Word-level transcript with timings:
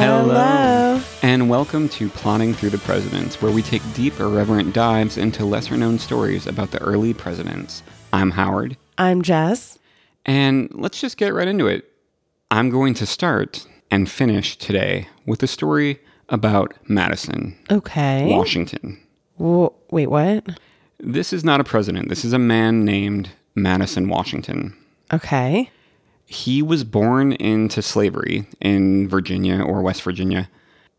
Hello. 0.00 0.98
And 1.22 1.50
welcome 1.50 1.86
to 1.90 2.08
Plodding 2.08 2.54
Through 2.54 2.70
the 2.70 2.78
Presidents, 2.78 3.42
where 3.42 3.52
we 3.52 3.60
take 3.60 3.82
deep, 3.92 4.18
irreverent 4.18 4.72
dives 4.72 5.18
into 5.18 5.44
lesser 5.44 5.76
known 5.76 5.98
stories 5.98 6.46
about 6.46 6.70
the 6.70 6.80
early 6.80 7.12
presidents. 7.12 7.82
I'm 8.10 8.30
Howard, 8.30 8.78
I'm 8.96 9.20
Jess. 9.20 9.78
and 10.24 10.70
let's 10.72 11.02
just 11.02 11.18
get 11.18 11.34
right 11.34 11.46
into 11.46 11.66
it. 11.66 11.84
I'm 12.50 12.70
going 12.70 12.94
to 12.94 13.04
start 13.04 13.66
and 13.90 14.10
finish 14.10 14.56
today 14.56 15.06
with 15.26 15.42
a 15.42 15.46
story 15.46 16.00
about 16.30 16.72
Madison, 16.88 17.54
Okay. 17.70 18.26
Washington. 18.30 18.98
Wh- 19.38 19.68
wait, 19.92 20.06
what? 20.06 20.48
This 20.98 21.34
is 21.34 21.44
not 21.44 21.60
a 21.60 21.64
president, 21.64 22.08
this 22.08 22.24
is 22.24 22.32
a 22.32 22.38
man 22.38 22.86
named 22.86 23.28
Madison 23.54 24.08
Washington. 24.08 24.74
Okay. 25.12 25.68
He 26.32 26.62
was 26.62 26.84
born 26.84 27.32
into 27.32 27.82
slavery 27.82 28.46
in 28.60 29.08
Virginia 29.08 29.60
or 29.60 29.82
West 29.82 30.02
Virginia. 30.02 30.48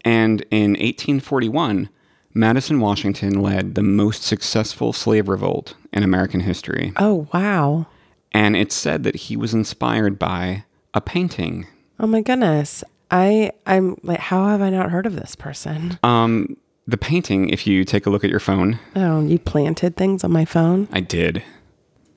And 0.04 0.42
in 0.52 0.72
1841, 0.72 1.88
Madison 2.34 2.82
Washington 2.82 3.42
led 3.42 3.76
the 3.76 3.82
most 3.82 4.24
successful 4.24 4.92
slave 4.92 5.30
revolt 5.30 5.74
in 5.94 6.04
American 6.04 6.42
history. 6.42 6.92
Oh, 6.98 7.30
wow. 7.34 7.88
And 8.34 8.58
it's 8.58 8.76
said 8.76 9.04
that 9.04 9.16
he 9.16 9.38
was 9.38 9.54
inspired 9.54 10.20
by 10.20 10.66
a 10.94 11.00
painting. 11.00 11.66
Oh 11.98 12.08
my 12.08 12.20
goodness. 12.22 12.84
I 13.10 13.52
I'm 13.66 13.98
like 14.04 14.20
how 14.20 14.48
have 14.48 14.62
I 14.62 14.70
not 14.70 14.92
heard 14.92 15.06
of 15.06 15.16
this 15.16 15.36
person? 15.38 15.98
Um, 16.04 16.58
the 16.88 16.98
painting, 16.98 17.48
if 17.50 17.66
you 17.66 17.86
take 17.86 18.06
a 18.06 18.10
look 18.10 18.26
at 18.26 18.30
your 18.30 18.40
phone, 18.42 18.80
Oh, 18.98 19.22
you 19.22 19.40
planted 19.40 19.96
things 19.96 20.26
on 20.26 20.32
my 20.34 20.44
phone? 20.44 20.90
I 20.92 21.00
did. 21.00 21.42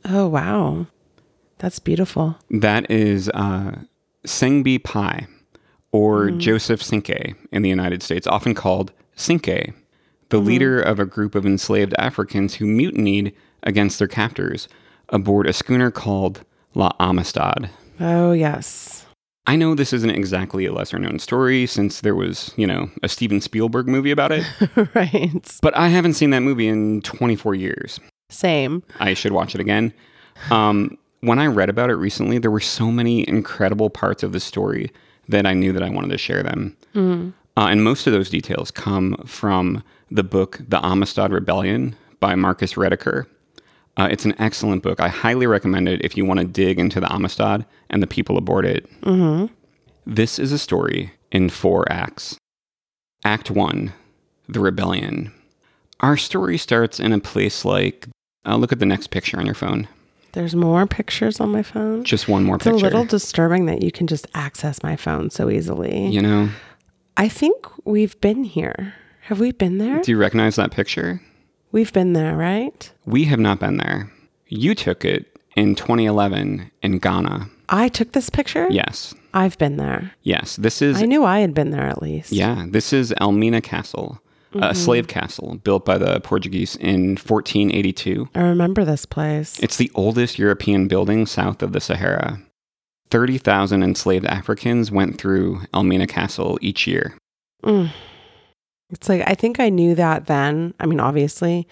Oh, 0.04 0.26
wow. 0.26 0.88
That's 1.64 1.78
beautiful. 1.78 2.36
That 2.50 2.90
is 2.90 3.30
uh, 3.30 3.76
Sengbe 4.26 4.82
Pieh, 4.82 5.26
or 5.92 6.30
Joseph 6.32 6.82
Cinque 6.82 7.34
in 7.52 7.62
the 7.62 7.70
United 7.70 8.02
States, 8.02 8.26
often 8.26 8.52
called 8.52 8.92
Cinque, 9.16 9.72
the 10.28 10.38
leader 10.40 10.78
of 10.78 11.00
a 11.00 11.06
group 11.06 11.34
of 11.34 11.46
enslaved 11.46 11.94
Africans 11.96 12.56
who 12.56 12.66
mutinied 12.66 13.32
against 13.62 13.98
their 13.98 14.08
captors 14.08 14.68
aboard 15.08 15.46
a 15.46 15.54
schooner 15.54 15.90
called 15.90 16.44
La 16.74 16.90
Amistad. 17.00 17.70
Oh, 17.98 18.32
yes. 18.32 19.06
I 19.46 19.56
know 19.56 19.74
this 19.74 19.94
isn't 19.94 20.10
exactly 20.10 20.66
a 20.66 20.72
lesser 20.72 20.98
known 20.98 21.18
story 21.18 21.64
since 21.64 22.02
there 22.02 22.14
was, 22.14 22.52
you 22.58 22.66
know, 22.66 22.90
a 23.02 23.08
Steven 23.08 23.40
Spielberg 23.40 23.88
movie 23.88 24.10
about 24.10 24.32
it, 24.32 24.44
right. 24.94 25.58
but 25.62 25.74
I 25.74 25.88
haven't 25.88 26.12
seen 26.12 26.28
that 26.28 26.40
movie 26.40 26.68
in 26.68 27.00
24 27.00 27.54
years. 27.54 28.00
Same. 28.28 28.82
I 29.00 29.14
should 29.14 29.32
watch 29.32 29.54
it 29.54 29.62
again. 29.62 29.94
Um, 30.50 30.98
when 31.26 31.38
I 31.38 31.46
read 31.46 31.68
about 31.70 31.90
it 31.90 31.94
recently, 31.96 32.38
there 32.38 32.50
were 32.50 32.60
so 32.60 32.90
many 32.90 33.26
incredible 33.28 33.90
parts 33.90 34.22
of 34.22 34.32
the 34.32 34.40
story 34.40 34.90
that 35.28 35.46
I 35.46 35.54
knew 35.54 35.72
that 35.72 35.82
I 35.82 35.88
wanted 35.90 36.10
to 36.10 36.18
share 36.18 36.42
them. 36.42 36.76
Uh, 37.56 37.66
and 37.68 37.84
most 37.84 38.06
of 38.06 38.12
those 38.12 38.30
details 38.30 38.70
come 38.70 39.16
from 39.26 39.82
the 40.10 40.24
book 40.24 40.60
The 40.68 40.84
Amistad 40.84 41.32
Rebellion 41.32 41.96
by 42.20 42.34
Marcus 42.34 42.74
Rediker. 42.74 43.26
Uh, 43.96 44.08
it's 44.10 44.24
an 44.24 44.34
excellent 44.38 44.82
book. 44.82 45.00
I 45.00 45.08
highly 45.08 45.46
recommend 45.46 45.88
it 45.88 46.04
if 46.04 46.16
you 46.16 46.24
want 46.24 46.40
to 46.40 46.46
dig 46.46 46.78
into 46.80 46.98
the 47.00 47.12
Amistad 47.12 47.64
and 47.90 48.02
the 48.02 48.08
people 48.08 48.36
aboard 48.36 48.64
it. 48.66 48.86
This 50.06 50.38
is 50.38 50.50
a 50.52 50.58
story 50.58 51.12
in 51.30 51.48
four 51.48 51.90
acts. 51.90 52.36
Act 53.24 53.50
one 53.50 53.92
The 54.48 54.60
Rebellion. 54.60 55.32
Our 56.00 56.16
story 56.16 56.58
starts 56.58 56.98
in 57.00 57.12
a 57.12 57.20
place 57.20 57.64
like, 57.64 58.08
uh, 58.44 58.56
look 58.56 58.72
at 58.72 58.80
the 58.80 58.84
next 58.86 59.06
picture 59.08 59.38
on 59.38 59.46
your 59.46 59.54
phone. 59.54 59.88
There's 60.34 60.54
more 60.54 60.86
pictures 60.86 61.40
on 61.40 61.50
my 61.50 61.62
phone. 61.62 62.04
Just 62.04 62.28
one 62.28 62.44
more 62.44 62.56
It's 62.56 62.64
picture. 62.64 62.74
It's 62.76 62.82
a 62.82 62.86
little 62.86 63.04
disturbing 63.04 63.66
that 63.66 63.82
you 63.82 63.90
can 63.90 64.06
just 64.06 64.26
access 64.34 64.82
my 64.82 64.96
phone 64.96 65.30
so 65.30 65.48
easily. 65.48 66.08
you 66.08 66.20
know, 66.20 66.50
I 67.16 67.28
think 67.28 67.54
we've 67.84 68.20
been 68.20 68.44
here. 68.44 68.94
Have 69.22 69.40
we 69.40 69.52
been 69.52 69.78
there? 69.78 70.00
do 70.02 70.10
you 70.10 70.18
recognize 70.18 70.56
that 70.56 70.70
picture? 70.70 71.20
We've 71.72 71.92
been 71.92 72.12
there, 72.12 72.36
right? 72.36 72.92
We 73.06 73.24
have 73.24 73.38
not 73.40 73.58
been 73.60 73.78
there. 73.78 74.10
You 74.48 74.74
took 74.74 75.04
it 75.04 75.38
in 75.56 75.74
2011 75.74 76.70
in 76.82 76.98
Ghana. 76.98 77.48
I 77.68 77.88
took 77.88 78.12
this 78.12 78.28
picture? 78.28 78.66
Yes. 78.70 79.14
I've 79.32 79.56
been 79.58 79.76
there. 79.78 80.12
Yes. 80.22 80.56
This 80.56 80.82
is, 80.82 81.00
I 81.02 81.06
knew 81.06 81.24
I 81.24 81.40
had 81.40 81.54
been 81.54 81.70
there 81.70 81.86
at 81.86 82.02
least. 82.02 82.32
yeah, 82.32 82.66
this 82.68 82.92
is 82.92 83.14
Elmina 83.20 83.60
Castle, 83.60 84.20
a 84.56 84.74
slave 84.74 85.08
castle 85.08 85.56
built 85.64 85.84
by 85.84 85.98
the 85.98 86.20
Portuguese 86.20 86.76
in 86.76 87.10
1482. 87.16 88.28
I 88.34 88.40
remember 88.40 88.84
this 88.84 89.06
place. 89.06 89.58
It's 89.60 89.76
the 89.76 89.90
oldest 89.94 90.38
European 90.38 90.88
building 90.88 91.26
south 91.26 91.62
of 91.62 91.72
the 91.72 91.80
Sahara. 91.80 92.40
30,000 93.10 93.82
enslaved 93.82 94.26
Africans 94.26 94.90
went 94.90 95.18
through 95.18 95.62
Elmina 95.72 96.06
Castle 96.06 96.58
each 96.60 96.86
year. 96.86 97.16
Mm. 97.62 97.90
It's 98.90 99.08
like 99.08 99.22
I 99.26 99.34
think 99.34 99.60
I 99.60 99.68
knew 99.68 99.94
that 99.94 100.26
then. 100.26 100.74
I 100.78 100.86
mean, 100.86 101.00
obviously, 101.00 101.66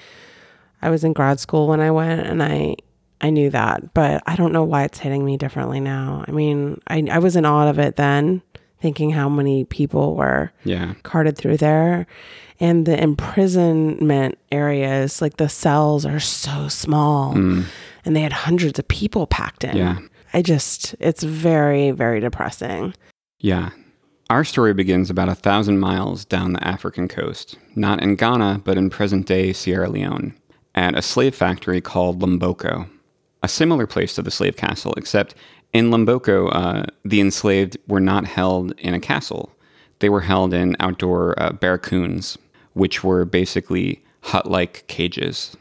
I 0.81 0.91
was 0.91 1.05
in 1.05 1.13
grad 1.13 1.41
school 1.41 1.69
when 1.69 1.81
I 1.81 1.91
went, 1.91 2.27
and 2.27 2.43
I 2.43 2.77
I 3.21 3.31
knew 3.31 3.51
that, 3.51 3.95
but 3.95 4.23
I 4.27 4.35
don't 4.35 4.53
know 4.53 4.65
why 4.65 4.85
it's 4.85 4.99
hitting 4.99 5.25
me 5.25 5.37
differently 5.37 5.79
now. 5.79 6.25
I 6.27 6.33
mean, 6.33 6.81
I 6.89 7.07
I 7.11 7.19
was 7.19 7.37
in 7.37 7.45
awe 7.45 7.69
of 7.69 7.79
it 7.79 7.97
then, 7.97 8.43
thinking 8.83 9.11
how 9.11 9.29
many 9.29 9.65
people 9.65 10.17
were 10.17 10.53
Yeah. 10.65 10.95
carted 11.05 11.39
through 11.39 11.57
there, 11.59 12.07
and 12.61 12.85
the 12.85 13.01
imprisonment 13.01 14.37
areas, 14.51 15.23
like 15.23 15.37
the 15.37 15.49
cells, 15.49 16.05
are 16.05 16.21
so 16.21 16.69
small, 16.69 17.35
mm. 17.35 17.65
and 18.05 18.17
they 18.17 18.21
had 18.21 18.33
hundreds 18.33 18.79
of 18.79 18.89
people 18.89 19.27
packed 19.27 19.65
in. 19.65 19.77
Yeah. 19.77 19.99
I 20.35 20.43
just, 20.43 20.95
it's 20.99 21.23
very, 21.23 21.91
very 21.93 22.21
depressing. 22.21 22.95
Yeah. 23.39 23.71
Our 24.31 24.45
story 24.45 24.73
begins 24.75 25.11
about 25.11 25.29
a 25.29 25.35
thousand 25.35 25.79
miles 25.79 26.25
down 26.25 26.55
the 26.55 26.67
African 26.67 27.07
coast, 27.07 27.59
not 27.77 28.03
in 28.03 28.17
Ghana, 28.17 28.63
but 28.65 28.79
in 28.79 28.91
present 28.91 29.27
day 29.27 29.53
Sierra 29.53 29.89
Leone, 29.91 30.35
at 30.75 30.97
a 30.97 31.03
slave 31.03 31.35
factory 31.35 31.81
called 31.81 32.21
Lomboko, 32.21 32.89
a 33.43 33.49
similar 33.49 33.87
place 33.87 34.15
to 34.15 34.23
the 34.23 34.31
slave 34.31 34.57
castle, 34.57 34.95
except 34.97 35.35
in 35.73 35.91
Lomboko, 35.91 36.49
uh, 36.53 36.85
the 37.05 37.21
enslaved 37.21 37.77
were 37.87 38.01
not 38.01 38.27
held 38.27 38.73
in 38.79 38.95
a 38.95 39.01
castle. 39.01 39.51
They 40.01 40.09
were 40.09 40.21
held 40.21 40.53
in 40.53 40.77
outdoor 40.81 41.41
uh, 41.41 41.53
barracoons, 41.53 42.37
which 42.75 43.05
were 43.05 43.25
basically 43.25 44.03
hut 44.23 44.51
like 44.51 44.85
cages. 44.89 45.57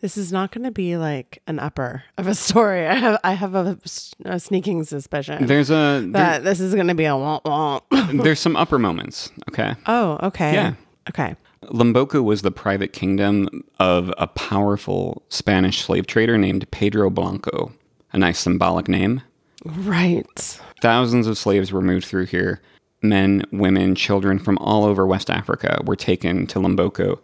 This 0.00 0.16
is 0.16 0.32
not 0.32 0.50
going 0.50 0.64
to 0.64 0.70
be 0.70 0.96
like 0.96 1.42
an 1.46 1.58
upper 1.58 2.04
of 2.16 2.26
a 2.26 2.34
story. 2.46 2.86
I 2.86 2.94
have 2.94 3.20
I 3.22 3.32
have 3.34 3.54
a, 3.54 3.78
a 4.24 4.40
sneaking 4.40 4.84
suspicion 4.84 5.46
There's 5.46 5.70
a 5.70 6.06
there- 6.10 6.40
this 6.40 6.60
is 6.60 6.74
going 6.74 6.86
to 6.88 6.94
be 6.94 7.04
a 7.04 7.10
womp 7.10 7.42
womp. 7.42 8.22
there's 8.22 8.40
some 8.40 8.56
upper 8.56 8.78
moments, 8.78 9.30
okay? 9.50 9.74
oh, 9.86 10.18
okay. 10.22 10.54
Yeah. 10.54 10.74
Okay. 11.08 11.34
Lomboko 11.64 12.22
was 12.24 12.40
the 12.42 12.50
private 12.50 12.92
kingdom 12.94 13.48
of 13.78 14.12
a 14.16 14.26
powerful 14.26 15.22
Spanish 15.28 15.82
slave 15.82 16.06
trader 16.06 16.38
named 16.38 16.70
Pedro 16.70 17.10
Blanco. 17.10 17.72
A 18.12 18.18
nice 18.18 18.38
symbolic 18.38 18.88
name. 18.88 19.20
Right. 19.64 20.60
Thousands 20.80 21.26
of 21.26 21.36
slaves 21.36 21.72
were 21.72 21.82
moved 21.82 22.06
through 22.06 22.26
here. 22.26 22.60
Men, 23.02 23.44
women, 23.52 23.94
children 23.94 24.38
from 24.38 24.58
all 24.58 24.84
over 24.84 25.06
West 25.06 25.30
Africa 25.30 25.80
were 25.84 25.96
taken 25.96 26.46
to 26.48 26.58
Lomboko. 26.58 27.18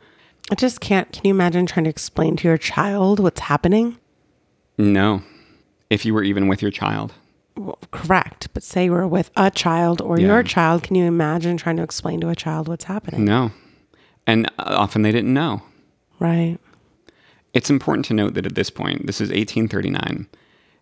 I 0.51 0.55
just 0.55 0.81
can't. 0.81 1.11
Can 1.13 1.23
you 1.25 1.31
imagine 1.35 1.67
trying 1.67 1.85
to 1.85 1.91
explain 1.91 2.37
to 2.37 2.49
your 2.49 2.57
child 2.59 3.19
what's 3.21 3.41
happening? 3.41 3.99
No, 4.79 5.23
if 5.91 6.05
you 6.05 6.15
were 6.15 6.23
even 6.23 6.49
with 6.49 6.63
your 6.63 6.71
child. 6.71 7.15
Well, 7.57 7.79
correct. 7.91 8.49
But 8.53 8.63
say 8.63 8.85
you 8.85 8.93
were 8.93 9.09
with 9.09 9.31
a 9.37 9.51
child 9.51 10.01
or 10.03 10.19
Yeah. 10.21 10.27
your 10.27 10.43
child. 10.43 10.83
Can 10.83 10.95
you 10.95 11.05
imagine 11.05 11.57
trying 11.57 11.77
to 11.77 11.83
explain 11.83 12.21
to 12.21 12.29
a 12.29 12.37
child 12.37 12.69
what's 12.69 12.85
happening? 12.85 13.25
No. 13.25 13.51
And 14.27 14.47
uh, 14.59 14.65
often 14.67 15.03
they 15.03 15.13
didn't 15.13 15.33
know. 15.33 15.63
Right. 16.19 16.59
It's 17.55 17.71
important 17.71 18.05
to 18.07 18.15
note 18.15 18.35
that 18.35 18.45
at 18.47 18.55
this 18.55 18.69
point, 18.71 19.07
this 19.07 19.21
is 19.21 19.31
1839, 19.31 20.27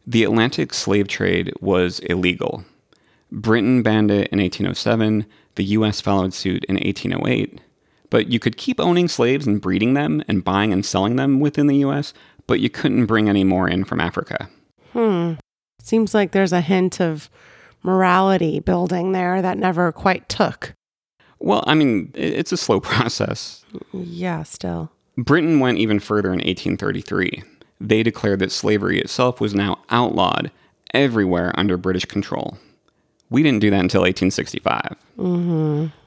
the 0.06 0.25
Atlantic 0.25 0.75
slave 0.75 1.09
trade 1.09 1.53
was 1.61 2.01
illegal. 2.01 2.65
Britain 3.31 3.83
banned 3.83 4.11
it 4.11 4.29
in 4.29 4.39
1807, 4.39 5.27
the 5.56 5.65
US 5.65 6.01
followed 6.01 6.35
suit 6.35 6.65
in 6.65 6.77
1808. 6.77 7.61
But 8.11 8.29
you 8.29 8.39
could 8.39 8.56
keep 8.56 8.79
owning 8.79 9.09
slaves 9.09 9.47
and 9.47 9.61
breeding 9.61 9.95
them 9.95 10.23
and 10.29 10.45
buying 10.45 10.73
and 10.73 10.85
selling 10.85 11.17
them 11.17 11.41
within 11.41 11.67
the 11.67 11.79
US, 11.79 12.12
but 12.47 12.61
you 12.61 12.71
couldn't 12.71 13.06
bring 13.06 13.29
any 13.29 13.45
more 13.45 13.69
in 13.69 13.85
from 13.85 14.01
Africa. 14.01 14.49
Hmm. 14.93 15.35
Seems 15.81 16.15
like 16.15 16.33
there's 16.33 16.53
a 16.53 16.61
hint 16.61 17.01
of 17.01 17.29
morality 17.83 18.61
building 18.61 19.12
there 19.12 19.43
that 19.43 19.59
never 19.59 19.93
quite 19.93 20.29
took. 20.29 20.75
Well, 21.41 21.65
I 21.67 21.75
mean, 21.75 22.11
it's 22.15 22.53
a 22.53 22.56
slow 22.56 22.81
process. 22.93 23.65
Yeah, 23.93 24.45
still. 24.45 24.91
Britain 25.17 25.61
went 25.61 25.79
even 25.79 26.01
further 26.01 26.29
in 26.29 26.39
1833. 26.39 27.43
They 27.85 28.03
declared 28.03 28.39
that 28.39 28.51
slavery 28.51 28.99
itself 28.99 29.43
was 29.43 29.55
now 29.55 29.79
outlawed 29.91 30.51
everywhere 30.95 31.53
under 31.55 31.77
British 31.77 32.07
control. 32.07 32.57
We 33.29 33.43
didn't 33.43 33.61
do 33.61 33.69
that 33.71 33.81
until 33.81 34.01
1865. 34.01 34.97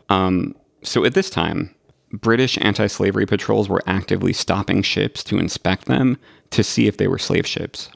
Um, 0.10 0.56
so 0.82 1.06
at 1.06 1.14
this 1.14 1.30
time, 1.30 1.76
British 2.12 2.58
anti 2.62 2.88
slavery 2.88 3.28
patrols 3.28 3.70
were 3.70 3.84
actively 3.86 4.34
stopping 4.34 4.82
ships 4.82 5.24
to 5.26 5.38
inspect 5.38 5.86
them 5.86 6.18
to 6.50 6.64
see 6.64 6.88
if 6.88 6.98
they 6.98 7.08
were 7.08 7.20
slave 7.20 7.46
ships. 7.46 7.90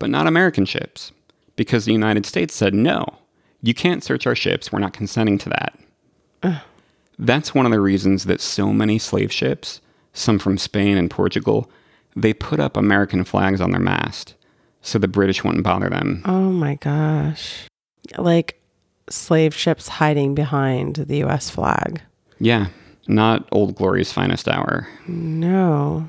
But 0.00 0.10
not 0.10 0.26
American 0.26 0.64
ships, 0.64 1.12
because 1.54 1.84
the 1.84 1.92
United 1.92 2.26
States 2.26 2.54
said 2.54 2.74
no, 2.74 3.18
you 3.62 3.72
can't 3.72 4.02
search 4.02 4.26
our 4.26 4.34
ships, 4.34 4.72
we're 4.72 4.80
not 4.80 4.92
consenting 4.94 5.38
to 5.38 5.48
that. 5.50 5.78
That's 7.18 7.54
one 7.54 7.66
of 7.66 7.72
the 7.72 7.80
reasons 7.80 8.24
that 8.24 8.40
so 8.40 8.72
many 8.72 8.98
slave 8.98 9.30
ships, 9.30 9.80
some 10.12 10.40
from 10.40 10.58
Spain 10.58 10.96
and 10.96 11.08
Portugal, 11.10 11.70
they 12.16 12.32
put 12.32 12.60
up 12.60 12.76
American 12.76 13.24
flags 13.24 13.60
on 13.60 13.70
their 13.70 13.80
mast 13.80 14.34
so 14.84 14.98
the 14.98 15.08
British 15.08 15.42
wouldn't 15.42 15.64
bother 15.64 15.88
them. 15.88 16.22
Oh 16.26 16.50
my 16.50 16.76
gosh. 16.76 17.66
Like 18.18 18.60
slave 19.08 19.54
ships 19.54 19.88
hiding 19.88 20.34
behind 20.34 20.96
the 20.96 21.24
US 21.24 21.50
flag. 21.50 22.02
Yeah, 22.38 22.66
not 23.08 23.48
Old 23.50 23.74
Glory's 23.74 24.12
finest 24.12 24.46
hour. 24.46 24.86
No. 25.08 26.08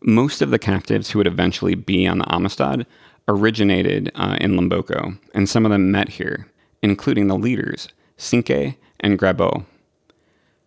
Most 0.00 0.42
of 0.42 0.50
the 0.50 0.58
captives 0.58 1.10
who 1.10 1.18
would 1.18 1.26
eventually 1.26 1.74
be 1.74 2.06
on 2.06 2.18
the 2.18 2.32
Amistad 2.32 2.86
originated 3.26 4.12
uh, 4.14 4.36
in 4.40 4.52
Lomboko, 4.52 5.18
and 5.34 5.48
some 5.48 5.64
of 5.64 5.72
them 5.72 5.90
met 5.90 6.10
here, 6.10 6.46
including 6.82 7.26
the 7.26 7.38
leaders, 7.38 7.88
Cinque 8.16 8.76
and 9.00 9.18
Grabo. 9.18 9.64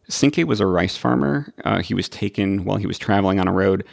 Cinque 0.10 0.46
was 0.48 0.60
a 0.60 0.66
rice 0.66 0.98
farmer. 0.98 1.54
Uh, 1.66 1.82
he 1.82 1.94
was 1.94 2.08
taken 2.10 2.64
while 2.64 2.78
he 2.78 2.88
was 2.88 2.98
traveling 2.98 3.40
on 3.40 3.48
a 3.48 3.52
road. 3.54 3.84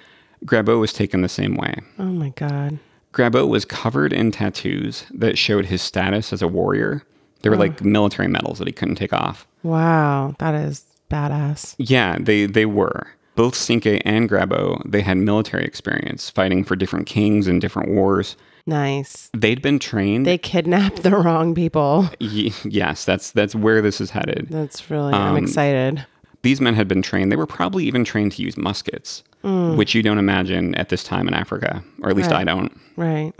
Grabo 0.44 0.78
was 0.78 0.92
taken 0.92 1.22
the 1.22 1.28
same 1.28 1.56
way. 1.56 1.74
Oh 1.98 2.04
my 2.04 2.30
God. 2.30 2.78
Grabo 3.12 3.48
was 3.48 3.64
covered 3.64 4.12
in 4.12 4.30
tattoos 4.30 5.06
that 5.12 5.38
showed 5.38 5.66
his 5.66 5.80
status 5.82 6.32
as 6.32 6.42
a 6.42 6.48
warrior. 6.48 7.02
They 7.42 7.50
were 7.50 7.56
like 7.56 7.84
military 7.84 8.28
medals 8.28 8.58
that 8.58 8.66
he 8.66 8.72
couldn't 8.72 8.94
take 8.94 9.12
off. 9.12 9.46
Wow. 9.62 10.34
That 10.38 10.54
is 10.54 10.84
badass. 11.10 11.74
Yeah, 11.78 12.16
they 12.18 12.46
they 12.46 12.66
were. 12.66 13.06
Both 13.36 13.54
Cinque 13.54 14.00
and 14.04 14.30
Grabo, 14.30 14.80
they 14.90 15.00
had 15.02 15.18
military 15.18 15.64
experience 15.64 16.30
fighting 16.30 16.64
for 16.64 16.76
different 16.76 17.06
kings 17.06 17.48
in 17.48 17.58
different 17.58 17.90
wars. 17.90 18.36
Nice. 18.66 19.30
They'd 19.36 19.60
been 19.60 19.78
trained. 19.78 20.24
They 20.26 20.38
kidnapped 20.38 21.02
the 21.02 21.10
wrong 21.10 21.54
people. 21.54 22.08
Y- 22.20 22.50
yes, 22.64 23.04
that's 23.04 23.30
that's 23.30 23.54
where 23.54 23.82
this 23.82 24.00
is 24.00 24.10
headed. 24.10 24.46
That's 24.50 24.90
really, 24.90 25.12
I'm 25.12 25.36
Um, 25.36 25.44
excited. 25.44 26.06
These 26.42 26.60
men 26.60 26.74
had 26.74 26.88
been 26.88 27.02
trained. 27.02 27.30
They 27.32 27.36
were 27.36 27.46
probably 27.46 27.84
even 27.86 28.04
trained 28.04 28.32
to 28.32 28.42
use 28.42 28.56
muskets, 28.56 29.22
which 29.42 29.94
you 29.94 30.02
don't 30.02 30.18
imagine 30.18 30.74
at 30.74 30.88
this 30.90 31.02
time 31.04 31.26
in 31.28 31.32
Africa, 31.34 31.82
or 32.02 32.10
at 32.10 32.16
least 32.16 32.32
I 32.32 32.44
don't. 32.44 32.78
Right. 32.96 33.32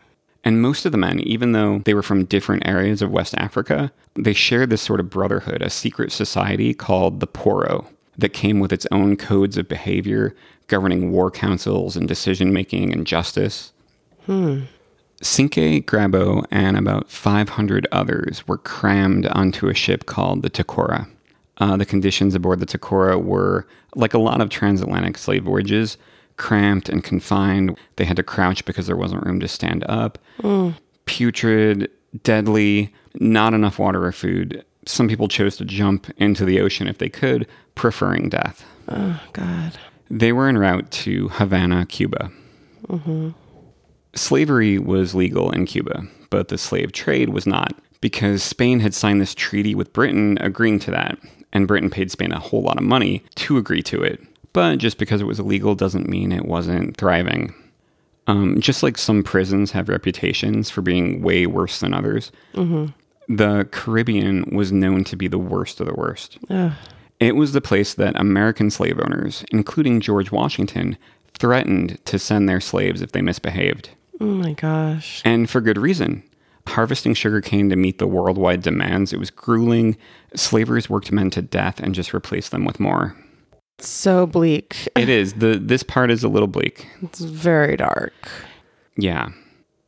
And 0.43 0.61
most 0.63 0.85
of 0.87 0.93
the 0.93 0.99
men, 0.99 1.21
even 1.21 1.53
though 1.53 1.81
they 1.85 1.93
were 1.95 2.03
from 2.03 2.25
different 2.27 2.67
areas 2.67 3.01
of 3.03 3.11
West 3.11 3.35
Africa, 3.39 3.93
they 4.15 4.33
shared 4.35 4.69
this 4.71 4.81
sort 4.83 5.01
of 5.01 5.09
brotherhood, 5.11 5.61
a 5.63 5.69
secret 5.71 6.13
society 6.13 6.73
called 6.75 7.21
the 7.21 7.27
Poro, 7.27 7.87
that 8.17 8.33
came 8.35 8.59
with 8.61 8.73
its 8.73 8.87
own 8.91 9.17
codes 9.17 9.57
of 9.59 9.69
behavior, 9.69 10.35
governing 10.67 11.13
war 11.13 11.31
councils 11.31 11.97
and 11.97 12.07
decision 12.09 12.53
making 12.55 12.93
and 12.93 13.07
justice. 13.07 13.73
Cinque, 15.25 15.87
Grabo, 15.87 16.45
and 16.51 16.77
about 16.77 17.11
500 17.11 17.87
others 17.91 18.47
were 18.47 18.59
crammed 18.59 19.27
onto 19.27 19.69
a 19.69 19.75
ship 19.75 20.05
called 20.07 20.43
the 20.43 20.51
Tecora. 20.51 21.09
Uh, 21.59 21.77
the 21.77 21.87
conditions 21.87 22.35
aboard 22.35 22.61
the 22.61 22.67
Tecora 22.67 23.23
were, 23.23 23.67
like 23.95 24.13
a 24.13 24.19
lot 24.19 24.41
of 24.41 24.51
transatlantic 24.51 25.17
slave 25.17 25.45
voyages, 25.45 25.97
cramped 26.37 26.89
and 26.89 27.03
confined. 27.03 27.79
They 27.97 28.05
had 28.05 28.17
to 28.17 28.23
crouch 28.23 28.65
because 28.65 28.87
there 28.87 28.97
wasn't 28.97 29.25
room 29.25 29.41
to 29.41 29.49
stand 29.49 29.85
up. 29.89 30.19
Putrid, 31.07 31.91
deadly, 32.23 32.93
not 33.15 33.55
enough 33.55 33.79
water 33.79 34.05
or 34.05 34.13
food. 34.13 34.65
Some 34.85 35.09
people 35.09 35.29
chose 35.29 35.57
to 35.57 35.65
jump 35.65 36.11
into 36.19 36.45
the 36.45 36.61
ocean 36.61 36.87
if 36.87 36.99
they 36.99 37.09
could, 37.09 37.47
preferring 37.75 38.29
death. 38.29 38.65
Oh 38.89 39.21
God. 39.33 39.79
They 40.11 40.33
were 40.33 40.49
en 40.49 40.59
route 40.59 40.91
to 40.91 41.29
Havana, 41.29 41.87
Cuba. 41.87 42.31
Slavery 44.15 44.79
was 44.79 45.15
legal 45.15 45.51
in 45.51 45.67
Cuba, 45.67 46.05
but 46.31 46.49
the 46.49 46.59
slave 46.59 46.93
trade 46.93 47.31
was 47.31 47.47
not 47.47 47.75
because 48.01 48.43
Spain 48.43 48.81
had 48.81 48.95
signed 48.95 49.21
this 49.21 49.35
treaty 49.35 49.75
with 49.75 49.93
Britain 49.93 50.37
agreeing 50.41 50.79
to 50.81 50.91
that, 50.91 51.19
and 51.53 51.67
Britain 51.67 51.91
paid 51.91 52.11
Spain 52.11 52.33
a 52.33 52.39
whole 52.39 52.63
lot 52.63 52.77
of 52.77 52.85
money 52.85 53.23
to 53.37 53.57
agree 53.57 53.83
to 53.83 54.03
it. 54.03 54.21
But 54.53 54.77
just 54.77 54.99
because 54.99 55.21
it 55.21 55.27
was 55.27 55.41
illegal 55.41 55.75
doesn't 55.75 56.09
mean 56.09 56.31
it 56.31 56.45
wasn't 56.45 56.97
thriving. 56.97 57.55
Um, 58.27 58.61
just 58.61 58.83
like 58.83 58.99
some 58.99 59.23
prisons 59.23 59.73
have 59.73 59.89
reputations 59.89 60.71
for 60.71 60.81
being 60.81 61.23
way 61.23 61.47
worse 61.47 61.81
than 61.81 61.93
others, 61.95 62.31
the 63.29 63.69
Caribbean 63.71 64.45
was 64.55 64.71
known 64.71 65.05
to 65.05 65.17
be 65.17 65.27
the 65.29 65.39
worst 65.39 65.81
of 65.81 65.87
the 65.87 65.95
worst. 65.95 66.39
Ugh. 66.51 66.73
It 67.21 67.37
was 67.37 67.53
the 67.53 67.61
place 67.61 67.95
that 67.95 68.19
American 68.21 68.71
slave 68.71 68.99
owners, 69.01 69.45
including 69.51 70.01
George 70.01 70.31
Washington, 70.31 70.99
threatened 71.39 71.99
to 72.05 72.19
send 72.19 72.49
their 72.49 72.61
slaves 72.61 73.01
if 73.01 73.13
they 73.13 73.23
misbehaved. 73.23 73.91
Oh 74.21 74.27
my 74.27 74.53
gosh. 74.53 75.23
And 75.25 75.49
for 75.49 75.61
good 75.61 75.79
reason. 75.79 76.23
Harvesting 76.67 77.15
sugarcane 77.15 77.69
to 77.69 77.77
meet 77.77 77.99
the 77.99 78.07
worldwide 78.07 78.63
demands, 78.63 79.13
it 79.13 79.19
was 79.19 79.31
grueling. 79.31 79.97
Slavers 80.35 80.89
worked 80.89 81.13
men 81.13 81.31
to 81.31 81.43
death 81.43 81.79
and 81.79 81.95
just 81.95 82.15
replaced 82.15 82.53
them 82.53 82.65
with 82.65 82.81
more. 82.81 83.15
So 83.79 84.27
bleak. 84.27 84.89
It 84.97 85.09
is. 85.09 85.35
The 85.35 85.59
this 85.59 85.83
part 85.83 86.11
is 86.11 86.23
a 86.23 86.29
little 86.29 86.49
bleak. 86.49 86.87
It's 87.03 87.21
very 87.21 87.77
dark. 87.77 88.15
Yeah. 88.97 89.31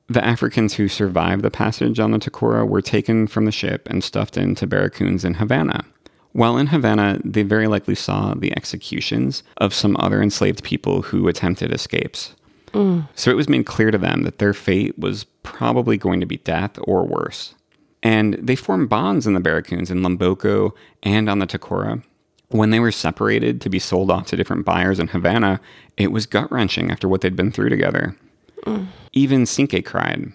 The 0.08 0.25
Africans 0.25 0.75
who 0.75 0.88
survived 0.88 1.43
the 1.43 1.50
passage 1.50 1.99
on 1.99 2.11
the 2.12 2.19
Tecora 2.19 2.69
were 2.69 2.82
taken 2.82 3.26
from 3.26 3.44
the 3.44 3.52
ship 3.52 3.88
and 3.88 4.05
stuffed 4.05 4.37
into 4.37 4.67
barracoons 4.67 5.25
in 5.25 5.34
Havana. 5.34 5.84
While 6.32 6.58
in 6.58 6.69
Havana, 6.69 7.19
they 7.25 7.43
very 7.43 7.67
likely 7.67 7.94
saw 7.94 8.34
the 8.34 8.52
executions 8.56 9.43
of 9.56 9.72
some 9.72 9.96
other 9.99 10.22
enslaved 10.22 10.62
people 10.62 11.02
who 11.02 11.29
attempted 11.29 11.72
escapes. 11.72 12.34
Mm. 12.76 13.08
So 13.14 13.31
it 13.31 13.37
was 13.37 13.49
made 13.49 13.67
clear 13.67 13.90
to 13.90 13.99
them 13.99 14.23
that 14.23 14.38
their 14.38 14.52
fate 14.55 14.99
was 14.99 15.25
probably 15.43 15.96
going 15.96 16.20
to 16.20 16.27
be 16.27 16.36
death 16.39 16.79
or 16.82 17.05
worse. 17.05 17.55
And 18.03 18.34
they 18.34 18.56
formed 18.56 18.89
bonds 18.89 19.27
in 19.27 19.34
the 19.34 19.41
barracoons 19.41 19.91
in 19.91 20.01
Lomboko 20.03 20.72
and 21.03 21.29
on 21.31 21.39
the 21.39 21.46
Tecora. 21.46 22.03
When 22.48 22.70
they 22.70 22.79
were 22.79 22.93
separated 22.93 23.60
to 23.62 23.69
be 23.69 23.79
sold 23.81 24.10
off 24.10 24.27
to 24.29 24.36
different 24.36 24.65
buyers 24.65 25.01
in 25.01 25.08
Havana, 25.08 25.60
it 25.96 26.12
was 26.12 26.27
gut 26.27 26.51
wrenching 26.53 26.91
after 26.93 27.08
what 27.08 27.20
they'd 27.22 27.34
been 27.34 27.51
through 27.51 27.70
together. 27.70 28.17
Mm. 28.65 28.86
Even 29.12 29.46
Cinque 29.46 29.84
cried. 29.84 30.32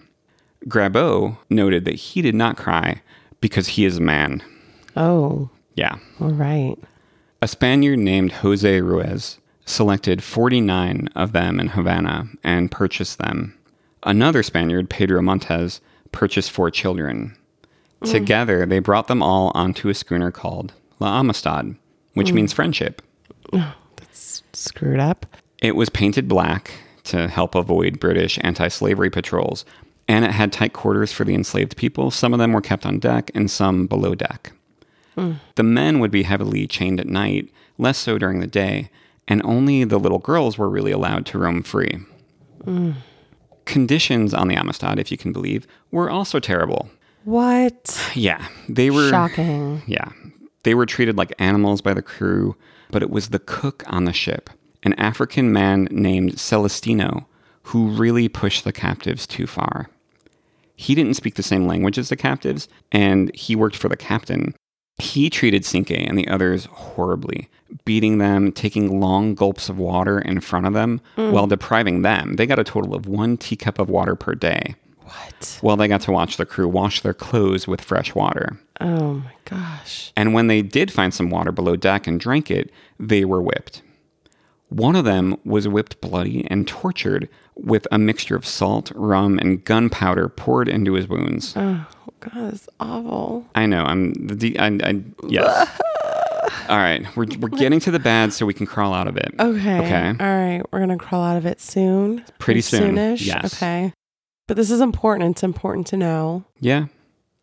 Grabo 0.67 1.37
noted 1.49 1.85
that 1.85 1.95
he 1.95 2.21
did 2.21 2.35
not 2.35 2.57
cry 2.57 3.01
because 3.39 3.69
he 3.69 3.85
is 3.85 3.97
a 3.97 4.01
man. 4.01 4.43
Oh, 4.95 5.49
Yeah. 5.75 5.95
all 6.19 6.31
right. 6.31 6.75
A 7.41 7.47
Spaniard 7.47 7.99
named 7.99 8.31
Jose 8.33 8.81
Ruiz 8.81 9.37
selected 9.71 10.23
49 10.23 11.09
of 11.15 11.31
them 11.31 11.59
in 11.59 11.69
Havana 11.69 12.27
and 12.43 12.71
purchased 12.71 13.17
them. 13.17 13.57
Another 14.03 14.43
Spaniard, 14.43 14.89
Pedro 14.89 15.21
Montes, 15.21 15.81
purchased 16.11 16.51
four 16.51 16.71
children. 16.71 17.37
Mm. 18.01 18.11
Together, 18.11 18.65
they 18.65 18.79
brought 18.79 19.07
them 19.07 19.21
all 19.21 19.51
onto 19.53 19.89
a 19.89 19.93
schooner 19.93 20.31
called 20.31 20.73
La 20.99 21.19
Amistad, 21.19 21.75
which 22.13 22.29
mm. 22.29 22.33
means 22.33 22.53
friendship. 22.53 23.01
That's 23.95 24.43
screwed 24.53 24.99
up. 24.99 25.25
It 25.61 25.75
was 25.75 25.89
painted 25.89 26.27
black 26.27 26.71
to 27.05 27.27
help 27.27 27.55
avoid 27.55 27.99
British 27.99 28.39
anti 28.41 28.67
slavery 28.67 29.09
patrols, 29.09 29.65
and 30.07 30.25
it 30.25 30.31
had 30.31 30.51
tight 30.51 30.73
quarters 30.73 31.11
for 31.11 31.23
the 31.23 31.35
enslaved 31.35 31.77
people. 31.77 32.11
Some 32.11 32.33
of 32.33 32.39
them 32.39 32.53
were 32.53 32.61
kept 32.61 32.85
on 32.85 32.99
deck 32.99 33.31
and 33.35 33.49
some 33.49 33.87
below 33.87 34.15
deck. 34.15 34.53
Mm. 35.17 35.39
The 35.55 35.63
men 35.63 35.99
would 35.99 36.11
be 36.11 36.23
heavily 36.23 36.67
chained 36.67 36.99
at 36.99 37.07
night, 37.07 37.49
less 37.77 37.97
so 37.97 38.17
during 38.17 38.39
the 38.39 38.47
day, 38.47 38.89
and 39.27 39.41
only 39.43 39.83
the 39.83 39.99
little 39.99 40.19
girls 40.19 40.57
were 40.57 40.69
really 40.69 40.91
allowed 40.91 41.25
to 41.27 41.37
roam 41.39 41.63
free. 41.63 41.99
Conditions 43.65 44.33
on 44.33 44.47
the 44.47 44.55
Amistad, 44.55 44.99
if 44.99 45.11
you 45.11 45.17
can 45.17 45.31
believe, 45.31 45.65
were 45.91 46.09
also 46.09 46.39
terrible. 46.39 46.89
What? 47.23 48.11
Yeah, 48.15 48.47
they 48.67 48.89
were 48.89 49.09
Shocking. 49.09 49.81
yeah. 49.87 50.09
They 50.63 50.73
were 50.75 50.85
treated 50.85 51.17
like 51.17 51.33
animals 51.39 51.81
by 51.81 51.93
the 51.93 52.01
crew, 52.01 52.55
but 52.91 53.01
it 53.01 53.09
was 53.09 53.29
the 53.29 53.39
cook 53.39 53.83
on 53.87 54.05
the 54.05 54.13
ship, 54.13 54.49
an 54.83 54.93
African 54.93 55.51
man 55.51 55.87
named 55.91 56.39
Celestino, 56.39 57.27
who 57.63 57.87
really 57.89 58.27
pushed 58.27 58.63
the 58.63 58.73
captives 58.73 59.25
too 59.25 59.47
far. 59.47 59.89
He 60.75 60.95
didn't 60.95 61.13
speak 61.15 61.35
the 61.35 61.43
same 61.43 61.67
language 61.67 61.97
as 61.97 62.09
the 62.09 62.15
captives, 62.15 62.67
and 62.91 63.33
he 63.35 63.55
worked 63.55 63.75
for 63.75 63.87
the 63.89 63.97
captain. 63.97 64.55
He 64.97 65.29
treated 65.29 65.65
Cinque 65.65 65.91
and 65.91 66.17
the 66.17 66.27
others 66.27 66.65
horribly, 66.65 67.49
beating 67.85 68.17
them, 68.17 68.51
taking 68.51 68.99
long 68.99 69.33
gulps 69.33 69.69
of 69.69 69.77
water 69.77 70.19
in 70.19 70.41
front 70.41 70.67
of 70.67 70.73
them 70.73 71.01
mm. 71.17 71.31
while 71.31 71.47
depriving 71.47 72.01
them. 72.01 72.35
They 72.35 72.45
got 72.45 72.59
a 72.59 72.63
total 72.63 72.93
of 72.93 73.07
one 73.07 73.37
teacup 73.37 73.79
of 73.79 73.89
water 73.89 74.15
per 74.15 74.35
day. 74.35 74.75
What? 75.01 75.59
Well, 75.61 75.75
they 75.75 75.87
got 75.87 76.01
to 76.01 76.11
watch 76.11 76.37
the 76.37 76.45
crew 76.45 76.67
wash 76.67 77.01
their 77.01 77.13
clothes 77.13 77.67
with 77.67 77.81
fresh 77.81 78.15
water. 78.15 78.57
Oh 78.79 79.15
my 79.15 79.33
gosh. 79.45 80.13
And 80.15 80.33
when 80.33 80.47
they 80.47 80.61
did 80.61 80.91
find 80.91 81.13
some 81.13 81.29
water 81.29 81.51
below 81.51 81.75
deck 81.75 82.07
and 82.07 82.19
drank 82.19 82.49
it, 82.49 82.71
they 82.99 83.25
were 83.25 83.41
whipped. 83.41 83.81
One 84.71 84.95
of 84.95 85.03
them 85.03 85.35
was 85.43 85.67
whipped 85.67 85.99
bloody 85.99 86.47
and 86.49 86.65
tortured 86.65 87.27
with 87.55 87.85
a 87.91 87.97
mixture 87.97 88.37
of 88.37 88.45
salt, 88.45 88.89
rum, 88.95 89.37
and 89.37 89.61
gunpowder 89.65 90.29
poured 90.29 90.69
into 90.69 90.93
his 90.93 91.09
wounds. 91.09 91.53
Oh 91.57 91.85
god, 92.21 92.51
that's 92.53 92.69
awful. 92.79 93.45
I 93.53 93.65
know. 93.65 93.83
I'm 93.83 94.13
the. 94.13 94.35
de- 94.35 94.57
I, 94.57 94.67
I, 94.67 95.03
yes. 95.27 95.81
All 96.69 96.77
right. 96.77 97.05
We're, 97.17 97.25
we're 97.39 97.49
getting 97.49 97.81
to 97.81 97.91
the 97.91 97.99
bad 97.99 98.31
so 98.31 98.45
we 98.45 98.53
can 98.53 98.65
crawl 98.65 98.93
out 98.93 99.07
of 99.07 99.17
it. 99.17 99.33
Okay. 99.37 99.79
Okay. 99.79 100.07
All 100.07 100.13
right. 100.25 100.61
We're 100.71 100.79
gonna 100.79 100.97
crawl 100.97 101.21
out 101.23 101.35
of 101.35 101.45
it 101.45 101.59
soon. 101.59 102.23
Pretty 102.39 102.61
soon. 102.61 102.95
Soonish. 102.95 103.25
Yes. 103.25 103.53
Okay. 103.55 103.91
But 104.47 104.55
this 104.55 104.71
is 104.71 104.79
important. 104.79 105.31
It's 105.31 105.43
important 105.43 105.85
to 105.87 105.97
know. 105.97 106.45
Yeah. 106.61 106.85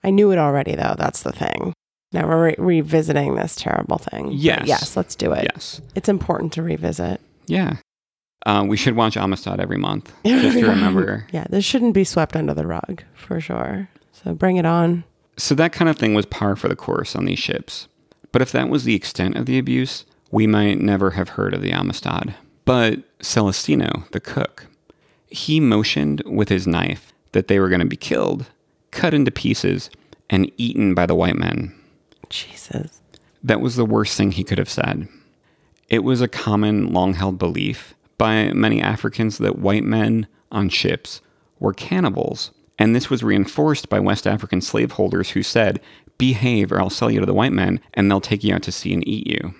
I 0.03 0.11
knew 0.11 0.31
it 0.31 0.39
already, 0.39 0.75
though. 0.77 0.95
That's 0.97 1.23
the 1.23 1.33
thing. 1.33 1.75
Now 2.13 2.27
we're 2.27 2.47
re- 2.47 2.55
revisiting 2.59 3.35
this 3.35 3.55
terrible 3.57 3.99
thing. 3.99 4.27
But 4.27 4.35
Yes. 4.35 4.67
Yes. 4.67 4.97
Let's 4.97 5.15
do 5.15 5.33
it. 5.33 5.49
Yes. 5.55 5.81
It's 5.95 6.09
important 6.09 6.53
to 6.55 6.63
revisit. 6.63 7.21
Yeah. 7.47 7.77
Uh, 8.47 8.65
we 8.67 8.77
should 8.77 8.97
watch 8.97 9.17
Amistad 9.17 9.61
every 9.61 9.77
month 9.79 10.13
just 10.25 10.59
to 10.59 10.67
remember. 10.67 11.27
yeah. 11.33 11.45
This 11.51 11.65
shouldn't 11.65 11.95
be 11.95 12.05
swept 12.05 12.37
under 12.37 12.55
the 12.55 12.67
rug 12.67 13.03
for 13.15 13.41
sure. 13.41 13.89
So 14.13 14.33
bring 14.35 14.57
it 14.57 14.65
on. 14.67 15.05
So 15.37 15.55
that 15.57 15.73
kind 15.73 15.89
of 15.89 15.97
thing 15.97 16.15
was 16.15 16.27
par 16.27 16.57
for 16.57 16.69
the 16.69 16.77
course 16.77 17.15
on 17.15 17.25
these 17.25 17.39
ships. 17.39 17.89
But 18.33 18.43
if 18.43 18.53
that 18.53 18.69
was 18.69 18.85
the 18.85 18.95
extent 18.95 19.37
of 19.37 19.47
the 19.47 19.59
abuse, 19.59 20.05
we 20.31 20.47
might 20.47 20.79
never 20.81 21.11
have 21.13 21.31
heard 21.31 21.55
of 21.55 21.63
the 21.63 21.73
Amistad. 21.73 22.35
But 22.65 23.01
Celestino, 23.21 24.05
the 24.13 24.21
cook, 24.21 24.67
he 25.29 25.61
motioned 25.61 26.23
with 26.27 26.49
his 26.49 26.67
knife 26.67 27.13
that 27.33 27.49
they 27.49 27.59
were 27.61 27.69
going 27.69 27.81
to 27.81 27.87
be 27.87 27.97
killed, 27.97 28.47
cut 28.91 29.15
into 29.15 29.31
pieces, 29.31 29.91
and 30.31 30.51
eaten 30.57 30.95
by 30.95 31.07
the 31.07 31.15
white 31.15 31.37
men. 31.37 31.75
Jesus. 32.31 33.01
That 33.43 33.61
was 33.61 33.77
the 33.77 33.85
worst 33.85 34.17
thing 34.17 34.33
he 34.33 34.45
could 34.45 34.59
have 34.59 34.71
said. 34.71 35.09
It 35.89 36.01
was 36.01 36.21
a 36.21 36.29
common, 36.29 36.93
long 36.93 37.15
held 37.15 37.39
belief 37.39 37.95
by 38.19 38.53
many 38.53 38.83
Africans 38.83 39.39
that 39.39 39.59
white 39.59 39.85
men 39.85 40.27
on 40.51 40.69
ships 40.69 41.21
were 41.61 41.73
cannibals, 41.73 42.51
and 42.79 42.95
this 42.95 43.11
was 43.11 43.23
reinforced 43.23 43.89
by 43.89 44.01
West 44.01 44.27
African 44.27 44.61
slaveholders 44.61 45.31
who 45.31 45.43
said, 45.43 45.81
Behave 46.19 46.73
or 46.73 46.81
I'll 46.81 46.91
sell 46.91 47.11
you 47.11 47.21
to 47.21 47.27
the 47.27 47.35
white 47.35 47.53
men, 47.53 47.81
and 47.95 48.11
they'll 48.11 48.21
take 48.21 48.43
you 48.43 48.55
out 48.55 48.63
to 48.65 48.73
sea 48.73 48.93
and 48.93 49.07
eat 49.07 49.27
you. 49.27 49.55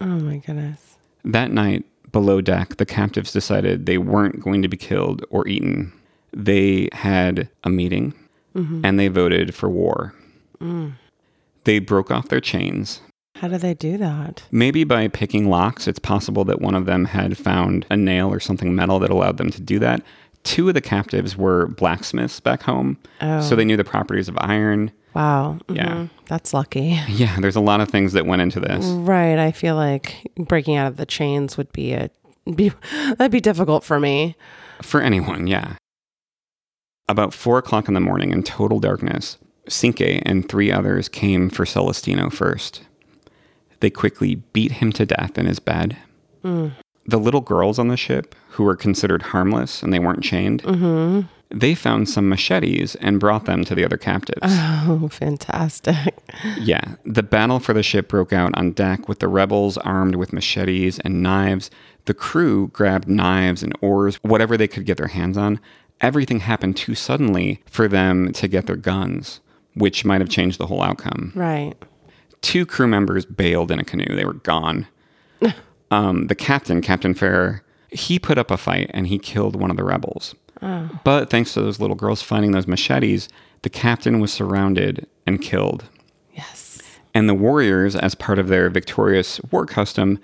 Oh 0.00 0.06
my 0.06 0.38
goodness. 0.38 0.96
That 1.24 1.50
night, 1.50 1.84
below 2.10 2.40
deck, 2.40 2.76
the 2.76 2.86
captives 2.86 3.32
decided 3.32 3.86
they 3.86 3.98
weren't 3.98 4.40
going 4.40 4.62
to 4.62 4.68
be 4.68 4.76
killed 4.76 5.24
or 5.30 5.46
eaten. 5.46 5.92
They 6.32 6.88
had 6.92 7.48
a 7.64 7.70
meeting 7.70 8.14
mm-hmm. 8.54 8.84
and 8.84 8.98
they 8.98 9.08
voted 9.08 9.54
for 9.54 9.68
war. 9.68 10.14
Mm. 10.60 10.94
They 11.68 11.80
broke 11.80 12.10
off 12.10 12.28
their 12.28 12.40
chains 12.40 13.02
How 13.36 13.48
do 13.48 13.58
they 13.58 13.74
do 13.74 13.98
that? 13.98 14.42
Maybe 14.50 14.84
by 14.84 15.06
picking 15.08 15.50
locks, 15.50 15.86
it's 15.86 15.98
possible 15.98 16.42
that 16.46 16.62
one 16.62 16.74
of 16.74 16.86
them 16.86 17.04
had 17.04 17.36
found 17.36 17.84
a 17.90 17.96
nail 17.96 18.32
or 18.32 18.40
something 18.40 18.74
metal 18.74 18.98
that 19.00 19.10
allowed 19.10 19.36
them 19.36 19.50
to 19.50 19.60
do 19.60 19.78
that. 19.80 20.00
Two 20.44 20.68
of 20.68 20.72
the 20.74 20.80
captives 20.80 21.36
were 21.36 21.66
blacksmiths 21.66 22.40
back 22.40 22.62
home, 22.62 22.96
Oh. 23.20 23.42
so 23.42 23.54
they 23.54 23.66
knew 23.66 23.76
the 23.76 23.84
properties 23.84 24.28
of 24.30 24.38
iron. 24.40 24.92
Wow. 25.14 25.58
Yeah. 25.68 25.94
Mhm. 25.94 26.10
That's 26.26 26.54
lucky. 26.54 26.98
Yeah, 27.08 27.38
there's 27.38 27.54
a 27.56 27.60
lot 27.60 27.82
of 27.82 27.90
things 27.90 28.14
that 28.14 28.24
went 28.24 28.40
into 28.40 28.60
this. 28.60 28.86
Right. 28.86 29.38
I 29.38 29.52
feel 29.52 29.74
like 29.76 30.26
breaking 30.38 30.76
out 30.76 30.86
of 30.86 30.96
the 30.96 31.04
chains 31.06 31.58
would 31.58 31.70
be 31.72 31.92
a 31.92 32.08
be 32.56 32.72
that'd 33.18 33.30
be 33.30 33.40
difficult 33.40 33.84
for 33.84 34.00
me. 34.00 34.36
For 34.80 35.02
anyone, 35.02 35.46
yeah. 35.46 35.74
About 37.08 37.34
four 37.34 37.58
o'clock 37.58 37.88
in 37.88 37.94
the 37.94 38.00
morning 38.00 38.30
in 38.32 38.42
total 38.42 38.80
darkness, 38.80 39.36
Cinque 39.68 40.22
and 40.24 40.48
three 40.48 40.72
others 40.72 41.08
came 41.08 41.50
for 41.50 41.64
Celestino 41.64 42.32
first. 42.32 42.82
They 43.80 43.90
quickly 43.90 44.36
beat 44.52 44.72
him 44.72 44.92
to 44.92 45.06
death 45.06 45.38
in 45.38 45.46
his 45.46 45.58
bed. 45.58 45.96
Mm. 46.44 46.72
The 47.06 47.18
little 47.18 47.40
girls 47.40 47.78
on 47.78 47.88
the 47.88 47.96
ship, 47.96 48.34
who 48.50 48.64
were 48.64 48.76
considered 48.76 49.22
harmless 49.22 49.82
and 49.82 49.92
they 49.92 49.98
weren't 49.98 50.22
chained, 50.22 50.62
mm-hmm. 50.62 51.20
they 51.50 51.74
found 51.74 52.08
some 52.08 52.28
machetes 52.28 52.96
and 52.96 53.20
brought 53.20 53.46
them 53.46 53.64
to 53.64 53.74
the 53.74 53.84
other 53.84 53.96
captives. 53.96 54.40
Oh, 54.42 55.08
fantastic. 55.10 56.14
Yeah, 56.58 56.96
the 57.04 57.22
battle 57.22 57.60
for 57.60 57.72
the 57.72 57.82
ship 57.82 58.08
broke 58.08 58.32
out 58.32 58.56
on 58.58 58.72
deck 58.72 59.08
with 59.08 59.20
the 59.20 59.28
rebels 59.28 59.78
armed 59.78 60.16
with 60.16 60.32
machetes 60.32 60.98
and 60.98 61.22
knives. 61.22 61.70
The 62.04 62.14
crew 62.14 62.68
grabbed 62.68 63.08
knives 63.08 63.62
and 63.62 63.72
oars, 63.80 64.16
whatever 64.16 64.56
they 64.56 64.68
could 64.68 64.84
get 64.84 64.96
their 64.98 65.08
hands 65.08 65.38
on. 65.38 65.60
Everything 66.00 66.40
happened 66.40 66.76
too 66.76 66.94
suddenly 66.94 67.62
for 67.66 67.88
them 67.88 68.32
to 68.32 68.48
get 68.48 68.66
their 68.66 68.76
guns, 68.76 69.40
which 69.74 70.04
might 70.04 70.20
have 70.20 70.30
changed 70.30 70.58
the 70.58 70.66
whole 70.66 70.82
outcome. 70.82 71.32
Right. 71.34 71.74
Two 72.40 72.66
crew 72.66 72.86
members 72.86 73.24
bailed 73.24 73.70
in 73.70 73.78
a 73.78 73.84
canoe, 73.84 74.14
they 74.14 74.24
were 74.24 74.34
gone. 74.34 74.86
um, 75.90 76.26
the 76.28 76.34
captain, 76.34 76.80
Captain 76.80 77.14
Ferrer, 77.14 77.62
he 77.90 78.18
put 78.18 78.38
up 78.38 78.50
a 78.50 78.56
fight 78.56 78.90
and 78.92 79.06
he 79.06 79.18
killed 79.18 79.56
one 79.56 79.70
of 79.70 79.76
the 79.76 79.84
rebels. 79.84 80.34
But 80.60 81.30
thanks 81.30 81.54
to 81.54 81.60
those 81.62 81.80
little 81.80 81.96
girls 81.96 82.20
finding 82.22 82.50
those 82.50 82.66
machetes, 82.66 83.28
the 83.62 83.70
captain 83.70 84.20
was 84.20 84.32
surrounded 84.32 85.06
and 85.26 85.40
killed. 85.40 85.84
Yes. 86.34 86.80
And 87.14 87.28
the 87.28 87.34
warriors, 87.34 87.94
as 87.94 88.14
part 88.14 88.38
of 88.38 88.48
their 88.48 88.68
victorious 88.68 89.40
war 89.50 89.66
custom, 89.66 90.18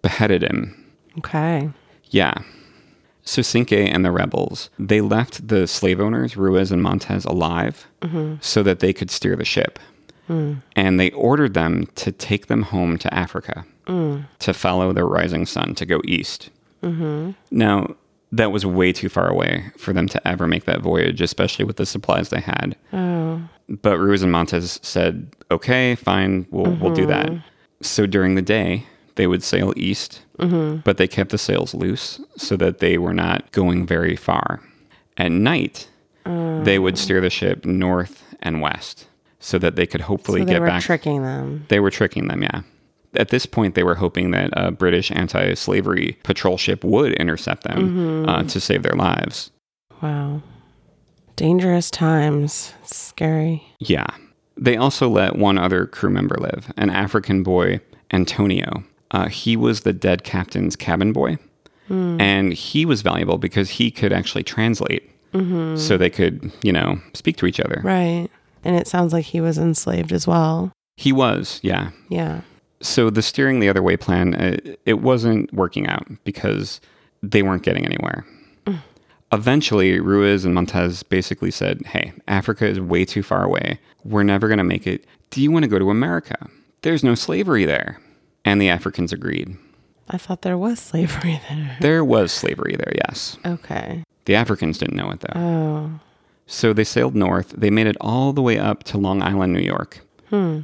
beheaded 0.00 0.42
him. 0.42 0.92
Okay. 1.18 1.70
Yeah. 2.10 2.34
So 3.24 3.42
Cinque 3.42 3.72
and 3.72 4.04
the 4.04 4.10
rebels, 4.10 4.68
they 4.78 5.00
left 5.00 5.46
the 5.46 5.66
slave 5.66 6.00
owners, 6.00 6.36
Ruiz 6.36 6.72
and 6.72 6.82
Montes, 6.82 7.24
alive 7.24 7.86
mm-hmm. 8.00 8.36
so 8.40 8.62
that 8.62 8.80
they 8.80 8.92
could 8.92 9.10
steer 9.10 9.36
the 9.36 9.44
ship. 9.44 9.78
Mm. 10.28 10.62
And 10.76 10.98
they 10.98 11.10
ordered 11.12 11.54
them 11.54 11.86
to 11.96 12.12
take 12.12 12.46
them 12.46 12.62
home 12.62 12.98
to 12.98 13.12
Africa 13.12 13.64
mm. 13.86 14.24
to 14.38 14.54
follow 14.54 14.92
the 14.92 15.04
rising 15.04 15.46
sun 15.46 15.74
to 15.76 15.86
go 15.86 16.00
east. 16.04 16.50
Mm-hmm. 16.82 17.32
Now, 17.50 17.94
that 18.32 18.50
was 18.50 18.64
way 18.64 18.92
too 18.92 19.08
far 19.08 19.28
away 19.28 19.70
for 19.76 19.92
them 19.92 20.08
to 20.08 20.28
ever 20.28 20.46
make 20.46 20.64
that 20.64 20.80
voyage, 20.80 21.20
especially 21.20 21.64
with 21.64 21.76
the 21.76 21.86
supplies 21.86 22.30
they 22.30 22.40
had. 22.40 22.76
Oh. 22.92 23.42
But 23.68 23.98
Ruiz 23.98 24.22
and 24.22 24.32
Montes 24.32 24.80
said, 24.82 25.28
okay, 25.50 25.94
fine, 25.94 26.46
we'll, 26.50 26.72
we'll 26.76 26.94
do 26.94 27.06
that. 27.06 27.26
Mm-hmm. 27.26 27.46
So 27.82 28.06
during 28.06 28.34
the 28.34 28.42
day, 28.42 28.86
they 29.16 29.26
would 29.26 29.42
sail 29.42 29.72
east, 29.76 30.22
but 30.38 30.96
they 30.96 31.06
kept 31.08 31.30
the 31.30 31.38
sails 31.38 31.74
loose 31.74 32.20
so 32.36 32.56
that 32.56 32.78
they 32.78 32.98
were 32.98 33.14
not 33.14 33.50
going 33.52 33.86
very 33.86 34.16
far. 34.16 34.60
At 35.16 35.30
night, 35.32 35.88
they 36.24 36.78
would 36.78 36.96
steer 36.98 37.20
the 37.20 37.30
ship 37.30 37.64
north 37.64 38.22
and 38.40 38.60
west 38.60 39.06
so 39.40 39.58
that 39.58 39.76
they 39.76 39.86
could 39.86 40.02
hopefully 40.02 40.40
So 40.40 40.44
they 40.46 40.52
get 40.52 40.60
were 40.60 40.66
back. 40.68 40.82
tricking 40.82 41.22
them. 41.22 41.64
They 41.68 41.80
were 41.80 41.90
tricking 41.90 42.28
them, 42.28 42.42
yeah. 42.42 42.62
At 43.14 43.28
this 43.28 43.44
point, 43.44 43.74
they 43.74 43.82
were 43.82 43.96
hoping 43.96 44.30
that 44.30 44.50
a 44.54 44.70
British 44.70 45.10
anti 45.10 45.52
slavery 45.54 46.16
patrol 46.22 46.56
ship 46.56 46.82
would 46.82 47.12
intercept 47.14 47.64
them 47.64 48.26
uh, 48.28 48.44
to 48.44 48.58
save 48.60 48.82
their 48.82 48.94
lives. 48.96 49.50
Wow. 50.00 50.42
Dangerous 51.36 51.90
times. 51.90 52.72
It's 52.82 52.96
scary. 52.96 53.64
Yeah. 53.80 54.06
They 54.56 54.76
also 54.76 55.08
let 55.08 55.36
one 55.36 55.58
other 55.58 55.86
crew 55.86 56.10
member 56.10 56.36
live, 56.36 56.72
an 56.76 56.88
African 56.90 57.42
boy, 57.42 57.80
Antonio. 58.12 58.84
Uh, 59.12 59.28
he 59.28 59.56
was 59.56 59.82
the 59.82 59.92
dead 59.92 60.24
captain's 60.24 60.76
cabin 60.76 61.12
boy. 61.12 61.38
And 61.90 62.54
he 62.54 62.86
was 62.86 63.02
valuable 63.02 63.36
because 63.36 63.68
he 63.68 63.90
could 63.90 64.14
actually 64.14 64.44
translate 64.44 65.10
so 65.76 65.96
they 65.98 66.08
could, 66.08 66.50
you 66.62 66.72
know, 66.72 66.98
speak 67.12 67.36
to 67.36 67.46
each 67.46 67.60
other. 67.60 67.80
Right. 67.84 68.28
And 68.64 68.76
it 68.76 68.86
sounds 68.86 69.12
like 69.12 69.26
he 69.26 69.40
was 69.42 69.58
enslaved 69.58 70.12
as 70.12 70.26
well. 70.26 70.72
He 70.96 71.12
was, 71.12 71.60
yeah. 71.62 71.90
Yeah. 72.08 72.42
So 72.80 73.10
the 73.10 73.22
steering 73.22 73.60
the 73.60 73.68
other 73.68 73.82
way 73.82 73.96
plan, 73.96 74.34
uh, 74.34 74.56
it 74.86 75.00
wasn't 75.00 75.52
working 75.52 75.86
out 75.86 76.06
because 76.24 76.80
they 77.22 77.42
weren't 77.42 77.62
getting 77.62 77.84
anywhere. 77.84 78.24
Eventually, 79.32 79.98
Ruiz 80.00 80.44
and 80.44 80.54
Montes 80.54 81.02
basically 81.02 81.50
said, 81.50 81.80
Hey, 81.86 82.12
Africa 82.28 82.66
is 82.66 82.78
way 82.80 83.04
too 83.04 83.22
far 83.22 83.44
away. 83.44 83.80
We're 84.04 84.22
never 84.22 84.48
going 84.48 84.58
to 84.58 84.64
make 84.64 84.86
it. 84.86 85.06
Do 85.30 85.42
you 85.42 85.50
want 85.50 85.64
to 85.64 85.68
go 85.68 85.78
to 85.78 85.90
America? 85.90 86.48
There's 86.82 87.02
no 87.02 87.14
slavery 87.14 87.64
there. 87.64 87.98
And 88.44 88.60
the 88.60 88.68
Africans 88.68 89.12
agreed. 89.12 89.56
I 90.08 90.18
thought 90.18 90.42
there 90.42 90.58
was 90.58 90.78
slavery 90.80 91.40
there. 91.48 91.76
There 91.80 92.04
was 92.04 92.32
slavery 92.32 92.76
there, 92.76 92.92
yes. 93.06 93.38
Okay. 93.46 94.04
The 94.24 94.34
Africans 94.34 94.78
didn't 94.78 94.96
know 94.96 95.10
it 95.10 95.20
though. 95.20 95.40
Oh. 95.40 96.00
So 96.46 96.72
they 96.72 96.84
sailed 96.84 97.14
north. 97.14 97.50
They 97.56 97.70
made 97.70 97.86
it 97.86 97.96
all 98.00 98.32
the 98.32 98.42
way 98.42 98.58
up 98.58 98.84
to 98.84 98.98
Long 98.98 99.22
Island, 99.22 99.52
New 99.52 99.60
York, 99.60 100.00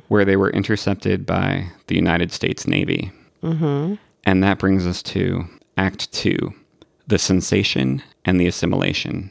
where 0.09 0.25
they 0.25 0.37
were 0.37 0.51
intercepted 0.51 1.25
by 1.25 1.71
the 1.87 1.95
United 1.95 2.33
States 2.33 2.67
Navy. 2.67 3.11
Mm-hmm. 3.43 3.95
And 4.25 4.45
that 4.45 4.59
brings 4.59 4.87
us 4.87 5.03
to 5.05 5.45
Act 5.77 6.13
Two 6.13 6.53
the 7.07 7.19
sensation 7.19 8.03
and 8.25 8.39
the 8.39 8.47
assimilation. 8.47 9.31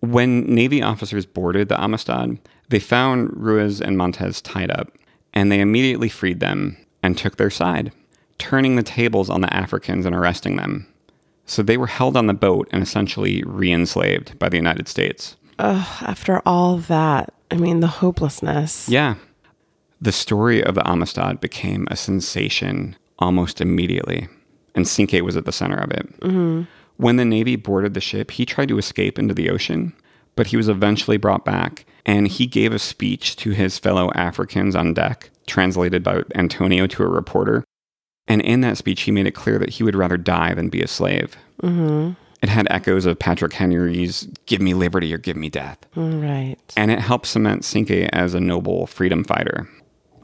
When 0.00 0.44
Navy 0.54 0.82
officers 0.82 1.24
boarded 1.24 1.68
the 1.68 1.82
Amistad, 1.82 2.38
they 2.68 2.78
found 2.78 3.30
Ruiz 3.34 3.80
and 3.80 3.96
Montes 3.96 4.42
tied 4.42 4.70
up, 4.70 4.92
and 5.32 5.50
they 5.50 5.60
immediately 5.60 6.10
freed 6.10 6.40
them 6.40 6.76
and 7.02 7.16
took 7.16 7.36
their 7.36 7.50
side, 7.50 7.92
turning 8.38 8.76
the 8.76 8.82
tables 8.82 9.28
on 9.28 9.40
the 9.40 9.52
Africans 9.52 10.06
and 10.06 10.14
arresting 10.14 10.56
them. 10.56 10.86
So 11.46 11.62
they 11.62 11.76
were 11.76 11.88
held 11.88 12.16
on 12.16 12.26
the 12.26 12.34
boat 12.34 12.68
and 12.70 12.82
essentially 12.82 13.42
re 13.44 13.72
enslaved 13.72 14.38
by 14.38 14.48
the 14.48 14.56
United 14.56 14.88
States. 14.88 15.36
Ugh, 15.58 16.02
after 16.02 16.40
all 16.46 16.78
that, 16.78 17.34
I 17.50 17.56
mean, 17.56 17.80
the 17.80 17.86
hopelessness. 17.86 18.88
Yeah. 18.88 19.16
The 20.00 20.12
story 20.12 20.62
of 20.64 20.74
the 20.74 20.88
Amistad 20.88 21.40
became 21.40 21.86
a 21.90 21.96
sensation 21.96 22.96
almost 23.18 23.60
immediately, 23.60 24.28
and 24.74 24.88
Cinque 24.88 25.22
was 25.22 25.36
at 25.36 25.44
the 25.44 25.52
center 25.52 25.76
of 25.76 25.90
it. 25.92 26.20
Mm-hmm. 26.20 26.62
When 26.96 27.16
the 27.16 27.24
Navy 27.24 27.56
boarded 27.56 27.94
the 27.94 28.00
ship, 28.00 28.32
he 28.32 28.46
tried 28.46 28.68
to 28.68 28.78
escape 28.78 29.18
into 29.18 29.34
the 29.34 29.50
ocean, 29.50 29.92
but 30.34 30.48
he 30.48 30.56
was 30.56 30.68
eventually 30.68 31.16
brought 31.16 31.44
back, 31.44 31.84
and 32.06 32.26
he 32.26 32.46
gave 32.46 32.72
a 32.72 32.78
speech 32.78 33.36
to 33.36 33.50
his 33.50 33.78
fellow 33.78 34.10
Africans 34.14 34.74
on 34.74 34.94
deck, 34.94 35.30
translated 35.46 36.02
by 36.02 36.22
Antonio 36.34 36.86
to 36.88 37.02
a 37.02 37.08
reporter. 37.08 37.64
And 38.28 38.40
in 38.42 38.60
that 38.60 38.78
speech, 38.78 39.02
he 39.02 39.10
made 39.10 39.26
it 39.26 39.34
clear 39.34 39.58
that 39.58 39.70
he 39.70 39.82
would 39.82 39.96
rather 39.96 40.16
die 40.16 40.54
than 40.54 40.68
be 40.68 40.80
a 40.82 40.88
slave. 40.88 41.36
Mm-hmm. 41.62 42.12
It 42.42 42.48
had 42.48 42.66
echoes 42.70 43.06
of 43.06 43.18
Patrick 43.18 43.52
Henry's 43.52 44.28
Give 44.46 44.60
me 44.60 44.74
liberty 44.74 45.12
or 45.14 45.18
give 45.18 45.36
me 45.36 45.48
death 45.48 45.78
Right. 45.94 46.56
and 46.76 46.90
it 46.90 46.98
helped 46.98 47.26
cement 47.26 47.64
Cinque 47.64 48.08
as 48.12 48.34
a 48.34 48.40
noble 48.40 48.86
freedom 48.86 49.22
fighter. 49.22 49.68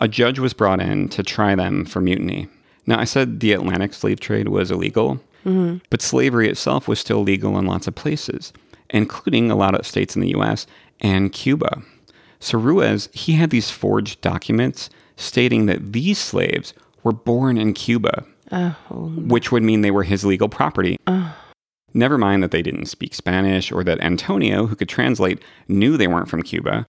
A 0.01 0.09
judge 0.09 0.39
was 0.39 0.53
brought 0.53 0.81
in 0.81 1.09
to 1.11 1.23
try 1.23 1.55
them 1.55 1.85
for 1.85 2.01
mutiny. 2.01 2.49
Now, 2.87 2.99
I 2.99 3.05
said 3.05 3.41
the 3.41 3.53
Atlantic 3.53 3.95
slave 3.95 4.19
trade 4.19 4.49
was 4.49 4.71
illegal, 4.71 5.21
mm-hmm. 5.45 5.79
but 5.91 6.03
slavery 6.03 6.49
itself 6.49 6.89
was 6.89 6.99
still 6.99 7.23
legal 7.23 7.59
in 7.59 7.67
lots 7.67 7.87
of 7.87 7.95
places, 7.95 8.53
including 8.91 9.51
a 9.51 9.57
lot 9.57 9.75
of 9.75 9.87
states 9.87 10.17
in 10.17 10.23
the 10.23 10.35
US 10.37 10.67
and 11.01 11.33
Cuba. 11.33 11.83
So 12.41 12.59
Ruiz, 12.59 13.09
he 13.13 13.35
had 13.35 13.51
these 13.51 13.71
forged 13.71 14.21
documents 14.21 14.91
stating 15.19 15.67
that 15.67 15.93
these 15.93 16.19
slaves 16.19 16.73
were 17.03 17.13
born 17.13 17.59
in 17.59 17.75
Cuba, 17.75 18.25
which 18.91 19.53
would 19.53 19.63
mean 19.63 19.83
they 19.83 19.91
were 19.91 20.05
his 20.05 20.25
legal 20.25 20.49
property. 20.49 20.97
Never 21.95 22.17
mind 22.19 22.43
that 22.43 22.51
they 22.51 22.63
didn't 22.63 22.87
speak 22.87 23.15
Spanish 23.15 23.73
or 23.73 23.83
that 23.85 24.01
Antonio, 24.01 24.67
who 24.67 24.77
could 24.77 24.89
translate, 24.89 25.43
knew 25.69 25.97
they 25.97 26.07
weren't 26.07 26.29
from 26.29 26.43
Cuba. 26.43 26.87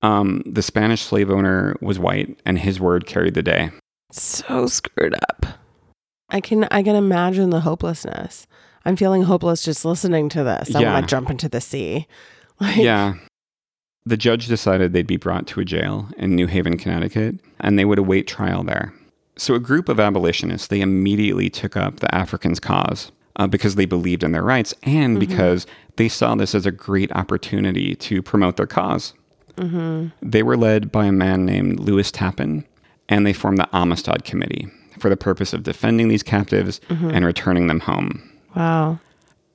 Um, 0.00 0.42
the 0.46 0.62
Spanish 0.62 1.02
slave 1.02 1.28
owner 1.30 1.76
was 1.80 1.98
white, 1.98 2.38
and 2.44 2.58
his 2.58 2.78
word 2.80 3.04
carried 3.06 3.34
the 3.34 3.42
day. 3.42 3.70
So 4.12 4.66
screwed 4.68 5.14
up. 5.14 5.44
I 6.30 6.40
can 6.40 6.68
I 6.70 6.82
can 6.82 6.94
imagine 6.94 7.50
the 7.50 7.60
hopelessness. 7.60 8.46
I'm 8.84 8.94
feeling 8.96 9.22
hopeless 9.24 9.62
just 9.64 9.84
listening 9.84 10.28
to 10.30 10.44
this. 10.44 10.74
I 10.74 10.80
Yeah. 10.80 10.92
want 10.94 11.06
to 11.08 11.10
jump 11.10 11.30
into 11.30 11.48
the 11.48 11.60
sea. 11.60 12.06
Like, 12.60 12.76
Yeah. 12.76 13.14
The 14.08 14.16
judge 14.16 14.46
decided 14.46 14.94
they'd 14.94 15.06
be 15.06 15.18
brought 15.18 15.46
to 15.48 15.60
a 15.60 15.66
jail 15.66 16.08
in 16.16 16.34
New 16.34 16.46
Haven, 16.46 16.78
Connecticut, 16.78 17.34
and 17.60 17.78
they 17.78 17.84
would 17.84 17.98
await 17.98 18.26
trial 18.26 18.64
there. 18.64 18.94
So 19.36 19.54
a 19.54 19.60
group 19.60 19.86
of 19.86 20.00
abolitionists, 20.00 20.68
they 20.68 20.80
immediately 20.80 21.50
took 21.50 21.76
up 21.76 22.00
the 22.00 22.12
Africans' 22.14 22.58
cause 22.58 23.12
uh, 23.36 23.46
because 23.46 23.74
they 23.74 23.84
believed 23.84 24.24
in 24.24 24.32
their 24.32 24.42
rights 24.42 24.72
and 24.82 25.18
mm-hmm. 25.18 25.28
because 25.28 25.66
they 25.96 26.08
saw 26.08 26.34
this 26.34 26.54
as 26.54 26.64
a 26.64 26.72
great 26.72 27.12
opportunity 27.12 27.94
to 27.96 28.22
promote 28.22 28.56
their 28.56 28.66
because 28.66 29.12
mm-hmm. 29.56 30.06
They 30.22 30.42
were 30.42 30.56
led 30.56 30.90
by 30.90 31.04
a 31.04 31.12
man 31.12 31.44
named 31.44 31.78
Lewis 31.78 32.10
Tappan, 32.10 32.64
and 33.10 33.26
they 33.26 33.34
formed 33.34 33.58
the 33.58 33.68
Amistad 33.76 34.24
Committee 34.24 34.68
for 34.98 35.10
the 35.10 35.18
purpose 35.18 35.52
of 35.52 35.64
defending 35.64 36.08
these 36.08 36.22
captives 36.22 36.80
mm-hmm. 36.88 37.10
and 37.10 37.26
returning 37.26 37.66
them 37.66 37.80
home. 37.80 38.22
Wow. 38.56 39.00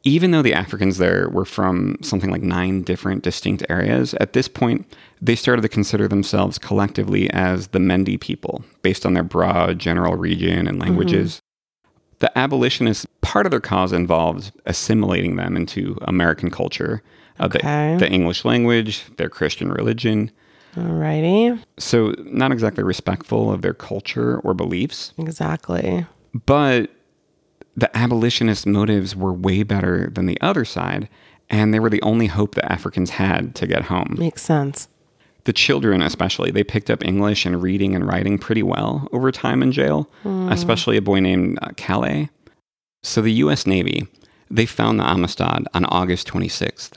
Even 0.04 0.32
though 0.32 0.42
the 0.42 0.54
Africans 0.54 0.98
there 0.98 1.30
were 1.30 1.46
from 1.46 1.98
something 2.02 2.30
like 2.30 2.42
nine 2.42 2.82
different 2.84 3.24
distinct 3.24 3.64
areas, 3.70 4.14
at 4.16 4.34
this 4.34 4.48
point, 4.48 4.86
they 5.22 5.36
started 5.36 5.62
to 5.62 5.70
consider 5.70 6.08
themselves 6.08 6.58
collectively 6.60 7.30
as 7.32 7.68
the 7.70 7.80
Mendi 7.80 8.18
people, 8.18 8.64
based 8.82 9.06
on 9.06 9.14
their 9.14 9.24
broad 9.24 9.80
general 9.80 10.16
region 10.16 10.68
and 10.68 10.80
languages. 10.80 11.42
The 12.20 12.38
abolitionists, 12.38 13.06
part 13.22 13.46
of 13.46 13.52
their 13.52 13.60
cause 13.60 13.92
involved 13.94 14.52
assimilating 14.66 15.36
them 15.38 15.56
into 15.56 15.98
American 16.02 16.50
culture, 16.52 17.02
uh, 17.40 17.48
the- 17.48 17.60
the, 18.00 18.10
English 18.10 18.46
language, 18.46 19.04
their 19.18 19.30
Christian 19.30 19.72
religion. 19.72 20.32
Alrighty. 20.76 21.60
So, 21.78 22.14
not 22.26 22.52
exactly 22.52 22.84
respectful 22.84 23.52
of 23.52 23.62
their 23.62 23.74
culture 23.74 24.40
or 24.40 24.54
beliefs. 24.54 25.14
Exactly. 25.18 26.06
But 26.46 26.90
the 27.76 27.96
abolitionist 27.98 28.66
motives 28.68 29.16
were 29.16 29.34
way 29.34 29.64
better 29.64 30.10
than 30.10 30.26
the 30.26 30.40
other 30.42 30.66
side, 30.66 31.10
and 31.50 31.74
they 31.74 31.80
were 31.80 31.90
the 31.90 32.02
only 32.02 32.28
hope 32.28 32.56
that 32.56 32.72
Africans 32.72 33.12
had 33.12 33.56
to 33.56 33.68
get 33.68 33.84
home. 33.84 34.16
Makes 34.18 34.44
sense. 34.44 34.88
The 35.46 35.54
children, 35.54 36.02
especially, 36.02 36.52
they 36.52 36.64
picked 36.64 36.90
up 36.90 37.04
English 37.04 37.46
and 37.46 37.62
reading 37.62 37.96
and 37.96 38.08
writing 38.08 38.38
pretty 38.38 38.64
well 38.64 39.10
over 39.12 39.32
time 39.32 39.62
in 39.62 39.72
jail, 39.74 40.10
especially 40.50 40.96
a 40.96 41.02
boy 41.02 41.20
named 41.20 41.60
uh, 41.62 41.72
Calais. 41.76 42.30
So 43.02 43.22
the 43.22 43.34
U.S. 43.34 43.68
Navy, 43.68 44.08
they 44.50 44.66
found 44.66 45.00
the 45.00 45.04
Amistad 45.04 45.68
on 45.74 45.86
August 45.86 46.28
26th. 46.30 46.94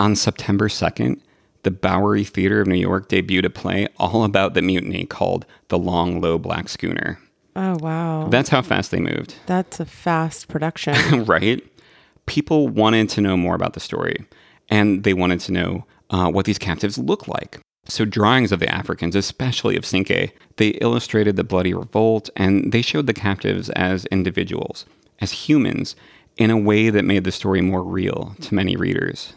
On 0.00 0.16
September 0.16 0.68
2nd, 0.68 1.20
the 1.62 1.70
Bowery 1.70 2.24
Theater 2.24 2.60
of 2.60 2.66
New 2.66 2.76
York 2.76 3.08
debuted 3.08 3.44
a 3.44 3.50
play 3.50 3.86
all 3.96 4.24
about 4.24 4.54
the 4.54 4.62
mutiny 4.62 5.04
called 5.06 5.46
The 5.68 5.78
Long, 5.78 6.20
Low 6.20 6.38
Black 6.38 6.68
Schooner. 6.68 7.20
Oh 7.60 7.76
wow. 7.80 8.28
That's 8.28 8.50
how 8.50 8.62
fast 8.62 8.92
they 8.92 9.00
moved. 9.00 9.34
That's 9.46 9.80
a 9.80 9.84
fast 9.84 10.46
production. 10.46 11.24
right? 11.24 11.60
People 12.26 12.68
wanted 12.68 13.08
to 13.10 13.20
know 13.20 13.36
more 13.36 13.56
about 13.56 13.72
the 13.72 13.80
story, 13.80 14.24
and 14.68 15.02
they 15.02 15.12
wanted 15.12 15.40
to 15.40 15.52
know 15.52 15.84
uh, 16.10 16.30
what 16.30 16.46
these 16.46 16.58
captives 16.58 16.98
look 16.98 17.26
like. 17.26 17.60
So, 17.88 18.04
drawings 18.04 18.52
of 18.52 18.60
the 18.60 18.72
Africans, 18.72 19.16
especially 19.16 19.74
of 19.76 19.84
Cinque, 19.84 20.32
they 20.56 20.68
illustrated 20.80 21.34
the 21.34 21.42
bloody 21.42 21.74
revolt, 21.74 22.30
and 22.36 22.70
they 22.70 22.82
showed 22.82 23.08
the 23.08 23.14
captives 23.14 23.70
as 23.70 24.04
individuals, 24.06 24.84
as 25.20 25.32
humans, 25.32 25.96
in 26.36 26.50
a 26.50 26.56
way 26.58 26.90
that 26.90 27.04
made 27.04 27.24
the 27.24 27.32
story 27.32 27.60
more 27.60 27.82
real 27.82 28.36
to 28.42 28.54
many 28.54 28.76
readers. 28.76 29.32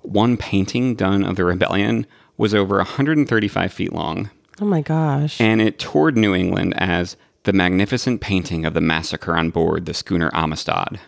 One 0.00 0.38
painting 0.38 0.94
done 0.94 1.22
of 1.22 1.36
the 1.36 1.44
rebellion 1.44 2.06
was 2.38 2.54
over 2.54 2.76
135 2.78 3.72
feet 3.72 3.92
long, 3.92 4.30
oh 4.58 4.64
my 4.64 4.80
gosh. 4.80 5.38
and 5.38 5.60
it 5.60 5.78
toured 5.78 6.16
New 6.16 6.34
England 6.34 6.72
as 6.78 7.16
the 7.44 7.52
magnificent 7.52 8.20
painting 8.20 8.64
of 8.64 8.74
the 8.74 8.80
massacre 8.80 9.36
on 9.36 9.50
board 9.50 9.86
the 9.86 9.94
schooner 9.94 10.30
Amistad. 10.32 11.00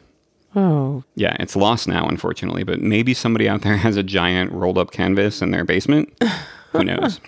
oh. 0.57 1.05
Yeah, 1.15 1.37
it's 1.41 1.57
lost 1.57 1.87
now, 1.89 2.07
unfortunately, 2.09 2.65
but 2.65 2.81
maybe 2.81 3.15
somebody 3.15 3.49
out 3.49 3.63
there 3.63 3.77
has 3.87 3.97
a 3.97 4.03
giant 4.03 4.53
rolled 4.53 4.79
up 4.79 4.91
canvas 4.91 5.43
in 5.43 5.51
their 5.51 5.65
basement. 5.65 6.13
Who 6.73 6.85
knows? 6.85 7.21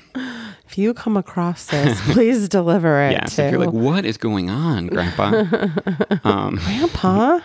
If 0.68 0.76
you 0.76 0.92
come 0.94 1.16
across 1.16 1.66
this, 1.66 2.00
please 2.12 2.48
deliver 2.48 3.00
it 3.02 3.12
yeah, 3.12 3.26
so 3.26 3.44
if 3.44 3.52
you're 3.52 3.60
like, 3.64 3.72
what 3.72 4.04
is 4.04 4.16
going 4.16 4.50
on, 4.50 4.88
Grandpa? 4.88 5.44
Um, 6.24 6.56
Grandpa. 6.56 7.40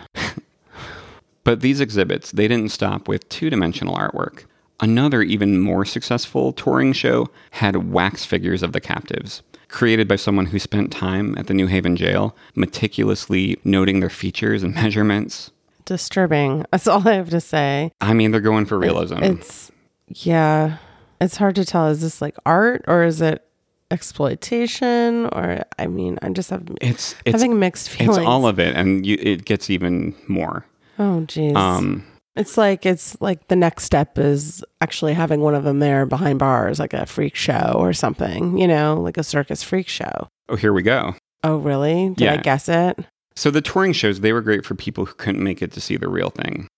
but 1.44 1.60
these 1.60 1.80
exhibits, 1.80 2.32
they 2.32 2.48
didn't 2.48 2.70
stop 2.70 3.06
with 3.06 3.28
two 3.28 3.48
dimensional 3.50 3.96
artwork. 3.96 4.44
Another, 4.80 5.22
even 5.22 5.60
more 5.60 5.84
successful 5.84 6.52
touring 6.52 6.92
show 6.92 7.28
had 7.52 7.92
wax 7.92 8.24
figures 8.24 8.64
of 8.64 8.72
the 8.72 8.80
captives, 8.80 9.42
created 9.72 10.06
by 10.06 10.16
someone 10.16 10.46
who 10.46 10.58
spent 10.58 10.92
time 10.92 11.36
at 11.36 11.48
the 11.48 11.54
New 11.54 11.66
Haven 11.66 11.96
jail, 11.96 12.36
meticulously 12.54 13.58
noting 13.64 14.00
their 14.00 14.10
features 14.10 14.62
and 14.62 14.74
measurements. 14.74 15.50
Disturbing. 15.84 16.64
That's 16.70 16.86
all 16.86 17.06
I 17.08 17.14
have 17.14 17.30
to 17.30 17.40
say. 17.40 17.90
I 18.00 18.12
mean, 18.14 18.30
they're 18.30 18.40
going 18.40 18.66
for 18.66 18.78
realism. 18.78 19.22
It's 19.22 19.72
yeah. 20.06 20.76
It's 21.20 21.36
hard 21.36 21.56
to 21.56 21.64
tell. 21.64 21.88
Is 21.88 22.00
this 22.02 22.22
like 22.22 22.36
art 22.46 22.84
or 22.86 23.04
is 23.04 23.20
it 23.20 23.44
exploitation? 23.90 25.26
Or 25.26 25.64
I 25.78 25.86
mean, 25.86 26.18
i'm 26.22 26.34
just 26.34 26.50
have 26.50 26.64
it's 26.80 27.14
it's 27.24 27.40
having 27.40 27.58
mixed 27.58 27.88
feelings. 27.90 28.18
it's 28.18 28.26
all 28.26 28.46
of 28.46 28.58
it, 28.58 28.76
and 28.76 29.04
you, 29.06 29.16
it 29.20 29.44
gets 29.44 29.70
even 29.70 30.14
more. 30.28 30.66
oh 30.98 31.22
geez. 31.22 31.56
Um, 31.56 32.04
it's 32.36 32.56
like 32.56 32.86
it's 32.86 33.20
like 33.20 33.48
the 33.48 33.56
next 33.56 33.84
step 33.84 34.18
is 34.18 34.64
actually 34.80 35.14
having 35.14 35.40
one 35.40 35.54
of 35.54 35.64
them 35.64 35.78
there 35.78 36.06
behind 36.06 36.38
bars, 36.38 36.78
like 36.78 36.94
a 36.94 37.06
freak 37.06 37.34
show 37.34 37.74
or 37.76 37.92
something. 37.92 38.58
You 38.58 38.66
know, 38.68 39.00
like 39.00 39.16
a 39.16 39.22
circus 39.22 39.62
freak 39.62 39.88
show. 39.88 40.28
oh, 40.48 40.56
here 40.56 40.72
we 40.72 40.82
go. 40.82 41.14
Oh 41.44 41.56
really? 41.56 42.10
Did 42.10 42.28
I 42.28 42.36
guess 42.38 42.68
it? 42.68 42.98
So 43.34 43.50
the 43.50 43.62
touring 43.62 43.92
shows, 43.92 44.20
they 44.20 44.32
were 44.32 44.42
great 44.42 44.64
for 44.64 44.74
people 44.74 45.06
who 45.06 45.14
couldn't 45.14 45.42
make 45.42 45.62
it 45.62 45.72
to 45.72 45.80
see 45.80 45.96
the 45.96 46.08
real 46.08 46.30
thing. 46.30 46.68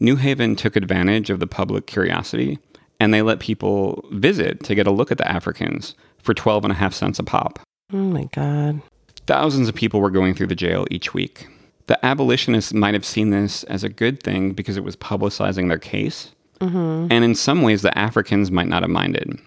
New 0.00 0.16
Haven 0.16 0.56
took 0.56 0.76
advantage 0.76 1.30
of 1.30 1.40
the 1.40 1.46
public 1.46 1.86
curiosity 1.86 2.58
and 2.98 3.12
they 3.12 3.22
let 3.22 3.38
people 3.38 4.04
visit 4.12 4.62
to 4.64 4.74
get 4.74 4.86
a 4.86 4.90
look 4.90 5.12
at 5.12 5.18
the 5.18 5.30
Africans 5.30 5.94
for 6.18 6.34
12 6.34 6.64
and 6.64 6.72
a 6.72 6.76
half 6.76 6.94
cents 6.94 7.18
a 7.18 7.22
pop. 7.22 7.60
Oh 7.92 7.96
my 7.98 8.24
god. 8.32 8.80
Thousands 9.26 9.68
of 9.68 9.74
people 9.74 10.00
were 10.00 10.10
going 10.10 10.34
through 10.34 10.48
the 10.48 10.54
jail 10.54 10.86
each 10.90 11.14
week. 11.14 11.46
The 11.86 12.04
abolitionists 12.04 12.72
might 12.72 12.94
have 12.94 13.04
seen 13.04 13.30
this 13.30 13.62
as 13.64 13.84
a 13.84 13.88
good 13.88 14.22
thing 14.22 14.52
because 14.52 14.76
it 14.76 14.84
was 14.84 14.96
publicizing 14.96 15.68
their 15.68 15.78
case. 15.78 16.32
Mm-hmm. 16.60 17.08
And 17.10 17.24
in 17.24 17.34
some 17.34 17.62
ways, 17.62 17.82
the 17.82 17.96
Africans 17.96 18.50
might 18.50 18.68
not 18.68 18.82
have 18.82 18.90
minded. 18.90 19.38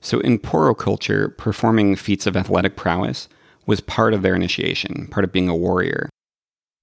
So 0.00 0.20
in 0.20 0.38
Poro 0.38 0.76
culture, 0.76 1.28
performing 1.28 1.96
feats 1.96 2.26
of 2.26 2.36
athletic 2.36 2.76
prowess 2.76 3.28
was 3.66 3.80
part 3.80 4.14
of 4.14 4.22
their 4.22 4.34
initiation, 4.34 5.06
part 5.08 5.24
of 5.24 5.32
being 5.32 5.48
a 5.48 5.56
warrior. 5.56 6.08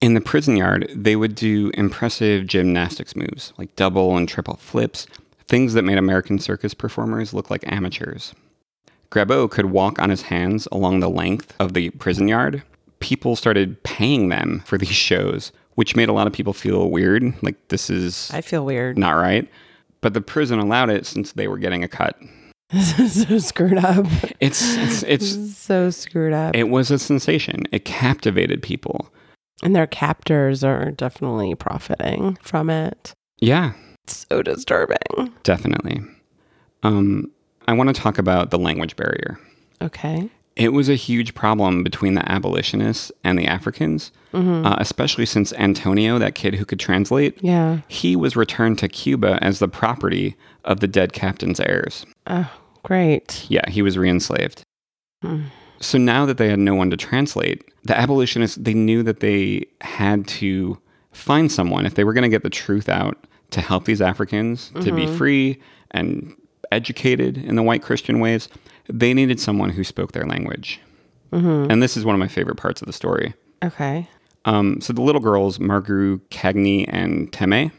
In 0.00 0.14
the 0.14 0.20
prison 0.20 0.56
yard, 0.56 0.90
they 0.94 1.14
would 1.14 1.34
do 1.34 1.70
impressive 1.74 2.46
gymnastics 2.46 3.14
moves 3.14 3.52
like 3.58 3.76
double 3.76 4.16
and 4.16 4.26
triple 4.26 4.56
flips, 4.56 5.06
things 5.46 5.74
that 5.74 5.82
made 5.82 5.98
American 5.98 6.38
circus 6.38 6.72
performers 6.72 7.34
look 7.34 7.50
like 7.50 7.70
amateurs. 7.70 8.34
Grabo 9.10 9.50
could 9.50 9.66
walk 9.66 9.98
on 9.98 10.08
his 10.08 10.22
hands 10.22 10.66
along 10.72 11.00
the 11.00 11.10
length 11.10 11.52
of 11.60 11.74
the 11.74 11.90
prison 11.90 12.28
yard. 12.28 12.62
People 13.00 13.34
started 13.36 13.82
paying 13.82 14.28
them 14.28 14.62
for 14.64 14.78
these 14.78 14.88
shows, 14.90 15.52
which 15.74 15.96
made 15.96 16.08
a 16.08 16.12
lot 16.12 16.26
of 16.26 16.32
people 16.32 16.52
feel 16.52 16.90
weird. 16.90 17.32
Like, 17.42 17.56
this 17.68 17.90
is 17.90 18.30
I 18.32 18.40
feel 18.40 18.64
weird. 18.64 18.96
not 18.98 19.12
right. 19.12 19.48
But 20.02 20.14
the 20.14 20.20
prison 20.20 20.58
allowed 20.58 20.90
it 20.90 21.04
since 21.06 21.32
they 21.32 21.48
were 21.48 21.58
getting 21.58 21.82
a 21.84 21.88
cut. 21.88 22.18
This 22.70 22.98
is 22.98 23.26
so 23.28 23.38
screwed 23.38 23.78
up. 23.78 24.06
It's, 24.40 24.62
it's, 24.76 25.02
it's, 25.02 25.54
So 25.56 25.90
screwed 25.90 26.32
up. 26.32 26.54
it 26.54 26.68
was 26.70 26.90
a 26.90 26.98
sensation. 26.98 27.64
It 27.72 27.84
captivated 27.84 28.62
people. 28.62 29.10
and 29.62 29.74
their 29.76 29.86
captors 29.86 30.62
are 30.64 30.90
definitely 30.90 31.54
profiting 31.54 32.36
from 32.42 32.70
it. 32.70 33.12
Yeah, 33.40 33.72
It's 34.04 34.26
so 34.30 34.42
disturbing. 34.42 35.32
definitely. 35.42 36.00
Um, 36.82 37.30
I 37.68 37.72
want 37.74 37.94
to 37.94 38.00
talk 38.00 38.18
about 38.18 38.50
the 38.50 38.58
language 38.58 38.96
barrier. 38.96 39.38
Okay. 39.82 40.30
It 40.56 40.72
was 40.72 40.88
a 40.88 40.94
huge 40.94 41.34
problem 41.34 41.82
between 41.82 42.14
the 42.14 42.30
abolitionists 42.30 43.10
and 43.24 43.38
the 43.38 43.46
Africans, 43.46 44.10
uh, 44.34 44.76
especially 44.78 45.24
since 45.26 45.52
Antonio, 45.54 46.18
that 46.18 46.34
kid 46.34 46.54
who 46.56 46.64
could 46.64 46.80
translate, 46.80 47.38
Yeah. 47.40 47.80
he 47.88 48.16
was 48.16 48.36
returned 48.36 48.78
to 48.80 48.88
Cuba 48.88 49.38
as 49.40 49.58
the 49.58 49.68
property 49.68 50.36
of 50.64 50.80
the 50.80 50.88
dead 50.88 51.12
captain's 51.12 51.60
heirs. 51.60 52.04
Oh, 52.26 52.50
great. 52.82 53.46
Yeah, 53.48 53.68
he 53.70 53.80
was 53.80 53.96
re-enslaved. 53.96 54.62
Hmm. 55.22 55.44
So 55.80 55.96
now 55.98 56.26
that 56.26 56.36
they 56.36 56.48
had 56.50 56.58
no 56.58 56.74
one 56.74 56.90
to 56.90 56.96
translate, 56.96 57.64
the 57.84 57.98
abolitionists 57.98 58.56
they 58.56 58.74
knew 58.74 59.02
that 59.04 59.20
they 59.20 59.64
had 59.80 60.26
to 60.28 60.78
find 61.12 61.50
someone 61.50 61.86
if 61.86 61.94
they 61.94 62.04
were 62.04 62.12
going 62.12 62.22
to 62.22 62.28
get 62.28 62.42
the 62.42 62.50
truth 62.50 62.88
out 62.88 63.16
to 63.50 63.60
help 63.62 63.84
these 63.86 64.02
Africans 64.02 64.70
to 64.82 64.92
be 64.92 65.06
free 65.06 65.58
and 65.92 66.34
educated 66.70 67.38
in 67.38 67.56
the 67.56 67.62
white 67.62 67.82
Christian 67.82 68.20
ways. 68.20 68.48
They 68.92 69.14
needed 69.14 69.40
someone 69.40 69.70
who 69.70 69.84
spoke 69.84 70.12
their 70.12 70.26
language. 70.26 70.80
And 71.70 71.80
this 71.82 71.96
is 71.96 72.04
one 72.04 72.14
of 72.14 72.18
my 72.18 72.26
favorite 72.28 72.56
parts 72.56 72.82
of 72.82 72.86
the 72.86 72.92
story. 72.92 73.34
Okay. 73.62 74.08
Um, 74.44 74.80
so 74.80 74.92
the 74.92 75.02
little 75.02 75.20
girls, 75.20 75.58
Margru, 75.58 76.20
Kagne, 76.30 76.86
and 76.88 77.32
Teme, 77.32 77.70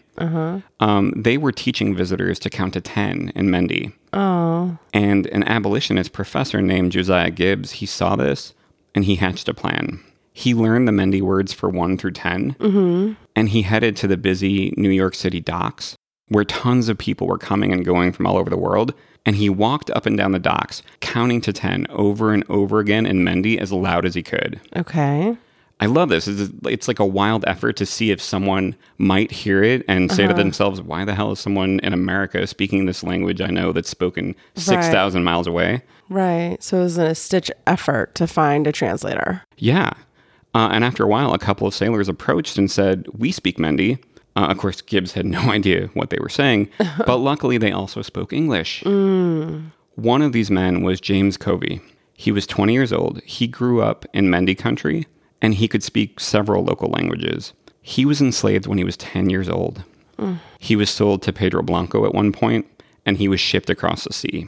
um, 0.79 1.11
they 1.17 1.37
were 1.37 1.51
teaching 1.51 1.95
visitors 1.95 2.37
to 2.39 2.49
count 2.49 2.73
to 2.73 2.81
10 2.81 3.31
in 3.35 3.49
Mendi. 3.49 3.91
Oh, 4.13 4.77
And 4.93 5.25
an 5.27 5.43
abolitionist 5.45 6.13
professor 6.13 6.61
named 6.61 6.91
Josiah 6.91 7.31
Gibbs, 7.31 7.71
he 7.73 7.85
saw 7.85 8.15
this 8.15 8.53
and 8.93 9.05
he 9.05 9.15
hatched 9.15 9.49
a 9.49 9.53
plan. 9.53 9.99
He 10.33 10.53
learned 10.53 10.87
the 10.87 10.91
Mendi 10.93 11.21
words 11.21 11.51
for 11.51 11.69
1 11.69 11.97
through 11.97 12.11
10, 12.11 12.55
and 13.35 13.49
he 13.49 13.63
headed 13.63 13.95
to 13.97 14.07
the 14.07 14.15
busy 14.17 14.73
New 14.77 14.89
York 14.91 15.15
City 15.15 15.41
docks 15.41 15.95
where 16.29 16.45
tons 16.45 16.87
of 16.87 16.97
people 16.97 17.27
were 17.27 17.37
coming 17.37 17.73
and 17.73 17.83
going 17.83 18.13
from 18.13 18.25
all 18.25 18.37
over 18.37 18.49
the 18.49 18.57
world. 18.57 18.93
And 19.25 19.35
he 19.35 19.49
walked 19.49 19.91
up 19.91 20.05
and 20.05 20.17
down 20.17 20.31
the 20.31 20.39
docks, 20.39 20.81
counting 20.99 21.41
to 21.41 21.53
10 21.53 21.87
over 21.89 22.33
and 22.33 22.43
over 22.49 22.79
again 22.79 23.05
in 23.05 23.23
Mendi 23.23 23.59
as 23.59 23.71
loud 23.71 24.05
as 24.05 24.15
he 24.15 24.23
could. 24.23 24.59
okay. 24.75 25.37
I 25.81 25.87
love 25.87 26.09
this. 26.09 26.27
It's, 26.27 26.87
like 26.87 26.99
a 26.99 27.05
wild 27.05 27.43
effort 27.47 27.75
to 27.77 27.87
see 27.87 28.11
if 28.11 28.21
someone 28.21 28.75
might 28.99 29.31
hear 29.31 29.63
it 29.63 29.83
and 29.87 30.11
say 30.11 30.27
to 30.27 30.33
themselves, 30.33 30.79
why 30.79 31.05
the 31.05 31.15
hell 31.15 31.31
is 31.31 31.39
someone 31.39 31.79
in 31.79 31.91
America 31.91 32.45
speaking 32.45 32.85
this 32.85 33.03
language 33.03 33.41
I 33.41 33.47
know 33.47 33.71
that's 33.71 33.89
spoken 33.89 34.35
6,000 34.53 35.23
miles 35.23 35.47
away? 35.47 35.81
Right. 36.07 36.61
So 36.61 36.81
it 36.81 36.83
was 36.83 36.97
a 36.99 37.15
stitch 37.15 37.49
effort 37.65 38.13
to 38.13 38.27
find 38.27 38.67
a 38.67 38.71
translator. 38.71 39.41
Yeah. 39.57 39.93
Uh, 40.53 40.69
and 40.71 40.83
after 40.83 41.03
a 41.03 41.07
while, 41.07 41.33
a 41.33 41.39
couple 41.39 41.65
of 41.65 41.73
sailors 41.73 42.07
approached 42.07 42.59
and 42.59 42.69
said, 42.69 43.07
We 43.17 43.31
speak 43.31 43.57
Mendi. 43.57 43.97
Uh, 44.35 44.47
of 44.49 44.57
course, 44.57 44.81
Gibbs 44.81 45.13
had 45.13 45.25
no 45.37 45.39
idea 45.51 45.87
what 45.93 46.09
they 46.09 46.17
were 46.19 46.29
saying, 46.29 46.69
but 47.05 47.17
luckily 47.17 47.57
they 47.57 47.71
also 47.71 48.01
spoke 48.01 48.33
English. 48.33 48.83
One 48.85 50.21
of 50.21 50.31
these 50.31 50.49
men 50.49 50.81
was 50.83 51.01
James 51.01 51.37
Covey. 51.37 51.81
He 52.13 52.31
was 52.31 52.47
20 52.47 52.73
years 52.73 52.93
old. 52.93 53.21
He 53.23 53.47
grew 53.47 53.81
up 53.81 54.05
in 54.13 54.29
Mendi 54.29 54.55
country 54.55 55.07
and 55.41 55.55
he 55.55 55.67
could 55.67 55.83
speak 55.83 56.19
several 56.19 56.63
local 56.63 56.89
languages. 56.89 57.53
He 57.81 58.05
was 58.05 58.21
enslaved 58.21 58.67
when 58.67 58.77
he 58.77 58.83
was 58.83 58.95
10 58.97 59.29
years 59.29 59.49
old. 59.49 59.83
He 60.59 60.75
was 60.75 60.91
sold 60.91 61.23
to 61.23 61.33
Pedro 61.33 61.63
Blanco 61.63 62.05
at 62.05 62.13
one 62.13 62.31
point 62.31 62.67
and 63.07 63.17
he 63.17 63.27
was 63.27 63.39
shipped 63.39 63.71
across 63.71 64.03
the 64.03 64.13
sea. 64.13 64.47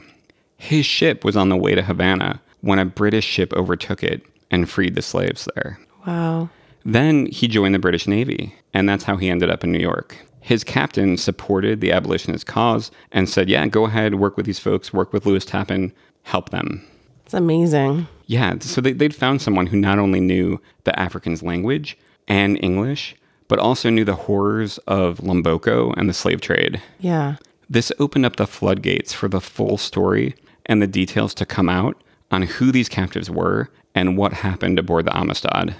His 0.56 0.86
ship 0.86 1.24
was 1.24 1.36
on 1.36 1.48
the 1.48 1.56
way 1.56 1.74
to 1.74 1.82
Havana 1.82 2.40
when 2.60 2.78
a 2.78 2.84
British 2.84 3.24
ship 3.24 3.52
overtook 3.54 4.04
it 4.04 4.22
and 4.52 4.70
freed 4.70 4.94
the 4.94 5.02
slaves 5.02 5.48
there. 5.56 5.80
Wow. 6.06 6.48
Then 6.84 7.26
he 7.26 7.48
joined 7.48 7.74
the 7.74 7.78
British 7.78 8.06
Navy, 8.06 8.54
and 8.72 8.88
that's 8.88 9.04
how 9.04 9.16
he 9.16 9.30
ended 9.30 9.50
up 9.50 9.64
in 9.64 9.72
New 9.72 9.78
York. 9.78 10.16
His 10.40 10.64
captain 10.64 11.16
supported 11.16 11.80
the 11.80 11.92
abolitionist 11.92 12.46
cause 12.46 12.90
and 13.10 13.28
said, 13.28 13.48
Yeah, 13.48 13.66
go 13.66 13.86
ahead, 13.86 14.16
work 14.16 14.36
with 14.36 14.44
these 14.44 14.58
folks, 14.58 14.92
work 14.92 15.12
with 15.12 15.24
Lewis 15.24 15.46
Tappan, 15.46 15.92
help 16.24 16.50
them. 16.50 16.86
It's 17.24 17.32
amazing. 17.32 18.06
Yeah, 18.26 18.58
so 18.60 18.82
they, 18.82 18.92
they'd 18.92 19.14
found 19.14 19.40
someone 19.40 19.66
who 19.68 19.78
not 19.78 19.98
only 19.98 20.20
knew 20.20 20.60
the 20.84 20.98
African's 20.98 21.42
language 21.42 21.96
and 22.28 22.62
English, 22.62 23.16
but 23.48 23.58
also 23.58 23.88
knew 23.88 24.04
the 24.04 24.14
horrors 24.14 24.78
of 24.86 25.18
Lomboko 25.18 25.94
and 25.96 26.08
the 26.08 26.14
slave 26.14 26.42
trade. 26.42 26.82
Yeah. 26.98 27.36
This 27.68 27.92
opened 27.98 28.26
up 28.26 28.36
the 28.36 28.46
floodgates 28.46 29.14
for 29.14 29.28
the 29.28 29.40
full 29.40 29.78
story 29.78 30.34
and 30.66 30.82
the 30.82 30.86
details 30.86 31.34
to 31.34 31.46
come 31.46 31.68
out 31.68 32.02
on 32.30 32.42
who 32.42 32.70
these 32.70 32.88
captives 32.88 33.30
were 33.30 33.70
and 33.94 34.18
what 34.18 34.32
happened 34.32 34.78
aboard 34.78 35.06
the 35.06 35.16
Amistad. 35.16 35.74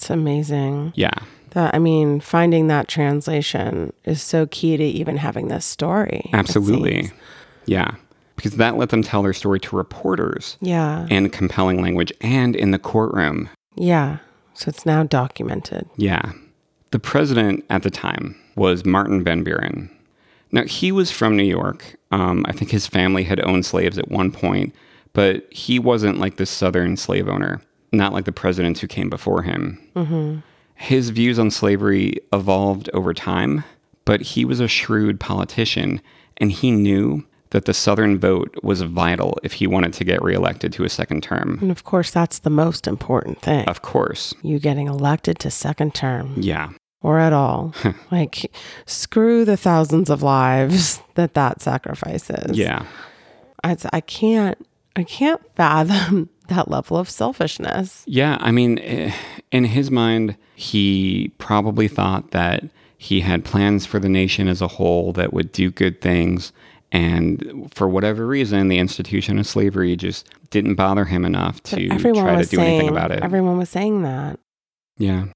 It's 0.00 0.08
amazing. 0.08 0.94
Yeah. 0.96 1.10
That 1.50 1.74
I 1.74 1.78
mean, 1.78 2.20
finding 2.20 2.68
that 2.68 2.88
translation 2.88 3.92
is 4.06 4.22
so 4.22 4.46
key 4.46 4.78
to 4.78 4.82
even 4.82 5.18
having 5.18 5.48
this 5.48 5.66
story. 5.66 6.30
Absolutely. 6.32 7.10
Yeah. 7.66 7.96
Because 8.34 8.52
that 8.56 8.78
let 8.78 8.88
them 8.88 9.02
tell 9.02 9.22
their 9.22 9.34
story 9.34 9.60
to 9.60 9.76
reporters 9.76 10.56
Yeah. 10.62 11.06
in 11.10 11.28
compelling 11.28 11.82
language 11.82 12.14
and 12.22 12.56
in 12.56 12.70
the 12.70 12.78
courtroom. 12.78 13.50
Yeah. 13.76 14.18
So 14.54 14.70
it's 14.70 14.86
now 14.86 15.02
documented. 15.02 15.86
Yeah. 15.98 16.32
The 16.92 16.98
president 16.98 17.66
at 17.68 17.82
the 17.82 17.90
time 17.90 18.36
was 18.56 18.86
Martin 18.86 19.22
Van 19.22 19.42
Buren. 19.44 19.90
Now, 20.50 20.64
he 20.64 20.92
was 20.92 21.10
from 21.10 21.36
New 21.36 21.42
York. 21.44 21.96
Um, 22.10 22.46
I 22.48 22.52
think 22.52 22.70
his 22.70 22.86
family 22.86 23.24
had 23.24 23.38
owned 23.40 23.66
slaves 23.66 23.98
at 23.98 24.10
one 24.10 24.32
point, 24.32 24.74
but 25.12 25.46
he 25.52 25.78
wasn't 25.78 26.18
like 26.18 26.36
the 26.36 26.46
Southern 26.46 26.96
slave 26.96 27.28
owner, 27.28 27.60
not 27.92 28.12
like 28.12 28.24
the 28.24 28.32
presidents 28.32 28.80
who 28.80 28.86
came 28.86 29.10
before 29.10 29.42
him. 29.42 29.80
Mm-hmm. 29.96 30.38
His 30.74 31.10
views 31.10 31.38
on 31.38 31.50
slavery 31.50 32.14
evolved 32.32 32.88
over 32.94 33.12
time, 33.12 33.64
but 34.04 34.20
he 34.22 34.44
was 34.44 34.60
a 34.60 34.68
shrewd 34.68 35.20
politician 35.20 36.00
and 36.38 36.50
he 36.52 36.70
knew 36.70 37.24
that 37.50 37.64
the 37.64 37.74
Southern 37.74 38.18
vote 38.18 38.54
was 38.62 38.80
vital 38.82 39.36
if 39.42 39.54
he 39.54 39.66
wanted 39.66 39.92
to 39.94 40.04
get 40.04 40.22
reelected 40.22 40.72
to 40.72 40.84
a 40.84 40.88
second 40.88 41.22
term. 41.22 41.58
And 41.60 41.70
of 41.70 41.82
course, 41.84 42.10
that's 42.12 42.38
the 42.38 42.48
most 42.50 42.86
important 42.86 43.42
thing. 43.42 43.66
Of 43.68 43.82
course. 43.82 44.32
you 44.42 44.58
getting 44.60 44.86
elected 44.86 45.38
to 45.40 45.50
second 45.50 45.94
term 45.94 46.34
Yeah. 46.36 46.70
or 47.02 47.18
at 47.18 47.32
all. 47.32 47.74
like, 48.12 48.52
screw 48.86 49.44
the 49.44 49.56
thousands 49.56 50.08
of 50.10 50.22
lives 50.22 51.02
that 51.16 51.34
that 51.34 51.60
sacrifices. 51.60 52.56
Yeah. 52.56 52.86
I, 53.64 53.76
I 53.92 54.00
can't, 54.00 54.56
I 54.96 55.02
can't 55.02 55.42
fathom 55.56 56.30
that 56.50 56.70
level 56.70 56.96
of 56.98 57.08
selfishness. 57.08 58.04
Yeah, 58.06 58.36
I 58.40 58.50
mean, 58.50 58.78
eh, 58.80 59.12
in 59.50 59.64
his 59.64 59.90
mind, 59.90 60.36
he 60.54 61.32
probably 61.38 61.88
thought 61.88 62.30
that 62.32 62.64
he 62.98 63.20
had 63.20 63.44
plans 63.44 63.86
for 63.86 63.98
the 63.98 64.08
nation 64.10 64.46
as 64.46 64.60
a 64.60 64.68
whole 64.68 65.12
that 65.14 65.32
would 65.32 65.50
do 65.52 65.70
good 65.70 66.00
things. 66.02 66.52
And 66.92 67.68
for 67.72 67.88
whatever 67.88 68.26
reason, 68.26 68.68
the 68.68 68.78
institution 68.78 69.38
of 69.38 69.46
slavery 69.46 69.96
just 69.96 70.28
didn't 70.50 70.74
bother 70.74 71.06
him 71.06 71.24
enough 71.24 71.62
to 71.62 71.88
try 71.88 71.96
to 71.96 72.02
do 72.02 72.44
saying, 72.44 72.60
anything 72.60 72.88
about 72.90 73.10
it. 73.12 73.22
Everyone 73.22 73.56
was 73.58 73.70
saying 73.70 74.02
that. 74.02 74.38
yeah. 74.98 75.26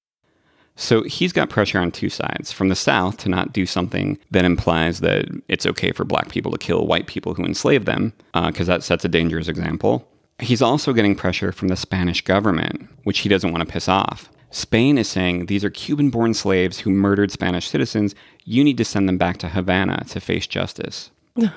So 0.76 1.04
he's 1.04 1.32
got 1.32 1.50
pressure 1.50 1.78
on 1.78 1.92
two 1.92 2.08
sides 2.08 2.50
from 2.50 2.68
the 2.68 2.74
South 2.74 3.16
to 3.18 3.28
not 3.28 3.52
do 3.52 3.64
something 3.64 4.18
that 4.32 4.44
implies 4.44 4.98
that 5.00 5.26
it's 5.46 5.66
okay 5.66 5.92
for 5.92 6.04
black 6.04 6.30
people 6.30 6.50
to 6.50 6.58
kill 6.58 6.84
white 6.88 7.06
people 7.06 7.32
who 7.34 7.44
enslave 7.44 7.84
them, 7.84 8.12
because 8.34 8.66
that 8.66 8.82
sets 8.82 9.04
a 9.04 9.08
dangerous 9.08 9.46
example. 9.46 10.04
He's 10.40 10.62
also 10.62 10.92
getting 10.92 11.14
pressure 11.14 11.52
from 11.52 11.68
the 11.68 11.76
Spanish 11.76 12.22
government, 12.22 12.88
which 13.04 13.20
he 13.20 13.28
doesn't 13.28 13.52
want 13.52 13.66
to 13.66 13.72
piss 13.72 13.88
off. 13.88 14.28
Spain 14.50 14.98
is 14.98 15.08
saying 15.08 15.46
these 15.46 15.64
are 15.64 15.70
Cuban 15.70 16.10
born 16.10 16.34
slaves 16.34 16.80
who 16.80 16.90
murdered 16.90 17.30
Spanish 17.32 17.68
citizens. 17.68 18.14
You 18.44 18.62
need 18.64 18.76
to 18.78 18.84
send 18.84 19.08
them 19.08 19.18
back 19.18 19.38
to 19.38 19.48
Havana 19.48 20.04
to 20.10 20.20
face 20.20 20.46
justice. 20.46 21.10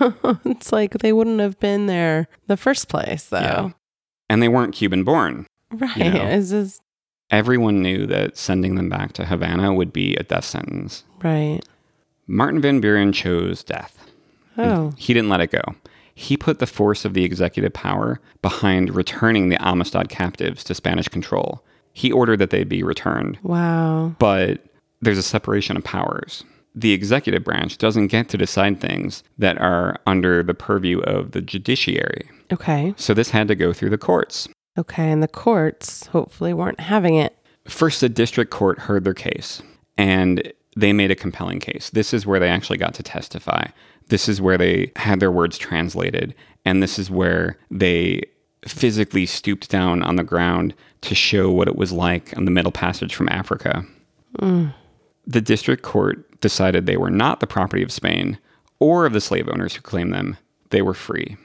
It's 0.45 0.71
like 0.71 0.93
they 0.99 1.13
wouldn't 1.13 1.39
have 1.39 1.59
been 1.59 1.85
there 1.85 2.27
the 2.47 2.57
first 2.57 2.87
place, 2.89 3.25
though. 3.25 3.37
Yeah. 3.39 3.69
And 4.29 4.41
they 4.41 4.47
weren't 4.47 4.73
Cuban 4.73 5.03
born. 5.03 5.45
Right. 5.71 5.97
You 5.97 6.11
know. 6.11 6.25
It's 6.27 6.49
just, 6.49 6.81
Everyone 7.29 7.81
knew 7.81 8.05
that 8.07 8.37
sending 8.37 8.75
them 8.75 8.89
back 8.89 9.11
to 9.13 9.25
Havana 9.25 9.73
would 9.73 9.91
be 9.91 10.15
a 10.15 10.23
death 10.23 10.45
sentence. 10.45 11.03
right. 11.21 11.59
Martin 12.29 12.59
Van 12.61 12.79
Buren 12.81 13.13
chose 13.13 13.63
death. 13.63 13.97
Oh, 14.57 14.93
He 14.97 15.13
didn't 15.13 15.29
let 15.29 15.39
it 15.41 15.51
go. 15.51 15.61
He 16.19 16.35
put 16.35 16.57
the 16.57 16.65
force 16.65 17.05
of 17.05 17.13
the 17.13 17.23
executive 17.23 17.73
power 17.73 18.19
behind 18.41 18.95
returning 18.95 19.49
the 19.49 19.61
Amistad 19.63 20.09
captives 20.09 20.63
to 20.63 20.73
Spanish 20.73 21.07
control. 21.07 21.63
He 21.93 22.11
ordered 22.11 22.39
that 22.39 22.49
they 22.49 22.63
be 22.63 22.81
returned, 22.81 23.37
wow. 23.43 24.15
but 24.17 24.65
there's 24.99 25.19
a 25.19 25.23
separation 25.23 25.77
of 25.77 25.83
powers. 25.83 26.43
the 26.77 26.93
executive 26.93 27.43
branch 27.43 27.79
doesn't 27.79 28.07
get 28.07 28.29
to 28.29 28.37
decide 28.37 28.79
things 28.79 29.23
that 29.39 29.57
are 29.59 29.97
under 30.05 30.43
the 30.43 30.53
purview 30.53 30.99
of 30.99 31.31
the 31.31 31.41
judiciary. 31.41 32.29
Okay. 32.53 32.93
So 32.97 33.13
this 33.15 33.31
had 33.31 33.47
to 33.47 33.55
go 33.55 33.73
through 33.73 33.89
the 33.89 33.97
courts. 33.97 34.47
Okay. 34.77 35.09
And 35.11 35.23
the 35.23 35.27
courts 35.27 36.05
hopefully 36.07 36.53
weren't 36.53 36.79
having 36.79 37.15
it. 37.15 37.35
First, 37.67 38.01
the 38.01 38.09
district 38.09 38.51
court 38.51 38.77
heard 38.79 39.03
their 39.03 39.15
case 39.15 39.61
and 39.97 40.53
they 40.75 40.93
made 40.93 41.09
a 41.09 41.15
compelling 41.15 41.59
case. 41.59 41.89
This 41.89 42.13
is 42.13 42.27
where 42.27 42.39
they 42.39 42.49
actually 42.49 42.77
got 42.77 42.93
to 42.93 43.03
testify. 43.03 43.67
This 44.09 44.29
is 44.29 44.41
where 44.41 44.57
they 44.57 44.91
had 44.95 45.19
their 45.19 45.31
words 45.31 45.57
translated. 45.57 46.33
And 46.65 46.81
this 46.81 46.99
is 46.99 47.09
where 47.09 47.57
they 47.71 48.23
physically 48.65 49.25
stooped 49.25 49.69
down 49.69 50.03
on 50.03 50.15
the 50.15 50.23
ground 50.23 50.73
to 51.01 51.15
show 51.15 51.51
what 51.51 51.67
it 51.67 51.75
was 51.75 51.91
like 51.91 52.35
on 52.37 52.45
the 52.45 52.51
Middle 52.51 52.71
Passage 52.71 53.15
from 53.15 53.29
Africa. 53.29 53.85
Mm. 54.39 54.73
The 55.25 55.41
district 55.41 55.83
court 55.83 56.39
decided 56.41 56.85
they 56.85 56.97
were 56.97 57.11
not 57.11 57.39
the 57.39 57.47
property 57.47 57.83
of 57.83 57.91
Spain 57.91 58.37
or 58.79 59.05
of 59.05 59.13
the 59.13 59.21
slave 59.21 59.47
owners 59.49 59.75
who 59.75 59.81
claimed 59.81 60.13
them. 60.13 60.37
They 60.69 60.81
were 60.81 60.93
free. 60.93 61.37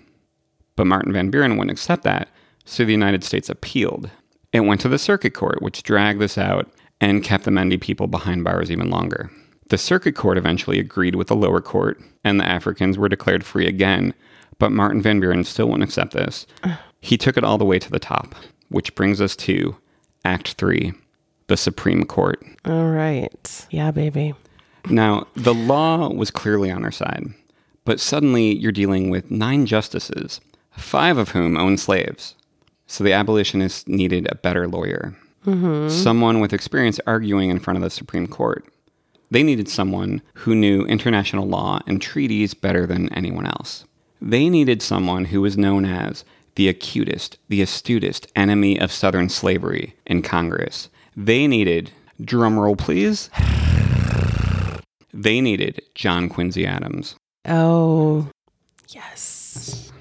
But 0.76 0.86
Martin 0.86 1.12
Van 1.12 1.30
Buren 1.30 1.56
wouldn't 1.56 1.70
accept 1.70 2.02
that, 2.04 2.28
so 2.64 2.84
the 2.84 2.92
United 2.92 3.24
States 3.24 3.48
appealed. 3.48 4.10
It 4.52 4.60
went 4.60 4.80
to 4.82 4.88
the 4.88 4.98
circuit 4.98 5.34
court, 5.34 5.62
which 5.62 5.82
dragged 5.82 6.20
this 6.20 6.36
out 6.38 6.70
and 7.00 7.24
kept 7.24 7.44
the 7.44 7.50
Mendi 7.50 7.78
people 7.78 8.06
behind 8.06 8.44
bars 8.44 8.70
even 8.70 8.90
longer. 8.90 9.30
The 9.72 9.78
circuit 9.78 10.14
court 10.14 10.36
eventually 10.36 10.78
agreed 10.78 11.14
with 11.14 11.28
the 11.28 11.34
lower 11.34 11.62
court, 11.62 11.98
and 12.24 12.38
the 12.38 12.44
Africans 12.44 12.98
were 12.98 13.08
declared 13.08 13.42
free 13.42 13.66
again, 13.66 14.12
but 14.58 14.70
Martin 14.70 15.00
Van 15.00 15.18
Buren 15.18 15.44
still 15.44 15.68
wouldn't 15.68 15.88
accept 15.88 16.12
this. 16.12 16.46
He 17.00 17.16
took 17.16 17.38
it 17.38 17.42
all 17.42 17.56
the 17.56 17.64
way 17.64 17.78
to 17.78 17.90
the 17.90 17.98
top, 17.98 18.34
which 18.68 18.94
brings 18.94 19.20
us 19.20 19.34
to 19.36 19.74
Act 20.26 20.52
3, 20.52 20.92
the 21.46 21.56
Supreme 21.56 22.04
Court. 22.04 22.44
All 22.66 22.90
right. 22.90 23.66
Yeah, 23.70 23.90
baby. 23.90 24.34
Now, 24.90 25.26
the 25.34 25.54
law 25.54 26.10
was 26.12 26.30
clearly 26.30 26.70
on 26.70 26.84
our 26.84 26.92
side, 26.92 27.24
but 27.86 27.98
suddenly 27.98 28.54
you're 28.54 28.72
dealing 28.72 29.08
with 29.08 29.30
nine 29.30 29.64
justices, 29.64 30.40
five 30.70 31.16
of 31.16 31.30
whom 31.30 31.56
own 31.56 31.78
slaves. 31.78 32.34
So 32.86 33.02
the 33.02 33.14
abolitionists 33.14 33.88
needed 33.88 34.30
a 34.30 34.36
better 34.36 34.68
lawyer, 34.68 35.16
mm-hmm. 35.46 35.88
someone 35.88 36.40
with 36.40 36.52
experience 36.52 37.00
arguing 37.06 37.48
in 37.48 37.58
front 37.58 37.78
of 37.78 37.82
the 37.82 37.90
Supreme 37.90 38.28
Court. 38.28 38.66
They 39.32 39.42
needed 39.42 39.66
someone 39.66 40.20
who 40.34 40.54
knew 40.54 40.84
international 40.84 41.48
law 41.48 41.80
and 41.86 42.02
treaties 42.02 42.52
better 42.52 42.84
than 42.84 43.10
anyone 43.14 43.46
else. 43.46 43.86
They 44.20 44.50
needed 44.50 44.82
someone 44.82 45.24
who 45.24 45.40
was 45.40 45.56
known 45.56 45.86
as 45.86 46.26
the 46.56 46.68
acutest, 46.68 47.38
the 47.48 47.62
astutest 47.62 48.26
enemy 48.36 48.78
of 48.78 48.92
Southern 48.92 49.30
slavery 49.30 49.96
in 50.04 50.20
Congress. 50.20 50.90
They 51.16 51.46
needed, 51.46 51.92
drumroll 52.20 52.76
please, 52.76 53.30
they 55.14 55.40
needed 55.40 55.80
John 55.94 56.28
Quincy 56.28 56.66
Adams. 56.66 57.16
Oh, 57.46 58.28
yes. 58.88 59.92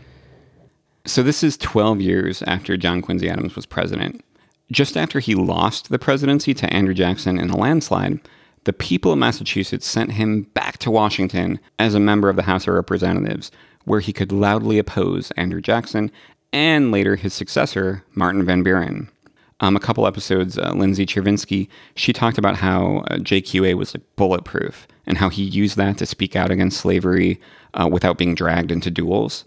So 1.06 1.24
this 1.24 1.42
is 1.42 1.56
12 1.56 2.02
years 2.02 2.42
after 2.42 2.76
John 2.76 3.02
Quincy 3.02 3.30
Adams 3.30 3.56
was 3.56 3.66
president. 3.66 4.26
Just 4.74 4.98
after 4.98 5.22
he 5.22 5.36
lost 5.36 5.88
the 5.88 6.00
presidency 6.00 6.54
to 6.54 6.74
Andrew 6.74 6.94
Jackson 6.94 7.40
in 7.40 7.50
a 7.50 7.56
landslide, 7.56 8.20
the 8.64 8.74
people 8.74 9.12
of 9.12 9.18
Massachusetts 9.18 9.88
sent 9.88 10.14
him 10.14 10.44
back 10.54 10.78
to 10.80 10.92
Washington 10.92 11.60
as 11.80 11.96
a 11.96 12.00
member 12.00 12.30
of 12.30 12.36
the 12.36 12.44
House 12.44 12.68
of 12.68 12.74
Representatives, 12.74 13.52
where 13.86 14.00
he 14.00 14.14
could 14.14 14.32
loudly 14.32 14.78
oppose 14.78 15.32
Andrew 15.32 15.62
Jackson 15.62 16.12
and 16.54 16.92
later 16.92 17.16
his 17.16 17.34
successor, 17.34 18.04
Martin 18.14 18.46
Van 18.46 18.62
Buren. 18.64 19.10
Um, 19.62 19.76
a 19.76 19.80
couple 19.80 20.08
episodes, 20.08 20.58
uh, 20.58 20.72
Lindsay 20.74 21.06
Chervinsky, 21.06 21.68
she 21.96 22.14
talked 22.14 22.38
about 22.40 22.58
how 22.58 23.04
uh, 23.08 23.18
JQA 23.18 23.76
was 23.76 23.94
like 23.94 24.04
bulletproof 24.16 24.88
and 25.06 25.18
how 25.18 25.30
he 25.30 25.44
used 25.44 25.78
that 25.78 25.98
to 26.00 26.06
speak 26.06 26.36
out 26.36 26.50
against 26.52 26.80
slavery 26.80 27.40
uh, 27.76 27.88
without 27.92 28.18
being 28.18 28.34
dragged 28.36 28.72
into 28.72 28.90
duels. 28.90 29.46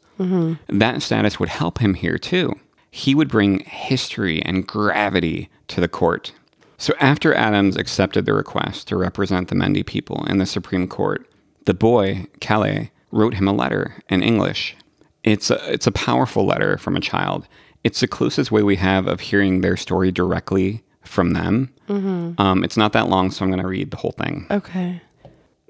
That 0.69 1.03
status 1.03 1.41
would 1.41 1.49
help 1.49 1.79
him 1.79 1.95
here 1.95 2.17
too. 2.19 2.55
He 2.93 3.15
would 3.15 3.29
bring 3.29 3.61
history 3.61 4.41
and 4.43 4.65
gravity 4.67 5.51
to 5.69 5.81
the 5.81 5.89
court. 5.89 6.33
So 6.79 6.95
after 7.01 7.35
Adams 7.35 7.77
accepted 7.77 8.27
the 8.27 8.35
request 8.35 8.89
to 8.89 8.97
represent 8.97 9.49
the 9.49 9.55
Mendi 9.55 9.83
people 9.83 10.25
in 10.27 10.39
the 10.39 10.47
Supreme 10.47 10.89
Court, 10.89 11.29
the 11.67 11.75
boy, 11.75 12.27
Calais, 12.41 12.91
wrote 13.11 13.35
him 13.35 13.47
a 13.49 13.53
letter 13.53 14.03
in 14.09 14.23
English. 14.23 14.77
It's 15.23 15.51
a, 15.51 15.73
it's 15.73 15.87
a 15.87 15.93
powerful 15.93 16.45
letter 16.45 16.77
from 16.77 16.97
a 16.97 17.01
child. 17.01 17.47
It's 17.85 18.01
the 18.01 18.09
closest 18.09 18.51
way 18.51 18.63
we 18.63 18.77
have 18.77 19.07
of 19.07 19.21
hearing 19.21 19.61
their 19.61 19.77
story 19.77 20.11
directly 20.11 20.83
from 21.03 21.33
them. 21.33 21.73
Um, 21.89 22.65
it's 22.65 22.77
not 22.77 22.93
that 22.95 23.09
long, 23.09 23.31
so 23.31 23.45
I'm 23.45 23.51
going 23.51 23.63
to 23.63 23.69
read 23.69 23.91
the 23.91 23.97
whole 23.99 24.13
thing. 24.13 24.47
Okay. 24.51 25.01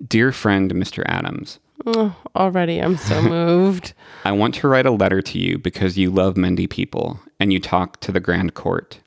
Dear 0.07 0.33
friend, 0.33 0.73
Mr. 0.73 1.05
Adams, 1.07 1.59
Oh, 1.87 2.17
already 2.35 2.79
I'm 2.81 2.97
so 2.97 3.21
moved. 3.29 3.93
I 4.25 4.33
want 4.33 4.55
to 4.57 4.69
write 4.69 4.87
a 4.87 4.91
letter 4.91 5.21
to 5.21 5.39
you 5.39 5.59
because 5.59 5.99
you 5.99 6.11
love 6.11 6.37
Mendi 6.37 6.67
people 6.67 7.21
and 7.39 7.53
you 7.53 7.61
talk 7.61 8.01
to 8.01 8.13
the 8.13 8.21
Grand 8.21 8.55
Court. 8.55 9.01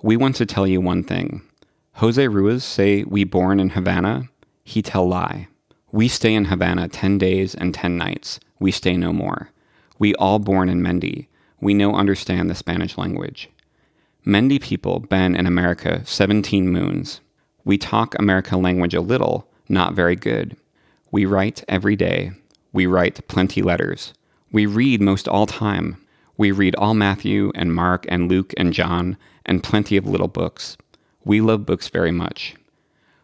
We 0.00 0.16
want 0.16 0.36
to 0.36 0.46
tell 0.46 0.66
you 0.66 0.80
one 0.80 1.02
thing. 1.02 1.42
Jose 1.94 2.28
Ruiz 2.28 2.62
say 2.62 3.02
we 3.02 3.24
born 3.24 3.58
in 3.58 3.70
Havana. 3.70 4.28
He 4.62 4.80
tell 4.80 5.08
lie. 5.08 5.48
We 5.90 6.06
stay 6.06 6.34
in 6.34 6.44
Havana 6.44 6.86
10 6.86 7.18
days 7.18 7.56
and 7.56 7.74
10 7.74 7.96
nights. 7.96 8.38
We 8.60 8.70
stay 8.70 8.96
no 8.96 9.12
more. 9.12 9.50
We 9.98 10.14
all 10.14 10.38
born 10.38 10.68
in 10.68 10.82
Mendi. 10.82 11.28
We 11.60 11.74
no 11.74 11.96
understand 11.96 12.48
the 12.48 12.54
Spanish 12.54 12.96
language. 12.96 13.50
Mendi 14.24 14.60
people 14.60 15.00
been 15.00 15.34
in 15.34 15.46
America 15.46 16.02
17 16.04 16.68
moons. 16.68 17.20
We 17.64 17.76
talk 17.76 18.16
America 18.16 18.56
language 18.56 18.94
a 18.94 19.00
little, 19.00 19.48
not 19.68 19.94
very 19.94 20.14
good. 20.14 20.56
We 21.10 21.24
write 21.24 21.64
every 21.68 21.96
day. 21.96 22.30
We 22.72 22.86
write 22.86 23.26
plenty 23.26 23.62
letters. 23.62 24.14
We 24.52 24.64
read 24.64 25.02
most 25.02 25.26
all 25.26 25.46
time. 25.46 25.96
We 26.38 26.52
read 26.52 26.76
all 26.76 26.94
Matthew 26.94 27.50
and 27.56 27.74
Mark 27.74 28.06
and 28.08 28.30
Luke 28.30 28.54
and 28.56 28.72
John 28.72 29.16
and 29.44 29.62
plenty 29.62 29.96
of 29.96 30.06
little 30.06 30.28
books. 30.28 30.76
We 31.24 31.40
love 31.40 31.66
books 31.66 31.88
very 31.88 32.12
much. 32.12 32.54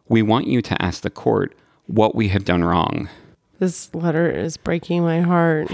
We 0.08 0.20
want 0.20 0.48
you 0.48 0.60
to 0.62 0.82
ask 0.82 1.02
the 1.02 1.10
court 1.10 1.54
what 1.86 2.16
we 2.16 2.28
have 2.28 2.44
done 2.44 2.64
wrong. 2.64 3.08
This 3.60 3.94
letter 3.94 4.28
is 4.28 4.56
breaking 4.56 5.02
my 5.02 5.20
heart. 5.20 5.70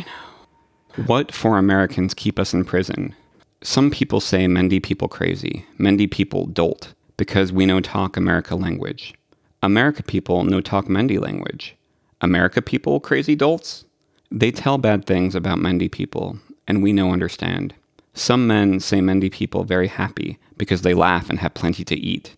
What 1.06 1.32
for 1.32 1.56
Americans 1.56 2.12
keep 2.12 2.38
us 2.38 2.52
in 2.52 2.64
prison? 2.64 3.14
Some 3.62 3.90
people 3.90 4.20
say 4.20 4.46
Mendi 4.46 4.78
people 4.78 5.08
crazy, 5.08 5.64
Mendi 5.78 6.06
people 6.06 6.44
dolt, 6.46 6.92
because 7.16 7.52
we 7.52 7.64
no 7.64 7.80
talk 7.80 8.18
America 8.18 8.54
language. 8.54 9.14
America 9.62 10.02
people 10.02 10.44
no 10.44 10.60
talk 10.60 10.90
Mendi 10.90 11.18
language. 11.18 11.74
America 12.20 12.60
people 12.60 13.00
crazy 13.00 13.34
dolts? 13.34 13.86
They 14.30 14.50
tell 14.50 14.76
bad 14.76 15.06
things 15.06 15.34
about 15.34 15.58
Mendi 15.58 15.88
people, 15.88 16.38
and 16.70 16.84
we 16.84 16.92
no 16.92 17.12
understand. 17.12 17.74
Some 18.14 18.46
men 18.46 18.78
say 18.78 19.00
Mendi 19.00 19.28
people 19.28 19.64
very 19.64 19.88
happy 19.88 20.38
because 20.56 20.82
they 20.82 20.94
laugh 20.94 21.28
and 21.28 21.40
have 21.40 21.52
plenty 21.52 21.82
to 21.82 21.96
eat. 21.96 22.36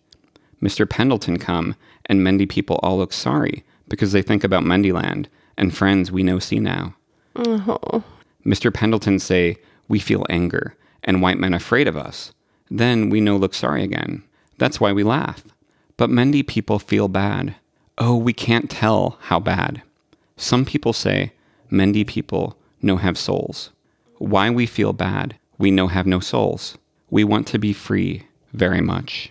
Mr. 0.59 0.89
Pendleton 0.89 1.37
come, 1.37 1.75
and 2.07 2.23
Mendi 2.23 2.47
people 2.47 2.79
all 2.81 2.97
look 2.97 3.13
sorry 3.13 3.63
because 3.87 4.11
they 4.11 4.23
think 4.23 4.43
about 4.43 4.63
Mendiland 4.63 5.27
and 5.55 5.77
friends 5.77 6.11
we 6.11 6.23
no 6.23 6.39
see 6.39 6.59
now. 6.59 6.95
Uh-huh. 7.35 8.01
Mr. 8.43 8.73
Pendleton 8.73 9.19
say, 9.19 9.57
We 9.87 9.99
feel 9.99 10.25
anger, 10.31 10.75
and 11.03 11.21
white 11.21 11.37
men 11.37 11.53
afraid 11.53 11.87
of 11.87 11.95
us. 11.95 12.33
Then 12.71 13.11
we 13.11 13.21
no 13.21 13.37
look 13.37 13.53
sorry 13.53 13.83
again. 13.83 14.23
That's 14.57 14.79
why 14.79 14.93
we 14.93 15.03
laugh. 15.03 15.43
But 15.95 16.09
Mendi 16.09 16.41
people 16.41 16.79
feel 16.79 17.07
bad. 17.07 17.53
Oh, 17.99 18.15
we 18.17 18.33
can't 18.33 18.67
tell 18.67 19.19
how 19.29 19.39
bad. 19.39 19.83
Some 20.37 20.65
people 20.65 20.91
say, 20.91 21.33
Mendi 21.69 22.03
people 22.03 22.57
no 22.81 22.97
have 22.97 23.15
souls. 23.15 23.69
Why 24.23 24.49
we 24.49 24.67
feel 24.67 24.93
bad, 24.93 25.37
we 25.57 25.69
no 25.69 25.87
have 25.87 26.07
no 26.07 26.21
souls. 26.21 26.77
We 27.09 27.25
want 27.25 27.45
to 27.47 27.59
be 27.59 27.73
free 27.73 28.23
very 28.53 28.79
much. 28.79 29.29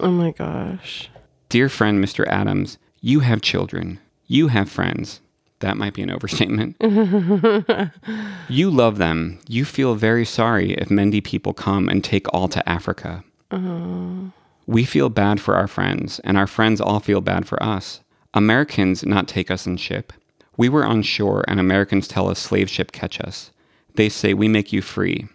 Oh 0.00 0.10
my 0.10 0.32
gosh. 0.32 1.08
Dear 1.48 1.68
friend 1.68 2.04
Mr. 2.04 2.26
Adams, 2.26 2.76
you 3.00 3.20
have 3.20 3.40
children. 3.40 4.00
You 4.26 4.48
have 4.48 4.68
friends. 4.68 5.20
That 5.60 5.76
might 5.76 5.94
be 5.94 6.02
an 6.02 6.10
overstatement. 6.10 6.74
you 8.48 8.68
love 8.68 8.98
them. 8.98 9.38
You 9.46 9.64
feel 9.64 9.94
very 9.94 10.24
sorry 10.24 10.72
if 10.72 10.90
Mendi 10.90 11.20
people 11.20 11.54
come 11.54 11.88
and 11.88 12.02
take 12.02 12.26
all 12.34 12.48
to 12.48 12.68
Africa. 12.68 13.22
Uh-huh. 13.52 14.30
We 14.66 14.84
feel 14.84 15.08
bad 15.08 15.40
for 15.40 15.54
our 15.54 15.68
friends, 15.68 16.18
and 16.24 16.36
our 16.36 16.48
friends 16.48 16.80
all 16.80 16.98
feel 16.98 17.20
bad 17.20 17.46
for 17.46 17.62
us. 17.62 18.00
Americans 18.34 19.06
not 19.06 19.28
take 19.28 19.52
us 19.52 19.68
in 19.68 19.76
ship. 19.76 20.12
We 20.56 20.68
were 20.68 20.84
on 20.84 21.02
shore, 21.02 21.44
and 21.46 21.60
Americans 21.60 22.08
tell 22.08 22.28
us 22.28 22.40
slave 22.40 22.68
ship 22.68 22.90
catch 22.90 23.20
us. 23.20 23.51
They 23.94 24.08
say 24.08 24.34
we 24.34 24.48
make 24.48 24.72
you 24.72 24.82
free. 24.82 25.28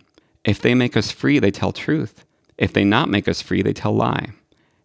If 0.44 0.62
they 0.62 0.74
make 0.74 0.96
us 0.98 1.12
free, 1.12 1.40
they 1.40 1.52
tell 1.52 1.72
truth. 1.72 2.26
If 2.58 2.74
they 2.74 2.84
not 2.84 3.10
make 3.10 3.28
us 3.28 3.42
free, 3.42 3.62
they 3.62 3.74
tell 3.74 3.94
lie. 3.94 4.30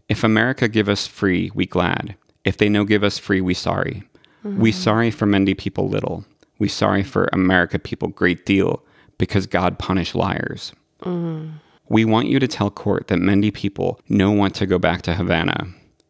If 0.09 0.25
America 0.25 0.69
give 0.69 0.89
us 0.89 1.07
free, 1.07 1.51
we 1.55 1.67
glad. 1.67 2.17
If 2.45 2.57
they 2.57 2.69
no 2.69 2.85
give 2.85 3.05
us 3.05 3.19
free, 3.19 3.41
we 3.41 3.55
sorry. 3.55 4.03
We 4.43 4.73
mm-hmm. 4.73 4.81
sorry 4.83 5.11
for 5.11 5.25
Mendi 5.25 5.55
people 5.55 5.89
little. 5.89 6.25
We 6.59 6.69
sorry 6.69 7.03
for 7.03 7.29
America 7.33 7.79
people 7.79 8.09
great 8.09 8.45
deal, 8.45 8.83
because 9.19 9.47
God 9.47 9.79
punish 9.79 10.15
liars. 10.15 10.73
Mm-hmm. 11.03 11.53
We 11.89 12.05
want 12.05 12.29
you 12.29 12.39
to 12.41 12.49
tell 12.49 12.71
court 12.71 13.07
that 13.09 13.19
Mendi 13.19 13.51
people 13.51 14.01
no 14.09 14.33
want 14.33 14.55
to 14.57 14.67
go 14.67 14.79
back 14.79 15.03
to 15.03 15.15
Havana. 15.15 15.69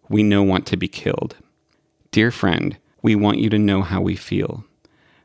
We 0.09 0.23
no 0.23 0.43
want 0.43 0.67
to 0.67 0.77
be 0.77 0.89
killed. 0.89 1.37
Dear 2.11 2.31
friend, 2.31 2.79
We 3.03 3.17
want 3.17 3.39
you 3.39 3.51
to 3.51 3.59
know 3.59 3.83
how 3.83 4.01
we 4.01 4.15
feel. 4.15 4.65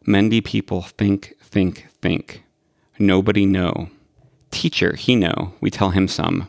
Mendi 0.09 0.39
people 0.39 0.83
think, 0.83 1.35
think, 1.41 1.85
think. 2.01 2.41
Nobody 2.97 3.45
know. 3.45 3.89
Teacher, 4.51 4.95
he 4.95 5.17
know. 5.17 5.51
We 5.59 5.69
tell 5.69 5.89
him 5.89 6.07
some. 6.07 6.47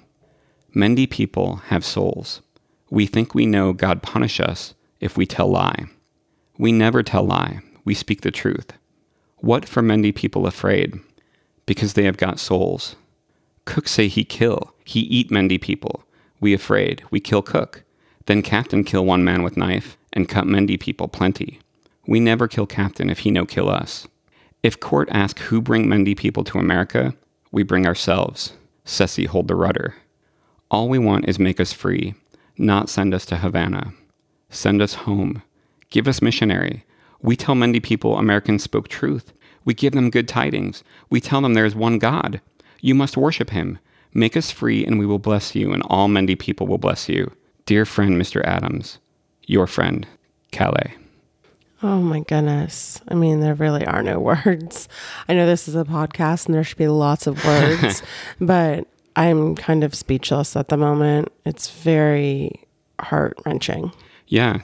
Mendi 0.74 1.08
people 1.08 1.56
have 1.66 1.84
souls. 1.84 2.40
We 2.88 3.04
think 3.06 3.34
we 3.34 3.46
know 3.46 3.72
God 3.72 4.00
punish 4.00 4.38
us 4.38 4.74
if 5.00 5.16
we 5.16 5.26
tell 5.26 5.48
lie. 5.48 5.86
We 6.56 6.70
never 6.70 7.02
tell 7.02 7.24
lie. 7.24 7.58
We 7.84 7.94
speak 7.94 8.20
the 8.20 8.30
truth. 8.30 8.74
What 9.38 9.68
for 9.68 9.82
Mendi 9.82 10.12
people 10.12 10.46
afraid? 10.46 11.00
Because 11.66 11.94
they 11.94 12.04
have 12.04 12.16
got 12.16 12.38
souls. 12.38 12.94
Cook 13.64 13.88
say 13.88 14.06
he 14.06 14.22
kill. 14.22 14.72
He 14.84 15.00
eat 15.00 15.32
Mendi 15.32 15.58
people. 15.58 16.04
We 16.40 16.54
afraid. 16.54 17.02
We 17.10 17.18
kill 17.18 17.42
cook. 17.42 17.82
Then 18.26 18.40
captain 18.40 18.84
kill 18.84 19.04
one 19.04 19.24
man 19.24 19.42
with 19.42 19.56
knife 19.56 19.96
and 20.12 20.28
cut 20.28 20.46
Mendi 20.46 20.76
people 20.76 21.08
plenty. 21.08 21.58
We 22.08 22.20
never 22.20 22.48
kill 22.48 22.66
captain 22.66 23.10
if 23.10 23.18
he 23.18 23.30
no 23.30 23.44
kill 23.44 23.68
us. 23.68 24.08
If 24.62 24.80
court 24.80 25.10
ask 25.12 25.38
who 25.40 25.60
bring 25.60 25.90
Mendi 25.90 26.14
people 26.14 26.42
to 26.44 26.58
America, 26.58 27.14
we 27.52 27.62
bring 27.62 27.86
ourselves. 27.86 28.54
Ceci 28.86 29.26
hold 29.26 29.46
the 29.46 29.54
rudder. 29.54 29.94
All 30.70 30.88
we 30.88 30.98
want 30.98 31.28
is 31.28 31.38
make 31.38 31.60
us 31.60 31.74
free, 31.74 32.14
not 32.56 32.88
send 32.88 33.12
us 33.12 33.26
to 33.26 33.36
Havana. 33.36 33.92
Send 34.48 34.80
us 34.80 34.94
home. 34.94 35.42
Give 35.90 36.08
us 36.08 36.22
missionary. 36.22 36.86
We 37.20 37.36
tell 37.36 37.54
Mendi 37.54 37.78
people 37.78 38.16
Americans 38.16 38.62
spoke 38.62 38.88
truth. 38.88 39.34
We 39.66 39.74
give 39.74 39.92
them 39.92 40.08
good 40.08 40.26
tidings. 40.26 40.82
We 41.10 41.20
tell 41.20 41.42
them 41.42 41.52
there 41.52 41.66
is 41.66 41.76
one 41.76 41.98
God. 41.98 42.40
You 42.80 42.94
must 42.94 43.18
worship 43.18 43.50
him. 43.50 43.78
Make 44.14 44.34
us 44.34 44.50
free, 44.50 44.82
and 44.82 44.98
we 44.98 45.04
will 45.04 45.18
bless 45.18 45.54
you, 45.54 45.74
and 45.74 45.82
all 45.82 46.08
Mendi 46.08 46.36
people 46.36 46.66
will 46.66 46.78
bless 46.78 47.06
you. 47.10 47.32
Dear 47.66 47.84
friend, 47.84 48.18
Mr. 48.18 48.42
Adams, 48.44 48.98
your 49.46 49.66
friend, 49.66 50.06
Kale. 50.52 50.94
Oh 51.82 52.00
my 52.00 52.20
goodness. 52.20 53.00
I 53.08 53.14
mean, 53.14 53.40
there 53.40 53.54
really 53.54 53.86
are 53.86 54.02
no 54.02 54.18
words. 54.44 54.88
I 55.28 55.34
know 55.34 55.46
this 55.46 55.68
is 55.68 55.76
a 55.76 55.84
podcast 55.84 56.46
and 56.46 56.54
there 56.54 56.64
should 56.64 56.78
be 56.78 56.88
lots 56.88 57.26
of 57.26 57.44
words, 57.44 58.02
but 58.40 58.86
I'm 59.14 59.54
kind 59.54 59.84
of 59.84 59.94
speechless 59.94 60.56
at 60.56 60.68
the 60.68 60.76
moment. 60.76 61.32
It's 61.44 61.70
very 61.70 62.52
heart 63.00 63.38
wrenching. 63.46 63.92
Yeah. 64.26 64.60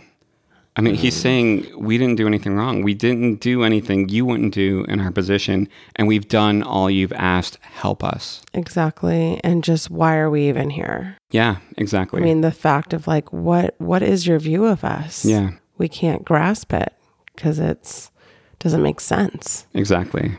I 0.77 0.81
mean, 0.81 0.97
he's 0.97 1.17
mm. 1.17 1.23
saying 1.23 1.73
we 1.79 1.99
didn't 1.99 2.17
do 2.17 2.27
anything 2.27 2.57
wrong. 2.57 2.83
We 2.83 2.95
didn't 2.95 3.37
do 3.37 3.63
anything 3.63 4.09
you 4.09 4.27
wouldn't 4.27 4.53
do 4.53 4.85
in 4.89 4.99
our 4.99 5.13
position, 5.13 5.69
and 5.95 6.09
we've 6.09 6.27
done 6.27 6.65
all 6.65 6.91
you've 6.91 7.13
asked. 7.13 7.59
Help 7.61 8.03
us. 8.03 8.43
Exactly. 8.53 9.41
And 9.45 9.63
just 9.63 9.89
why 9.89 10.17
are 10.17 10.29
we 10.29 10.49
even 10.49 10.71
here? 10.71 11.17
Yeah, 11.31 11.59
exactly. 11.77 12.21
I 12.21 12.25
mean, 12.25 12.41
the 12.41 12.51
fact 12.51 12.93
of 12.93 13.07
like 13.07 13.33
what 13.33 13.77
what 13.79 14.03
is 14.03 14.27
your 14.27 14.41
view 14.41 14.65
of 14.65 14.83
us? 14.83 15.25
yeah, 15.25 15.53
We 15.79 15.89
can't 15.89 16.25
grasp 16.25 16.73
it 16.73 16.93
because 17.35 17.59
it's 17.59 18.11
doesn't 18.59 18.83
make 18.83 19.01
sense. 19.01 19.67
exactly. 19.75 20.37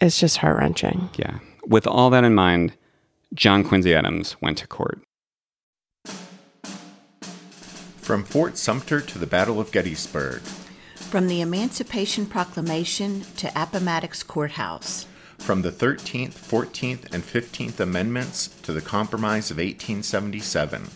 It's 0.00 0.20
just 0.20 0.36
heart-wrenching. 0.36 1.10
Yeah. 1.16 1.38
With 1.66 1.86
all 1.86 2.10
that 2.10 2.22
in 2.22 2.34
mind, 2.34 2.74
John 3.34 3.64
Quincy 3.64 3.92
Adams 3.94 4.36
went 4.40 4.58
to 4.58 4.66
court. 4.68 5.02
From 7.96 8.24
Fort 8.24 8.56
Sumter 8.56 9.00
to 9.00 9.18
the 9.18 9.26
Battle 9.26 9.60
of 9.60 9.72
Gettysburg, 9.72 10.40
From 10.96 11.26
the 11.26 11.40
Emancipation 11.40 12.26
Proclamation 12.26 13.22
to 13.36 13.48
Appomattox 13.60 14.22
Courthouse. 14.22 15.06
from 15.38 15.62
the 15.62 15.70
13th, 15.72 16.34
14th, 16.34 17.12
and 17.14 17.22
15th 17.22 17.80
Amendments 17.80 18.48
to 18.62 18.72
the 18.72 18.80
Compromise 18.80 19.50
of 19.50 19.58
1877, 19.58 20.88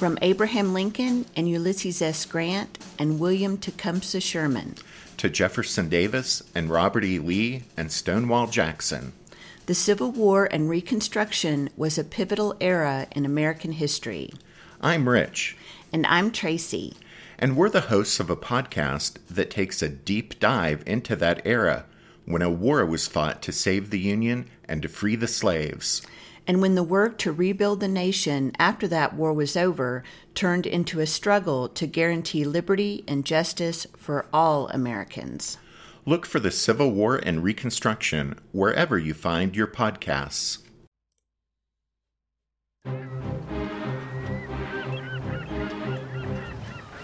From 0.00 0.16
Abraham 0.22 0.72
Lincoln 0.72 1.26
and 1.36 1.46
Ulysses 1.46 2.00
S. 2.00 2.24
Grant 2.24 2.78
and 2.98 3.20
William 3.20 3.58
Tecumseh 3.58 4.20
Sherman. 4.20 4.76
to 5.18 5.28
Jefferson 5.28 5.90
Davis 5.90 6.42
and 6.54 6.70
Robert 6.70 7.04
E. 7.04 7.18
Lee 7.18 7.64
and 7.76 7.92
Stonewall 7.92 8.46
Jackson, 8.46 9.12
The 9.66 9.74
Civil 9.74 10.10
War 10.10 10.48
and 10.50 10.70
Reconstruction 10.70 11.68
was 11.76 11.98
a 11.98 12.04
pivotal 12.04 12.56
era 12.62 13.06
in 13.14 13.26
American 13.26 13.72
history. 13.72 14.30
I'm 14.80 15.06
Rich, 15.06 15.58
And 15.92 16.06
I'm 16.06 16.30
Tracy. 16.32 16.94
and 17.38 17.54
we're 17.54 17.68
the 17.68 17.82
hosts 17.92 18.18
of 18.20 18.30
a 18.30 18.36
podcast 18.36 19.16
that 19.28 19.50
takes 19.50 19.82
a 19.82 19.90
deep 19.90 20.40
dive 20.40 20.82
into 20.86 21.14
that 21.16 21.42
era 21.44 21.84
when 22.24 22.40
a 22.40 22.48
war 22.50 22.86
was 22.86 23.06
fought 23.06 23.42
to 23.42 23.52
save 23.52 23.90
the 23.90 23.98
Union 24.00 24.48
and 24.66 24.80
to 24.80 24.88
free 24.88 25.16
the 25.16 25.28
slaves. 25.28 26.00
And 26.50 26.60
when 26.60 26.74
the 26.74 26.82
work 26.82 27.16
to 27.18 27.30
rebuild 27.30 27.78
the 27.78 27.86
nation 27.86 28.50
after 28.58 28.88
that 28.88 29.14
war 29.14 29.32
was 29.32 29.56
over 29.56 30.02
turned 30.34 30.66
into 30.66 30.98
a 30.98 31.06
struggle 31.06 31.68
to 31.68 31.86
guarantee 31.86 32.44
liberty 32.44 33.04
and 33.06 33.24
justice 33.24 33.86
for 33.96 34.26
all 34.32 34.66
Americans. 34.70 35.58
Look 36.04 36.26
for 36.26 36.40
the 36.40 36.50
Civil 36.50 36.90
War 36.90 37.18
and 37.18 37.44
Reconstruction 37.44 38.36
wherever 38.50 38.98
you 38.98 39.14
find 39.14 39.54
your 39.54 39.68
podcasts. 39.68 40.58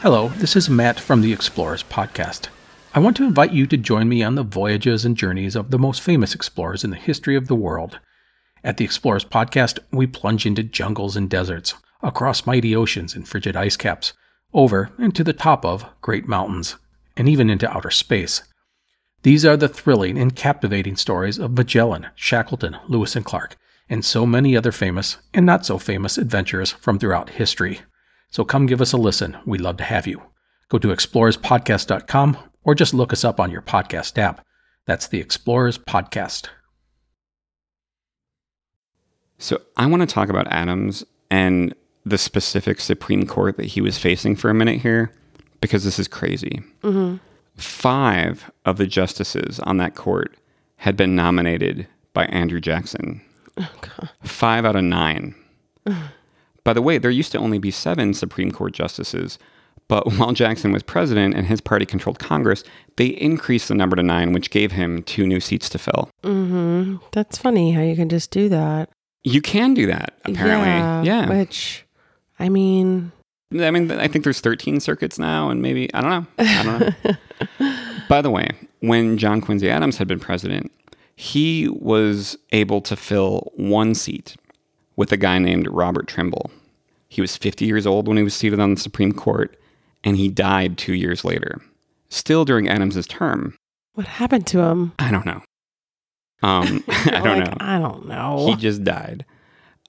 Hello, 0.00 0.30
this 0.38 0.56
is 0.56 0.68
Matt 0.68 0.98
from 0.98 1.20
the 1.20 1.32
Explorers 1.32 1.85
Podcast. 1.85 2.48
I 2.96 2.98
want 2.98 3.16
to 3.18 3.24
invite 3.24 3.52
you 3.52 3.68
to 3.68 3.76
join 3.76 4.09
me 4.09 4.24
on 4.24 4.35
the 4.35 4.42
voyages 4.42 5.04
and 5.04 5.16
journeys 5.16 5.54
of 5.54 5.70
the 5.70 5.78
most 5.78 6.00
famous 6.00 6.35
explorers 6.35 6.82
in 6.82 6.90
the 6.90 6.96
history 6.96 7.37
of 7.37 7.46
the 7.46 7.54
world. 7.54 8.00
At 8.66 8.79
the 8.79 8.85
Explorers 8.85 9.24
Podcast, 9.24 9.79
we 9.92 10.09
plunge 10.09 10.44
into 10.44 10.64
jungles 10.64 11.14
and 11.14 11.31
deserts, 11.31 11.74
across 12.02 12.46
mighty 12.46 12.74
oceans 12.74 13.14
and 13.14 13.26
frigid 13.26 13.55
ice 13.55 13.76
caps, 13.76 14.12
over 14.52 14.90
and 14.98 15.14
to 15.14 15.22
the 15.22 15.33
top 15.33 15.64
of 15.64 15.87
great 16.00 16.26
mountains, 16.26 16.74
and 17.16 17.29
even 17.29 17.48
into 17.48 17.70
outer 17.70 17.92
space. 17.92 18.42
These 19.22 19.46
are 19.46 19.57
the 19.57 19.68
thrilling 19.68 20.18
and 20.18 20.35
captivating 20.35 20.96
stories 20.96 21.38
of 21.38 21.57
Magellan, 21.57 22.09
Shackleton, 22.16 22.76
Lewis 22.88 23.14
and 23.14 23.24
Clark, 23.24 23.55
and 23.88 24.05
so 24.05 24.26
many 24.26 24.57
other 24.57 24.72
famous 24.72 25.18
and 25.33 25.46
not 25.46 25.64
so 25.64 25.79
famous 25.79 26.18
adventurers 26.18 26.72
from 26.72 26.98
throughout 26.98 27.31
history. 27.31 27.83
So 28.33 28.44
come 28.44 28.66
give 28.66 28.81
us 28.81 28.92
a 28.92 28.96
listen. 28.96 29.37
We'd 29.46 29.61
love 29.61 29.76
to 29.76 29.85
have 29.85 30.09
you. 30.09 30.22
Go 30.70 30.79
to 30.79 30.88
explorerspodcast.com 30.88 32.37
or 32.64 32.74
just 32.74 32.94
look 32.94 33.12
us 33.12 33.24
up 33.24 33.38
on 33.38 33.52
your 33.52 33.62
podcast 33.62 34.18
app. 34.18 34.44
That's 34.87 35.07
the 35.07 35.20
Explorers 35.20 35.79
Podcast. 35.79 36.48
So 39.38 39.61
I 39.77 39.87
want 39.87 40.01
to 40.01 40.07
talk 40.07 40.29
about 40.29 40.51
Adams 40.51 41.05
and 41.31 41.75
the 42.05 42.18
specific 42.18 42.81
Supreme 42.81 43.27
Court 43.27 43.57
that 43.57 43.66
he 43.66 43.81
was 43.81 43.99
facing 43.99 44.37
for 44.37 44.49
a 44.49 44.55
minute 44.55 44.81
here, 44.81 45.12
because 45.61 45.85
this 45.85 45.99
is 45.99 46.09
crazy. 46.09 46.62
Five 47.57 48.51
of 48.64 48.77
the 48.77 48.87
justices 48.87 49.59
on 49.61 49.79
that 49.79 49.94
court 49.94 50.37
had 50.77 50.96
been 50.96 51.16
nominated 51.16 51.87
by 52.12 52.27
Andrew 52.27 52.61
Jackson. 52.61 53.20
Five 54.22 54.64
out 54.64 54.77
of 54.77 54.85
nine. 54.85 55.35
By 56.64 56.72
the 56.72 56.83
way, 56.83 56.99
there 56.99 57.12
used 57.12 57.33
to 57.33 57.38
only 57.38 57.59
be 57.59 57.70
seven 57.70 58.12
Supreme 58.12 58.51
Court 58.51 58.72
justices, 58.72 59.38
but 59.88 60.12
while 60.16 60.33
Jackson 60.33 60.72
was 60.72 60.83
president 60.83 61.35
and 61.35 61.46
his 61.46 61.61
party 61.61 61.87
controlled 61.87 62.18
Congress, 62.18 62.64
they 62.96 63.07
increased 63.07 63.68
the 63.68 63.75
number 63.75 63.96
to 63.96 64.03
nine, 64.03 64.33
which 64.33 64.51
gave 64.51 64.72
him 64.72 65.03
two 65.05 65.27
new 65.27 65.40
seats 65.40 65.68
to 65.70 65.79
fill. 65.79 66.11
Mm-hmm. 66.22 66.96
That's 67.12 67.38
funny 67.38 67.72
how 67.72 67.83
you 67.83 67.94
can 67.96 68.09
just 68.09 68.31
do 68.31 68.49
that. 68.49 68.90
You 69.26 69.42
can 69.42 69.74
do 69.74 69.86
that, 69.86 70.14
apparently. 70.24 71.08
Yeah. 71.08 71.28
Which, 71.28 71.84
I 72.38 72.48
mean, 72.48 73.10
I 73.52 73.72
mean, 73.72 73.90
I 73.90 74.06
think 74.06 74.22
there's 74.22 74.40
13 74.40 74.78
circuits 74.78 75.18
now, 75.18 75.50
and 75.50 75.60
maybe, 75.60 75.92
I 75.92 76.00
don't 76.00 76.10
know. 76.10 76.26
I 76.38 76.62
don't 76.62 77.60
know. 77.60 77.72
By 78.08 78.22
the 78.22 78.30
way, 78.30 78.50
when 78.80 79.18
John 79.18 79.40
Quincy 79.40 79.68
Adams 79.68 79.98
had 79.98 80.06
been 80.06 80.20
president, 80.20 80.70
he 81.16 81.68
was 81.68 82.38
able 82.52 82.80
to 82.82 82.94
fill 82.94 83.50
one 83.56 83.96
seat 83.96 84.36
with 84.94 85.10
a 85.10 85.16
guy 85.16 85.40
named 85.40 85.66
Robert 85.72 86.06
Trimble. 86.06 86.52
He 87.08 87.20
was 87.20 87.36
50 87.36 87.64
years 87.64 87.84
old 87.84 88.06
when 88.06 88.16
he 88.16 88.22
was 88.22 88.34
seated 88.34 88.60
on 88.60 88.74
the 88.74 88.80
Supreme 88.80 89.12
Court, 89.12 89.58
and 90.04 90.16
he 90.16 90.28
died 90.28 90.78
two 90.78 90.94
years 90.94 91.24
later. 91.24 91.60
Still 92.10 92.44
during 92.44 92.68
Adams's 92.68 93.08
term. 93.08 93.56
what 93.94 94.06
happened 94.06 94.46
to 94.48 94.60
him? 94.60 94.92
I 95.00 95.10
don't 95.10 95.26
know. 95.26 95.42
Um, 96.42 96.85
I 96.88 97.20
don't 97.22 97.38
Like, 97.40 97.51
know. 97.51 97.57
I 97.61 97.79
don't 97.79 98.07
know. 98.09 98.46
He 98.49 98.57
just 98.57 98.85
died. 98.85 99.25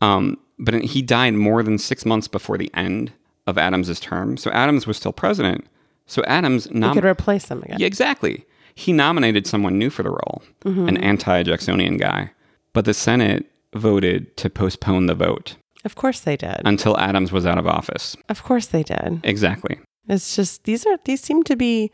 Um, 0.01 0.37
but 0.59 0.73
he 0.83 1.01
died 1.01 1.33
more 1.33 1.63
than 1.63 1.77
six 1.77 2.05
months 2.05 2.27
before 2.27 2.57
the 2.57 2.71
end 2.73 3.11
of 3.45 3.57
Adams's 3.57 3.99
term. 3.99 4.37
So 4.37 4.51
Adams 4.51 4.87
was 4.87 4.97
still 4.97 5.13
president. 5.13 5.65
So 6.05 6.23
Adams 6.25 6.67
you 6.67 6.79
nom- 6.79 6.93
could 6.93 7.05
replace 7.05 7.49
him 7.49 7.63
again. 7.63 7.77
yeah, 7.79 7.87
exactly. 7.87 8.45
He 8.75 8.93
nominated 8.93 9.47
someone 9.47 9.77
new 9.79 9.89
for 9.89 10.03
the 10.03 10.09
role, 10.09 10.43
Mm-hmm. 10.63 10.87
an 10.87 10.97
anti-Jacksonian 10.97 11.97
guy. 11.97 12.31
But 12.73 12.85
the 12.85 12.93
Senate 12.93 13.45
voted 13.73 14.37
to 14.37 14.49
postpone 14.49 15.07
the 15.07 15.15
vote 15.15 15.55
Of 15.83 15.95
course 15.95 16.19
they 16.21 16.37
did. 16.37 16.61
until 16.65 16.97
Adams 16.99 17.31
was 17.31 17.45
out 17.45 17.57
of 17.57 17.67
office. 17.67 18.15
of 18.29 18.43
course 18.43 18.67
they 18.67 18.83
did. 18.83 19.19
Exactly. 19.23 19.79
It's 20.07 20.35
just 20.35 20.63
these 20.63 20.85
are 20.85 20.97
these 21.05 21.21
seem 21.21 21.43
to 21.43 21.55
be 21.55 21.91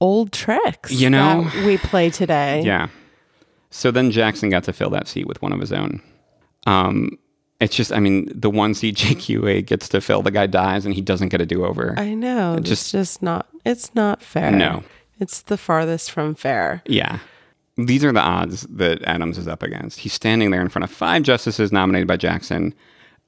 old 0.00 0.32
tricks. 0.32 0.92
You 0.92 1.08
know? 1.10 1.44
that 1.44 1.64
we 1.66 1.78
play 1.78 2.10
today. 2.10 2.62
Yeah. 2.64 2.88
So 3.70 3.90
then 3.90 4.10
Jackson 4.10 4.50
got 4.50 4.64
to 4.64 4.72
fill 4.72 4.90
that 4.90 5.08
seat 5.08 5.26
with 5.26 5.40
one 5.42 5.52
of 5.52 5.60
his 5.60 5.72
own. 5.72 6.00
Um, 6.66 7.18
It's 7.60 7.74
just, 7.74 7.92
I 7.92 8.00
mean, 8.00 8.28
the 8.34 8.50
one 8.50 8.74
seat 8.74 8.96
JQA 8.98 9.64
gets 9.66 9.88
to 9.90 10.00
fill, 10.00 10.22
the 10.22 10.30
guy 10.30 10.46
dies 10.46 10.84
and 10.84 10.94
he 10.94 11.00
doesn't 11.00 11.28
get 11.30 11.40
a 11.40 11.46
do 11.46 11.64
over. 11.64 11.94
I 11.96 12.14
know. 12.14 12.58
Just- 12.60 12.70
It's 12.82 12.92
just 12.92 13.22
not. 13.22 13.46
It's 13.64 13.94
not 13.94 14.22
fair. 14.22 14.50
No. 14.52 14.84
It's 15.18 15.42
the 15.42 15.56
farthest 15.56 16.10
from 16.10 16.34
fair. 16.34 16.82
Yeah. 16.86 17.18
These 17.78 18.04
are 18.04 18.12
the 18.12 18.20
odds 18.20 18.62
that 18.70 19.02
Adams 19.04 19.38
is 19.38 19.48
up 19.48 19.62
against. 19.62 20.00
He's 20.00 20.12
standing 20.12 20.50
there 20.50 20.60
in 20.62 20.68
front 20.68 20.84
of 20.84 20.90
five 20.90 21.22
justices 21.22 21.72
nominated 21.72 22.06
by 22.08 22.16
Jackson, 22.16 22.74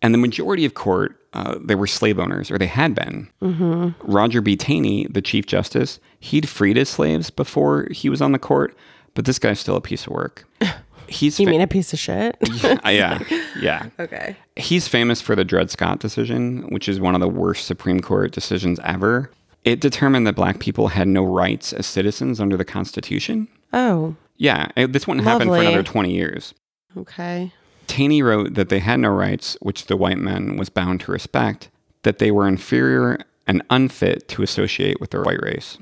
and 0.00 0.14
the 0.14 0.18
majority 0.18 0.64
of 0.64 0.72
court, 0.74 1.18
uh, 1.34 1.56
they 1.62 1.74
were 1.74 1.86
slave 1.86 2.18
owners, 2.18 2.50
or 2.50 2.56
they 2.56 2.66
had 2.66 2.94
been. 2.94 3.28
Mm-hmm. 3.42 3.88
Roger 4.10 4.40
B. 4.40 4.56
Taney, 4.56 5.06
the 5.10 5.20
Chief 5.20 5.44
Justice, 5.46 5.98
he'd 6.20 6.48
freed 6.48 6.76
his 6.76 6.88
slaves 6.88 7.28
before 7.30 7.88
he 7.90 8.08
was 8.08 8.22
on 8.22 8.32
the 8.32 8.38
court, 8.38 8.74
but 9.14 9.24
this 9.24 9.38
guy's 9.38 9.58
still 9.60 9.76
a 9.76 9.80
piece 9.80 10.06
of 10.06 10.12
work. 10.12 10.44
He's 11.08 11.40
You 11.40 11.46
fa- 11.46 11.50
mean 11.52 11.60
a 11.62 11.66
piece 11.66 11.92
of 11.94 11.98
shit? 11.98 12.36
Uh, 12.62 12.76
yeah, 12.90 13.22
yeah. 13.58 13.86
okay. 13.98 14.36
He's 14.56 14.86
famous 14.88 15.20
for 15.22 15.34
the 15.34 15.44
Dred 15.44 15.70
Scott 15.70 16.00
decision, 16.00 16.68
which 16.68 16.86
is 16.88 17.00
one 17.00 17.14
of 17.14 17.20
the 17.22 17.28
worst 17.28 17.66
Supreme 17.66 18.00
Court 18.00 18.30
decisions 18.30 18.78
ever. 18.84 19.30
It 19.64 19.80
determined 19.80 20.26
that 20.26 20.34
black 20.34 20.58
people 20.60 20.88
had 20.88 21.08
no 21.08 21.24
rights 21.24 21.72
as 21.72 21.86
citizens 21.86 22.40
under 22.40 22.56
the 22.58 22.64
Constitution. 22.64 23.48
Oh, 23.72 24.16
Yeah, 24.36 24.68
it, 24.76 24.92
this 24.92 25.06
wouldn't 25.06 25.24
happen 25.26 25.48
for 25.48 25.56
another 25.58 25.82
20 25.82 26.12
years. 26.12 26.52
okay. 26.96 27.52
Taney 27.86 28.20
wrote 28.22 28.52
that 28.54 28.68
they 28.68 28.78
had 28.80 29.00
no 29.00 29.08
rights, 29.08 29.56
which 29.62 29.86
the 29.86 29.96
white 29.96 30.18
man 30.18 30.58
was 30.58 30.68
bound 30.68 31.00
to 31.00 31.10
respect, 31.12 31.70
that 32.02 32.18
they 32.18 32.30
were 32.30 32.46
inferior 32.46 33.18
and 33.46 33.62
unfit 33.70 34.28
to 34.28 34.42
associate 34.42 35.00
with 35.00 35.10
the 35.10 35.22
white 35.22 35.40
race. 35.42 35.78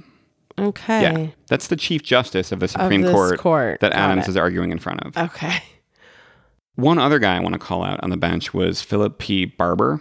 Okay. 0.59 1.03
Yeah, 1.03 1.27
that's 1.49 1.67
the 1.69 1.77
Chief 1.77 2.03
Justice 2.03 2.51
of 2.53 2.61
the 2.61 2.69
Supreme 2.69 3.03
this 3.03 3.13
Court, 3.13 3.39
court. 3.39 3.81
that 3.81 3.93
Got 3.93 3.99
Adams 3.99 4.27
it. 4.27 4.31
is 4.31 4.37
arguing 4.37 4.73
in 4.73 4.79
front 4.79 5.01
of. 5.03 5.17
Okay. 5.17 5.63
One 6.77 6.99
other 6.99 7.19
guy 7.19 7.37
I 7.37 7.41
want 7.41 7.55
to 7.55 7.59
call 7.59 7.83
out 7.85 8.01
on 8.03 8.11
the 8.11 8.17
bench 8.17 8.53
was 8.55 8.83
Philip 8.83 9.19
P. 9.19 9.45
Barbour. 9.47 10.01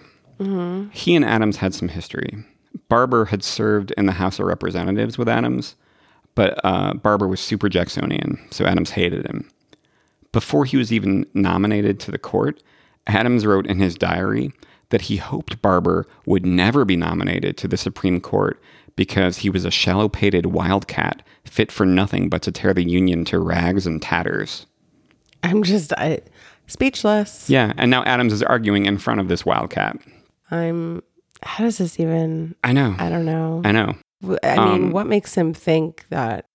He 0.91 1.15
and 1.15 1.23
Adams 1.23 1.57
had 1.57 1.73
some 1.73 1.87
history. 1.87 2.43
Barbour 2.89 3.25
had 3.25 3.41
served 3.43 3.91
in 3.97 4.05
the 4.05 4.11
House 4.11 4.37
of 4.39 4.45
Representatives 4.45 5.17
with 5.17 5.29
Adams, 5.29 5.75
but 6.35 6.59
uh, 6.65 6.93
Barbour 6.95 7.27
was 7.29 7.39
super 7.39 7.69
Jacksonian, 7.69 8.37
so 8.51 8.65
Adams 8.65 8.91
hated 8.91 9.25
him. 9.25 9.49
Before 10.33 10.65
he 10.65 10.75
was 10.75 10.91
even 10.91 11.25
nominated 11.33 12.01
to 12.01 12.11
the 12.11 12.17
court, 12.17 12.61
Adams 13.07 13.45
wrote 13.45 13.65
in 13.67 13.79
his 13.79 13.95
diary 13.95 14.51
that 14.89 15.03
he 15.03 15.15
hoped 15.15 15.61
Barbour 15.61 16.05
would 16.25 16.45
never 16.45 16.83
be 16.83 16.97
nominated 16.97 17.55
to 17.57 17.67
the 17.69 17.77
Supreme 17.77 18.19
Court 18.19 18.61
because 18.95 19.37
he 19.37 19.49
was 19.49 19.65
a 19.65 19.71
shallow 19.71 20.07
pated 20.09 20.47
wildcat 20.47 21.21
fit 21.43 21.71
for 21.71 21.85
nothing 21.85 22.29
but 22.29 22.41
to 22.43 22.51
tear 22.51 22.73
the 22.73 22.83
Union 22.83 23.25
to 23.25 23.39
rags 23.39 23.85
and 23.85 24.01
tatters. 24.01 24.65
I'm 25.43 25.63
just 25.63 25.93
I, 25.93 26.21
speechless. 26.67 27.49
Yeah, 27.49 27.73
and 27.77 27.91
now 27.91 28.03
Adams 28.03 28.33
is 28.33 28.41
arguing 28.43 28.85
in 28.85 28.97
front 28.97 29.19
of 29.19 29.27
this 29.27 29.45
wildcat. 29.45 29.97
I'm. 30.51 31.03
How 31.43 31.63
does 31.63 31.77
this 31.77 31.99
even? 31.99 32.55
I 32.63 32.73
know. 32.73 32.95
I 32.97 33.09
don't 33.09 33.25
know. 33.25 33.61
I 33.63 33.71
know. 33.71 33.95
I 34.23 34.55
mean, 34.55 34.57
Um, 34.57 34.91
what 34.91 35.05
makes 35.05 35.35
him 35.35 35.53
think 35.53 36.05
that 36.09 36.45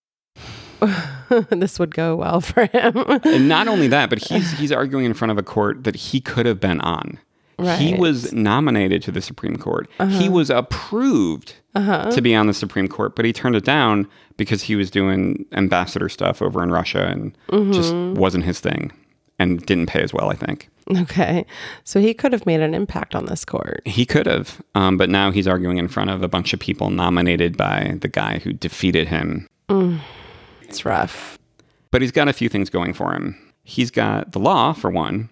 this 1.51 1.79
would 1.79 1.95
go 1.95 2.17
well 2.17 2.41
for 2.41 2.67
him? 2.67 2.97
And 3.25 3.49
not 3.49 3.69
only 3.69 3.87
that, 3.89 4.11
but 4.11 4.19
he's 4.19 4.51
he's 4.59 4.73
arguing 4.73 5.05
in 5.05 5.15
front 5.15 5.31
of 5.31 5.39
a 5.39 5.43
court 5.43 5.85
that 5.85 5.95
he 5.95 6.21
could 6.21 6.47
have 6.47 6.59
been 6.59 6.81
on. 6.81 7.19
Right. 7.59 7.79
He 7.79 7.95
was 7.95 8.33
nominated 8.33 9.03
to 9.03 9.13
the 9.13 9.21
Supreme 9.21 9.57
Court. 9.57 9.87
He 10.09 10.31
was 10.31 10.49
approved 10.49 11.57
Uh-huh. 11.75 12.11
to 12.11 12.21
be 12.21 12.35
on 12.35 12.47
the 12.49 12.55
Supreme 12.55 12.89
Court, 12.89 13.15
but 13.15 13.25
he 13.25 13.33
turned 13.33 13.55
it 13.55 13.65
down 13.65 14.09
because 14.37 14.65
he 14.65 14.75
was 14.75 14.91
doing 14.91 15.47
ambassador 15.53 16.09
stuff 16.09 16.43
over 16.43 16.63
in 16.63 16.71
Russia 16.73 17.07
and 17.07 17.37
mm-hmm. 17.49 17.73
just 17.73 17.95
wasn't 18.19 18.45
his 18.45 18.59
thing 18.59 18.91
and 19.39 19.65
didn't 19.67 19.87
pay 19.87 20.03
as 20.03 20.13
well, 20.13 20.31
I 20.31 20.35
think. 20.35 20.69
okay, 20.97 21.47
so 21.85 22.01
he 22.01 22.13
could 22.13 22.33
have 22.33 22.45
made 22.47 22.61
an 22.61 22.75
impact 22.75 23.15
on 23.15 23.27
this 23.27 23.45
court. 23.45 23.83
He 23.87 24.05
could 24.05 24.27
have, 24.27 24.61
um, 24.75 24.97
but 24.97 25.09
now 25.09 25.31
he's 25.31 25.47
arguing 25.47 25.79
in 25.79 25.87
front 25.87 26.11
of 26.11 26.23
a 26.23 26.29
bunch 26.29 26.53
of 26.53 26.59
people 26.59 26.91
nominated 26.91 27.57
by 27.57 27.97
the 28.01 28.09
guy 28.09 28.39
who 28.41 28.53
defeated 28.53 29.07
him 29.07 29.47
mm. 29.71 30.01
It's 30.63 30.85
rough. 30.85 31.39
But 31.91 32.03
he's 32.03 32.13
got 32.13 32.29
a 32.29 32.33
few 32.33 32.49
things 32.49 32.71
going 32.71 32.93
for 32.93 33.13
him. 33.13 33.37
He's 33.65 33.91
got 33.91 34.33
the 34.33 34.39
law, 34.39 34.73
for 34.73 34.91
one. 34.91 35.29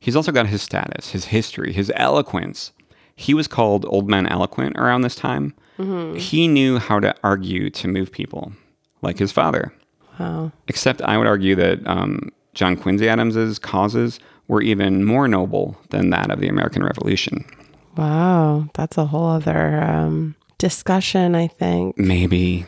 He's 0.00 0.16
also 0.16 0.32
got 0.32 0.46
his 0.46 0.62
status, 0.62 1.10
his 1.10 1.26
history, 1.26 1.72
his 1.72 1.92
eloquence. 1.94 2.72
He 3.16 3.34
was 3.34 3.48
called 3.48 3.84
Old 3.88 4.08
Man 4.08 4.26
Eloquent 4.26 4.78
around 4.78 5.02
this 5.02 5.14
time. 5.14 5.54
He 6.16 6.48
knew 6.48 6.78
how 6.78 7.00
to 7.00 7.14
argue 7.22 7.70
to 7.70 7.88
move 7.88 8.10
people, 8.10 8.52
like 9.02 9.18
his 9.18 9.32
father. 9.32 9.72
Wow. 10.18 10.52
Except 10.66 11.00
I 11.02 11.16
would 11.16 11.26
argue 11.26 11.54
that 11.54 11.86
um, 11.86 12.32
John 12.54 12.76
Quincy 12.76 13.08
Adams's 13.08 13.58
causes 13.58 14.18
were 14.48 14.62
even 14.62 15.04
more 15.04 15.28
noble 15.28 15.76
than 15.90 16.10
that 16.10 16.30
of 16.30 16.40
the 16.40 16.48
American 16.48 16.82
Revolution. 16.82 17.44
Wow, 17.96 18.68
that's 18.74 18.98
a 18.98 19.06
whole 19.06 19.28
other 19.28 19.82
um, 19.82 20.34
discussion. 20.58 21.34
I 21.34 21.46
think. 21.46 21.98
Maybe. 21.98 22.66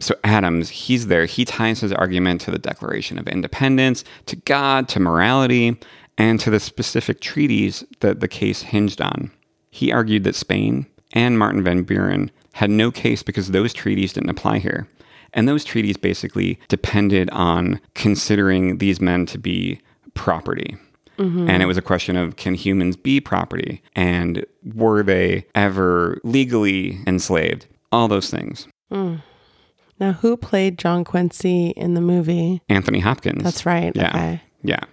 So 0.00 0.14
Adams, 0.22 0.68
he's 0.68 1.08
there. 1.08 1.26
He 1.26 1.44
ties 1.44 1.80
his 1.80 1.92
argument 1.92 2.40
to 2.42 2.52
the 2.52 2.58
Declaration 2.58 3.18
of 3.18 3.26
Independence, 3.26 4.04
to 4.26 4.36
God, 4.36 4.88
to 4.90 5.00
morality, 5.00 5.76
and 6.16 6.38
to 6.40 6.50
the 6.50 6.60
specific 6.60 7.20
treaties 7.20 7.84
that 8.00 8.20
the 8.20 8.28
case 8.28 8.62
hinged 8.62 9.00
on. 9.00 9.32
He 9.70 9.92
argued 9.92 10.24
that 10.24 10.36
Spain 10.36 10.86
and 11.12 11.38
Martin 11.38 11.62
Van 11.62 11.82
Buren 11.82 12.30
had 12.52 12.70
no 12.70 12.90
case 12.90 13.22
because 13.22 13.50
those 13.50 13.72
treaties 13.72 14.12
didn't 14.12 14.30
apply 14.30 14.58
here. 14.58 14.88
And 15.34 15.46
those 15.46 15.64
treaties 15.64 15.96
basically 15.96 16.58
depended 16.68 17.28
on 17.30 17.80
considering 17.94 18.78
these 18.78 19.00
men 19.00 19.26
to 19.26 19.38
be 19.38 19.80
property. 20.14 20.76
And 21.18 21.60
it 21.64 21.66
was 21.66 21.76
a 21.76 21.82
question 21.82 22.16
of 22.16 22.36
can 22.36 22.54
humans 22.54 22.96
be 22.96 23.20
property? 23.20 23.82
And 23.96 24.46
were 24.74 25.02
they 25.02 25.46
ever 25.56 26.20
legally 26.22 27.00
enslaved? 27.08 27.66
All 27.90 28.06
those 28.06 28.30
things. 28.30 28.68
Now, 28.92 30.12
who 30.12 30.36
played 30.36 30.78
John 30.78 31.02
Quincy 31.02 31.70
in 31.70 31.94
the 31.94 32.00
movie? 32.00 32.62
Anthony 32.68 33.00
Hopkins. 33.00 33.42
That's 33.42 33.66
right. 33.66 33.90
Yeah. 33.96 34.08
Okay. 34.10 34.42
Yeah. 34.62 34.84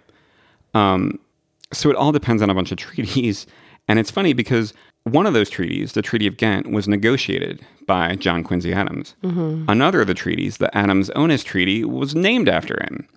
Um, 0.73 1.19
so 1.71 1.91
it 1.91 1.95
all 1.95 2.11
depends 2.11 2.41
on 2.41 2.49
a 2.49 2.55
bunch 2.55 2.71
of 2.71 2.77
treaties. 2.79 3.45
And 3.87 3.99
it's 3.99 4.09
funny 4.09 4.33
because 4.33 4.73
one 5.05 5.25
of 5.25 5.33
those 5.33 5.49
treaties, 5.49 5.93
the 5.93 6.01
Treaty 6.01 6.27
of 6.27 6.35
Ghent, 6.37 6.71
was 6.71 6.87
negotiated 6.87 7.65
by 7.85 8.15
John 8.15 8.43
Quincy 8.43 8.73
Adams. 8.73 9.15
Mm-hmm. 9.23 9.65
Another 9.69 10.01
of 10.01 10.07
the 10.07 10.13
treaties, 10.13 10.57
the 10.57 10.75
Adams 10.75 11.09
Onís 11.11 11.43
Treaty, 11.43 11.85
was 11.85 12.15
named 12.15 12.49
after 12.49 12.75
him. 12.81 13.07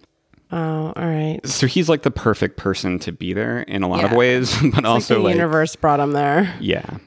Oh, 0.50 0.92
all 0.94 1.06
right. 1.06 1.40
So 1.46 1.66
he's 1.66 1.88
like 1.88 2.02
the 2.02 2.10
perfect 2.10 2.56
person 2.56 2.98
to 3.00 3.12
be 3.12 3.32
there 3.32 3.60
in 3.60 3.82
a 3.82 3.88
lot 3.88 4.04
of 4.04 4.12
ways, 4.12 4.56
but 4.74 4.84
also 4.84 5.14
like 5.14 5.18
the 5.18 5.24
like, 5.24 5.34
universe 5.34 5.76
brought 5.76 6.00
him 6.00 6.12
there. 6.12 6.54
yeah. 6.60 6.98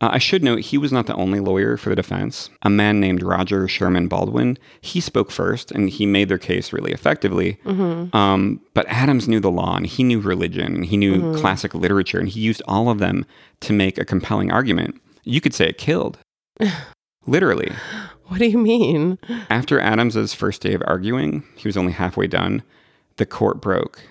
Uh, 0.00 0.10
I 0.12 0.18
should 0.18 0.44
note 0.44 0.60
he 0.60 0.78
was 0.78 0.92
not 0.92 1.06
the 1.06 1.14
only 1.16 1.40
lawyer 1.40 1.76
for 1.76 1.90
the 1.90 1.96
defense. 1.96 2.50
A 2.62 2.70
man 2.70 3.00
named 3.00 3.20
Roger 3.22 3.66
Sherman 3.66 4.06
Baldwin, 4.06 4.56
he 4.80 5.00
spoke 5.00 5.30
first 5.32 5.72
and 5.72 5.90
he 5.90 6.06
made 6.06 6.28
their 6.28 6.38
case 6.38 6.72
really 6.72 6.92
effectively. 6.92 7.58
Um, 8.12 8.60
but 8.74 8.86
Adams 8.86 9.26
knew 9.26 9.40
the 9.40 9.50
law 9.50 9.76
and 9.76 9.86
he 9.86 10.04
knew 10.04 10.20
religion 10.20 10.74
and 10.76 10.86
he 10.86 10.96
knew 10.96 11.36
classic 11.36 11.74
literature 11.74 12.20
and 12.20 12.28
he 12.28 12.40
used 12.40 12.62
all 12.68 12.90
of 12.90 12.98
them 13.00 13.26
to 13.60 13.72
make 13.72 13.98
a 13.98 14.04
compelling 14.04 14.52
argument. 14.52 15.00
You 15.24 15.40
could 15.40 15.52
say 15.54 15.66
it 15.68 15.78
killed. 15.78 16.18
Literally. 17.26 17.72
What 18.26 18.38
do 18.38 18.46
you 18.46 18.58
mean? 18.58 19.18
After 19.50 19.80
Adams's 19.80 20.32
first 20.32 20.60
day 20.62 20.74
of 20.74 20.82
arguing, 20.86 21.42
he 21.56 21.66
was 21.66 21.76
only 21.76 21.92
halfway 21.92 22.26
done, 22.28 22.62
the 23.16 23.26
court 23.26 23.60
broke. 23.60 24.02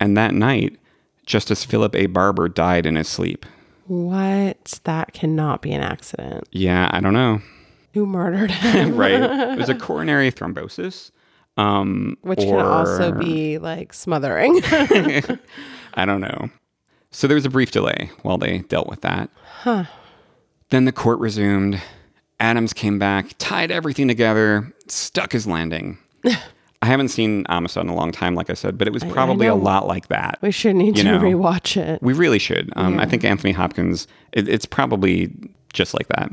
And 0.00 0.16
that 0.16 0.34
night, 0.34 0.78
Justice 1.26 1.64
Philip 1.64 1.94
A. 1.94 2.06
Barbour 2.06 2.48
died 2.48 2.86
in 2.86 2.96
his 2.96 3.08
sleep. 3.08 3.46
What? 3.88 4.80
That 4.84 5.12
cannot 5.12 5.62
be 5.62 5.72
an 5.72 5.80
accident. 5.82 6.44
Yeah, 6.52 6.88
I 6.92 7.00
don't 7.00 7.12
know. 7.14 7.40
Who 7.94 8.06
murdered 8.06 8.50
him? 8.52 8.96
right? 8.96 9.12
It 9.52 9.58
was 9.58 9.68
a 9.68 9.74
coronary 9.74 10.30
thrombosis. 10.30 11.10
Um, 11.56 12.16
Which 12.22 12.38
can 12.38 12.60
also 12.60 13.10
be 13.12 13.58
like 13.58 13.92
smothering. 13.92 14.60
I 15.94 16.04
don't 16.04 16.20
know. 16.20 16.50
So 17.10 17.26
there 17.26 17.34
was 17.34 17.46
a 17.46 17.50
brief 17.50 17.70
delay 17.72 18.10
while 18.22 18.38
they 18.38 18.58
dealt 18.58 18.88
with 18.88 19.00
that. 19.00 19.30
Huh. 19.62 19.84
Then 20.70 20.84
the 20.84 20.92
court 20.92 21.18
resumed. 21.18 21.82
Adams 22.38 22.72
came 22.72 22.98
back, 23.00 23.32
tied 23.38 23.72
everything 23.72 24.06
together, 24.06 24.72
stuck 24.86 25.32
his 25.32 25.46
landing. 25.48 25.98
I 26.88 26.90
haven't 26.92 27.08
seen 27.08 27.44
Amistad 27.50 27.82
in 27.84 27.90
a 27.90 27.94
long 27.94 28.12
time, 28.12 28.34
like 28.34 28.48
I 28.48 28.54
said, 28.54 28.78
but 28.78 28.86
it 28.88 28.94
was 28.94 29.04
probably 29.04 29.46
a 29.46 29.50
know. 29.50 29.56
lot 29.56 29.86
like 29.86 30.08
that. 30.08 30.38
we 30.40 30.50
should 30.50 30.74
need 30.74 30.96
You 30.96 31.04
to 31.04 31.12
know. 31.12 31.20
rewatch 31.20 31.76
it. 31.76 32.02
We 32.02 32.14
really 32.14 32.38
should. 32.38 32.72
Um, 32.76 32.98
I 32.98 33.04
think 33.04 33.24
Anthony 33.24 33.52
Hopkins, 33.52 34.06
it, 34.32 34.48
it's 34.48 34.64
probably 34.64 35.30
just 35.74 35.92
like 35.92 36.08
that. 36.08 36.30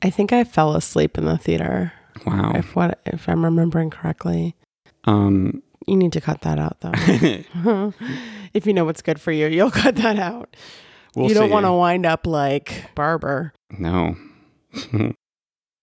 I 0.00 0.08
think 0.08 0.32
I 0.32 0.44
fell 0.44 0.74
asleep 0.74 1.18
in 1.18 1.26
the 1.26 1.36
theater. 1.36 1.92
Wow. 2.26 2.52
If 2.54 2.74
what 2.74 3.00
if 3.04 3.28
I'm 3.28 3.44
remembering 3.44 3.90
correctly. 3.90 4.56
Um, 5.04 5.62
You 5.86 5.96
need 5.96 6.12
to 6.14 6.22
cut 6.22 6.40
that 6.40 6.58
out 6.58 6.80
though. 6.80 6.92
if 8.54 8.66
you 8.66 8.72
know 8.72 8.86
what's 8.86 9.02
good 9.02 9.20
for 9.20 9.30
you, 9.30 9.46
you'll 9.48 9.70
cut 9.84 9.96
that 9.96 10.18
out. 10.18 10.56
we'll 11.14 11.28
you 11.28 11.34
don't 11.34 11.48
see. 11.48 11.52
want 11.52 11.66
to 11.66 11.72
wind 11.72 12.06
up 12.06 12.26
like 12.26 12.86
Barbour. 12.94 13.52
No. 13.78 14.16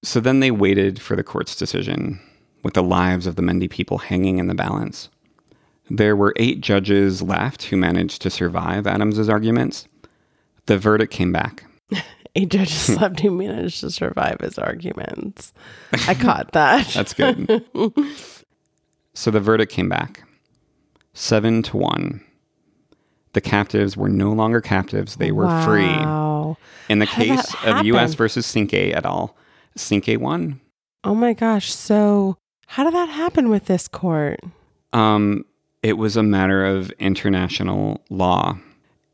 so 0.03 0.19
then 0.19 0.39
they 0.39 0.49
waited 0.49 0.99
for 0.99 1.15
the 1.15 1.23
court's 1.23 1.55
decision 1.55 2.19
with 2.63 2.73
the 2.73 2.83
lives 2.83 3.27
of 3.27 3.35
the 3.35 3.41
Mendi 3.41 3.67
people 3.67 3.97
hanging 3.99 4.37
in 4.39 4.47
the 4.47 4.55
balance. 4.55 5.09
There 5.89 6.15
were 6.15 6.33
eight 6.35 6.61
judges 6.61 7.21
left 7.21 7.63
who 7.63 7.77
managed 7.77 8.21
to 8.21 8.29
survive 8.29 8.85
Adams's 8.85 9.29
arguments. 9.29 9.87
The 10.67 10.77
verdict 10.77 11.11
came 11.11 11.31
back. 11.31 11.65
Eight 12.35 12.49
judges 12.49 12.89
left 13.01 13.21
who 13.21 13.31
managed 13.31 13.79
to 13.79 13.89
survive 13.89 14.37
his 14.39 14.59
arguments. 14.59 15.51
I 16.07 16.13
caught 16.13 16.51
that. 16.53 16.85
That's 16.89 17.13
good. 17.15 17.65
so 19.15 19.31
the 19.31 19.39
verdict 19.39 19.71
came 19.71 19.89
back 19.89 20.23
seven 21.13 21.61
to 21.63 21.77
one. 21.77 22.23
The 23.33 23.41
captives 23.41 23.95
were 23.95 24.09
no 24.09 24.31
longer 24.31 24.61
captives, 24.61 25.17
they 25.17 25.31
were 25.31 25.47
free. 25.63 25.85
Wow. 25.85 26.57
In 26.87 26.99
the 26.99 27.05
How 27.05 27.21
case 27.21 27.55
of 27.65 27.85
US 27.85 28.13
versus 28.13 28.45
Cinque 28.45 28.73
et 28.73 29.05
al., 29.05 29.35
Cinque 29.75 30.19
won. 30.19 30.59
Oh 31.03 31.15
my 31.15 31.33
gosh. 31.33 31.71
So, 31.71 32.37
how 32.69 32.83
did 32.83 32.93
that 32.93 33.09
happen 33.09 33.49
with 33.49 33.65
this 33.65 33.87
court? 33.87 34.39
Um, 34.93 35.43
it 35.81 35.93
was 35.93 36.15
a 36.15 36.21
matter 36.21 36.63
of 36.63 36.91
international 36.99 37.99
law. 38.11 38.59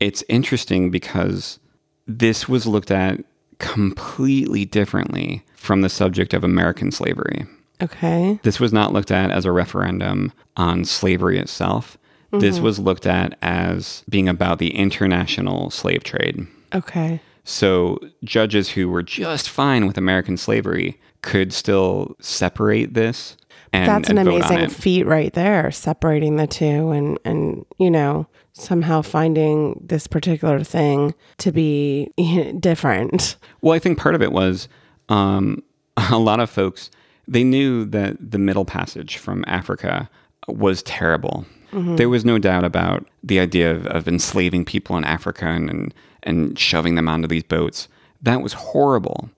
It's 0.02 0.26
interesting 0.28 0.92
because 0.92 1.58
this 2.06 2.50
was 2.50 2.68
looked 2.68 2.92
at 2.92 3.24
completely 3.60 4.66
differently 4.66 5.42
from 5.56 5.80
the 5.80 5.88
subject 5.88 6.34
of 6.34 6.44
American 6.44 6.92
slavery. 6.92 7.46
Okay. 7.82 8.42
This 8.44 8.60
was 8.60 8.74
not 8.74 8.92
looked 8.92 9.10
at 9.10 9.32
as 9.32 9.46
a 9.46 9.54
referendum 9.54 10.34
on 10.58 10.84
slavery 10.84 11.40
itself. 11.40 11.98
This 12.34 12.60
was 12.60 12.78
looked 12.78 13.06
at 13.06 13.38
as 13.42 14.04
being 14.10 14.28
about 14.28 14.60
the 14.60 14.76
international 14.76 15.70
slave 15.70 16.04
trade. 16.04 16.46
Okay. 16.74 17.22
So 17.46 18.00
judges 18.26 18.72
who 18.72 18.90
were 18.90 19.04
just 19.04 19.48
fine 19.48 19.88
with 19.88 19.98
American 19.98 20.36
slavery 20.36 21.00
could 21.22 21.54
still 21.54 22.18
separate 22.20 22.94
this 22.94 23.38
and 23.76 23.88
That's 23.88 24.10
an 24.10 24.18
and 24.18 24.30
vote 24.30 24.44
on 24.44 24.52
amazing 24.52 24.70
feat 24.70 25.06
right 25.06 25.34
there, 25.34 25.72
separating 25.72 26.38
the 26.38 26.48
two 26.48 26.92
and 26.92 27.20
and 27.26 27.66
you 27.78 27.92
know, 27.92 28.28
somehow 28.54 29.02
finding 29.02 29.80
this 29.84 30.08
particular 30.08 30.64
thing 30.64 31.14
to 31.38 31.52
be 31.52 32.12
different. 32.60 33.38
Well, 33.62 33.74
I 33.74 33.80
think 33.80 33.98
part 33.98 34.16
of 34.16 34.22
it 34.22 34.32
was 34.32 34.68
um, 35.10 35.64
a 35.98 36.18
lot 36.18 36.40
of 36.40 36.50
folks 36.50 36.92
they 37.28 37.44
knew 37.44 37.86
that 37.86 38.18
the 38.20 38.38
Middle 38.38 38.66
Passage 38.66 39.18
from 39.18 39.44
Africa 39.48 40.10
was 40.48 40.84
terrible. 40.84 41.46
There 41.72 42.08
was 42.08 42.24
no 42.24 42.40
doubt 42.40 42.64
about 42.64 43.06
the 43.22 43.38
idea 43.38 43.70
of, 43.70 43.86
of 43.88 44.08
enslaving 44.08 44.64
people 44.64 44.96
in 44.96 45.04
Africa 45.04 45.48
and, 45.48 45.70
and 45.70 45.94
and 46.26 46.58
shoving 46.58 46.96
them 46.96 47.08
onto 47.08 47.28
these 47.28 47.44
boats. 47.44 47.88
That 48.22 48.42
was 48.42 48.54
horrible. 48.54 49.30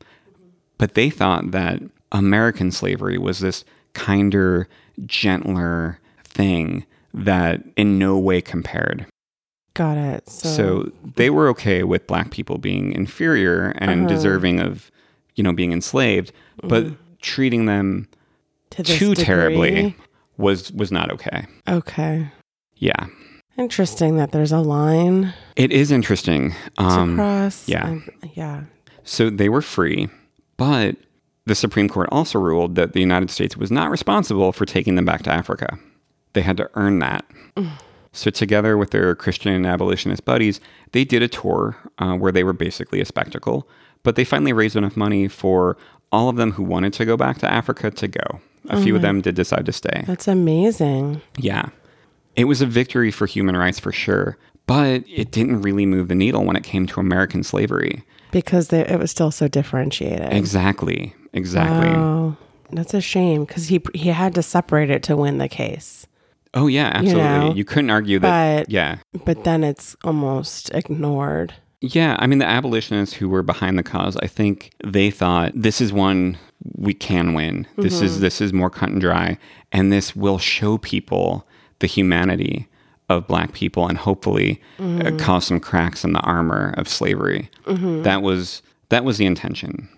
But 0.78 0.94
they 0.94 1.10
thought 1.10 1.52
that 1.52 1.82
American 2.12 2.72
slavery 2.72 3.18
was 3.18 3.40
this 3.40 3.66
kinder, 3.98 4.68
gentler 5.06 6.00
thing 6.24 6.86
that 7.14 7.64
in 7.76 7.98
no 7.98 8.18
way 8.18 8.42
compared. 8.42 9.06
Got 9.74 9.98
it. 9.98 10.30
So, 10.30 10.50
So 10.50 10.92
they 11.16 11.30
were 11.30 11.48
okay 11.50 11.84
with 11.84 12.08
black 12.08 12.32
people 12.32 12.58
being 12.58 12.92
inferior 12.94 13.74
and 13.78 14.02
Uh-huh. 14.06 14.08
deserving 14.16 14.60
of, 14.60 14.92
you 15.36 15.44
know, 15.44 15.52
being 15.54 15.72
enslaved, 15.72 16.32
but 16.64 16.88
treating 17.22 17.66
them 17.66 18.08
to 18.72 18.84
too 18.84 19.16
terribly 19.16 19.96
was 20.38 20.72
was 20.72 20.92
not 20.92 21.12
okay. 21.12 21.46
Okay. 21.68 22.28
Yeah. 22.76 23.06
Interesting 23.58 24.18
that 24.18 24.32
there's 24.32 24.52
a 24.52 24.60
line 24.60 25.34
It 25.56 25.72
is 25.72 25.92
interesting. 25.92 26.52
to 26.78 26.84
Um, 26.84 27.16
cross. 27.16 27.68
yeah. 27.68 27.88
and- 27.88 28.12
yeah. 28.36 28.64
so 29.04 29.30
they 29.32 29.50
were 29.50 29.64
free, 29.64 30.10
but 30.58 30.96
the 31.48 31.56
Supreme 31.56 31.88
Court 31.88 32.10
also 32.12 32.38
ruled 32.40 32.76
that 32.76 32.92
the 32.92 33.00
United 33.00 33.32
States 33.32 33.56
was 33.56 33.72
not 33.72 33.90
responsible 33.90 34.52
for 34.52 34.66
taking 34.66 34.96
them 34.96 35.06
back 35.06 35.24
to 35.24 35.32
Africa. 35.32 35.80
They 36.34 36.42
had 36.42 36.58
to 36.58 36.70
earn 36.76 37.00
that. 37.00 37.26
So, 38.12 38.30
together 38.30 38.78
with 38.78 38.92
their 38.92 39.16
Christian 39.16 39.54
and 39.54 39.66
abolitionist 39.66 40.26
buddies, 40.26 40.60
they 40.92 41.06
did 41.06 41.22
a 41.22 41.28
tour 41.28 41.78
uh, 42.00 42.16
where 42.16 42.32
they 42.32 42.44
were 42.44 42.54
basically 42.54 43.00
a 43.00 43.06
spectacle. 43.06 43.68
But 44.04 44.16
they 44.16 44.24
finally 44.24 44.54
raised 44.54 44.76
enough 44.76 44.98
money 44.98 45.28
for 45.28 45.78
all 46.12 46.30
of 46.30 46.36
them 46.36 46.52
who 46.52 46.64
wanted 46.64 46.94
to 46.94 47.06
go 47.06 47.16
back 47.16 47.38
to 47.40 47.52
Africa 47.52 47.92
to 47.92 48.08
go. 48.08 48.42
A 48.70 48.82
few 48.82 48.96
of 48.96 49.02
them 49.02 49.22
did 49.22 49.36
decide 49.36 49.66
to 49.66 49.72
stay. 49.72 50.04
That's 50.06 50.28
amazing. 50.28 51.22
Yeah. 51.38 51.70
It 52.36 52.46
was 52.46 52.62
a 52.62 52.66
victory 52.66 53.12
for 53.12 53.26
human 53.26 53.56
rights 53.56 53.80
for 53.80 53.94
sure, 53.94 54.38
but 54.66 55.04
it 55.08 55.32
didn't 55.32 55.62
really 55.62 55.86
move 55.86 56.10
the 56.10 56.16
needle 56.16 56.44
when 56.44 56.58
it 56.58 56.64
came 56.64 56.86
to 56.88 57.00
American 57.00 57.44
slavery. 57.44 58.04
Because 58.32 58.68
they, 58.70 58.82
it 58.82 59.00
was 59.00 59.12
still 59.12 59.32
so 59.32 59.48
differentiated. 59.48 60.32
Exactly. 60.34 61.14
Exactly. 61.34 61.90
Oh, 61.90 62.36
that's 62.72 62.94
a 62.94 63.02
shame 63.02 63.46
because 63.46 63.68
he 63.68 63.82
he 63.94 64.10
had 64.10 64.36
to 64.36 64.44
separate 64.44 64.90
it 64.90 65.04
to 65.04 65.16
win 65.16 65.38
the 65.38 65.48
case. 65.48 66.06
Oh 66.54 66.68
yeah, 66.68 66.92
absolutely. 66.94 67.50
You, 67.58 67.64
know, 67.64 67.64
couldn't 67.64 67.90
argue 67.90 68.20
that. 68.20 68.66
but- 68.66 68.70
yeah, 68.72 68.98
But 69.26 69.44
then 69.44 69.64
it's 69.64 69.96
almost 70.04 70.72
ignored. 70.74 71.54
yeah. 71.82 72.16
I 72.20 72.26
mean, 72.28 72.40
the 72.40 72.46
abolitionists 72.48 73.16
who 73.16 73.30
were 73.30 73.44
behind 73.44 73.78
the 73.78 73.84
cause, 73.84 74.18
I 74.18 74.28
think 74.28 74.72
they 74.84 75.12
thought 75.12 75.52
this 75.56 75.80
is 75.82 75.94
one 75.94 76.38
we 76.76 76.94
can 76.94 77.34
win. 77.34 77.68
This 77.78 77.96
Mm-hmm. 77.98 78.06
is 78.06 78.20
this 78.20 78.42
is 78.42 78.52
more 78.54 78.70
cut 78.70 78.90
and 78.90 79.00
dry, 79.02 79.38
and 79.72 79.92
this 79.92 80.16
will 80.16 80.40
show 80.40 80.78
people 80.78 81.48
the 81.80 81.88
humanity 81.88 82.68
of 83.10 83.28
black 83.28 83.54
people, 83.54 83.88
and 83.88 83.98
hopefully 83.98 84.62
uh, 84.80 84.82
mm-hmm. 84.82 85.18
cause 85.18 85.48
some 85.48 85.60
cracks 85.60 86.04
in 86.04 86.14
the 86.14 86.20
armor 86.22 86.74
of 86.78 86.88
slavery. 86.88 87.50
Mm-hmm. 87.66 88.04
That 88.04 88.22
was 88.22 88.62
that 88.90 89.04
was 89.04 89.18
the 89.18 89.26
intention. 89.26 89.90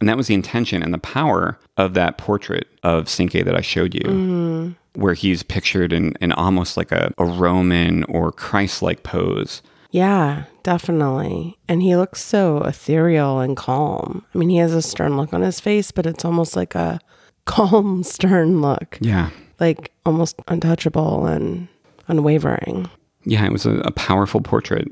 And 0.00 0.08
that 0.08 0.16
was 0.16 0.28
the 0.28 0.34
intention 0.34 0.82
and 0.82 0.94
the 0.94 0.98
power 0.98 1.58
of 1.76 1.92
that 1.92 2.16
portrait 2.16 2.66
of 2.82 3.06
Cinque 3.06 3.44
that 3.44 3.54
I 3.54 3.60
showed 3.60 3.94
you, 3.94 4.00
mm-hmm. 4.00 5.00
where 5.00 5.12
he's 5.12 5.42
pictured 5.42 5.92
in, 5.92 6.14
in 6.22 6.32
almost 6.32 6.78
like 6.78 6.90
a, 6.90 7.12
a 7.18 7.26
Roman 7.26 8.04
or 8.04 8.32
Christ 8.32 8.80
like 8.80 9.02
pose. 9.02 9.60
Yeah, 9.90 10.44
definitely. 10.62 11.58
And 11.68 11.82
he 11.82 11.96
looks 11.96 12.22
so 12.22 12.62
ethereal 12.62 13.40
and 13.40 13.56
calm. 13.56 14.24
I 14.34 14.38
mean, 14.38 14.48
he 14.48 14.56
has 14.56 14.72
a 14.72 14.80
stern 14.80 15.18
look 15.18 15.34
on 15.34 15.42
his 15.42 15.60
face, 15.60 15.90
but 15.90 16.06
it's 16.06 16.24
almost 16.24 16.56
like 16.56 16.74
a 16.74 16.98
calm, 17.44 18.02
stern 18.02 18.62
look, 18.62 18.96
Yeah. 19.02 19.30
like 19.58 19.92
almost 20.06 20.36
untouchable 20.48 21.26
and 21.26 21.68
unwavering. 22.10 22.90
Yeah, 23.24 23.44
it 23.46 23.52
was 23.52 23.66
a, 23.66 23.78
a 23.80 23.90
powerful 23.90 24.40
portrait. 24.40 24.88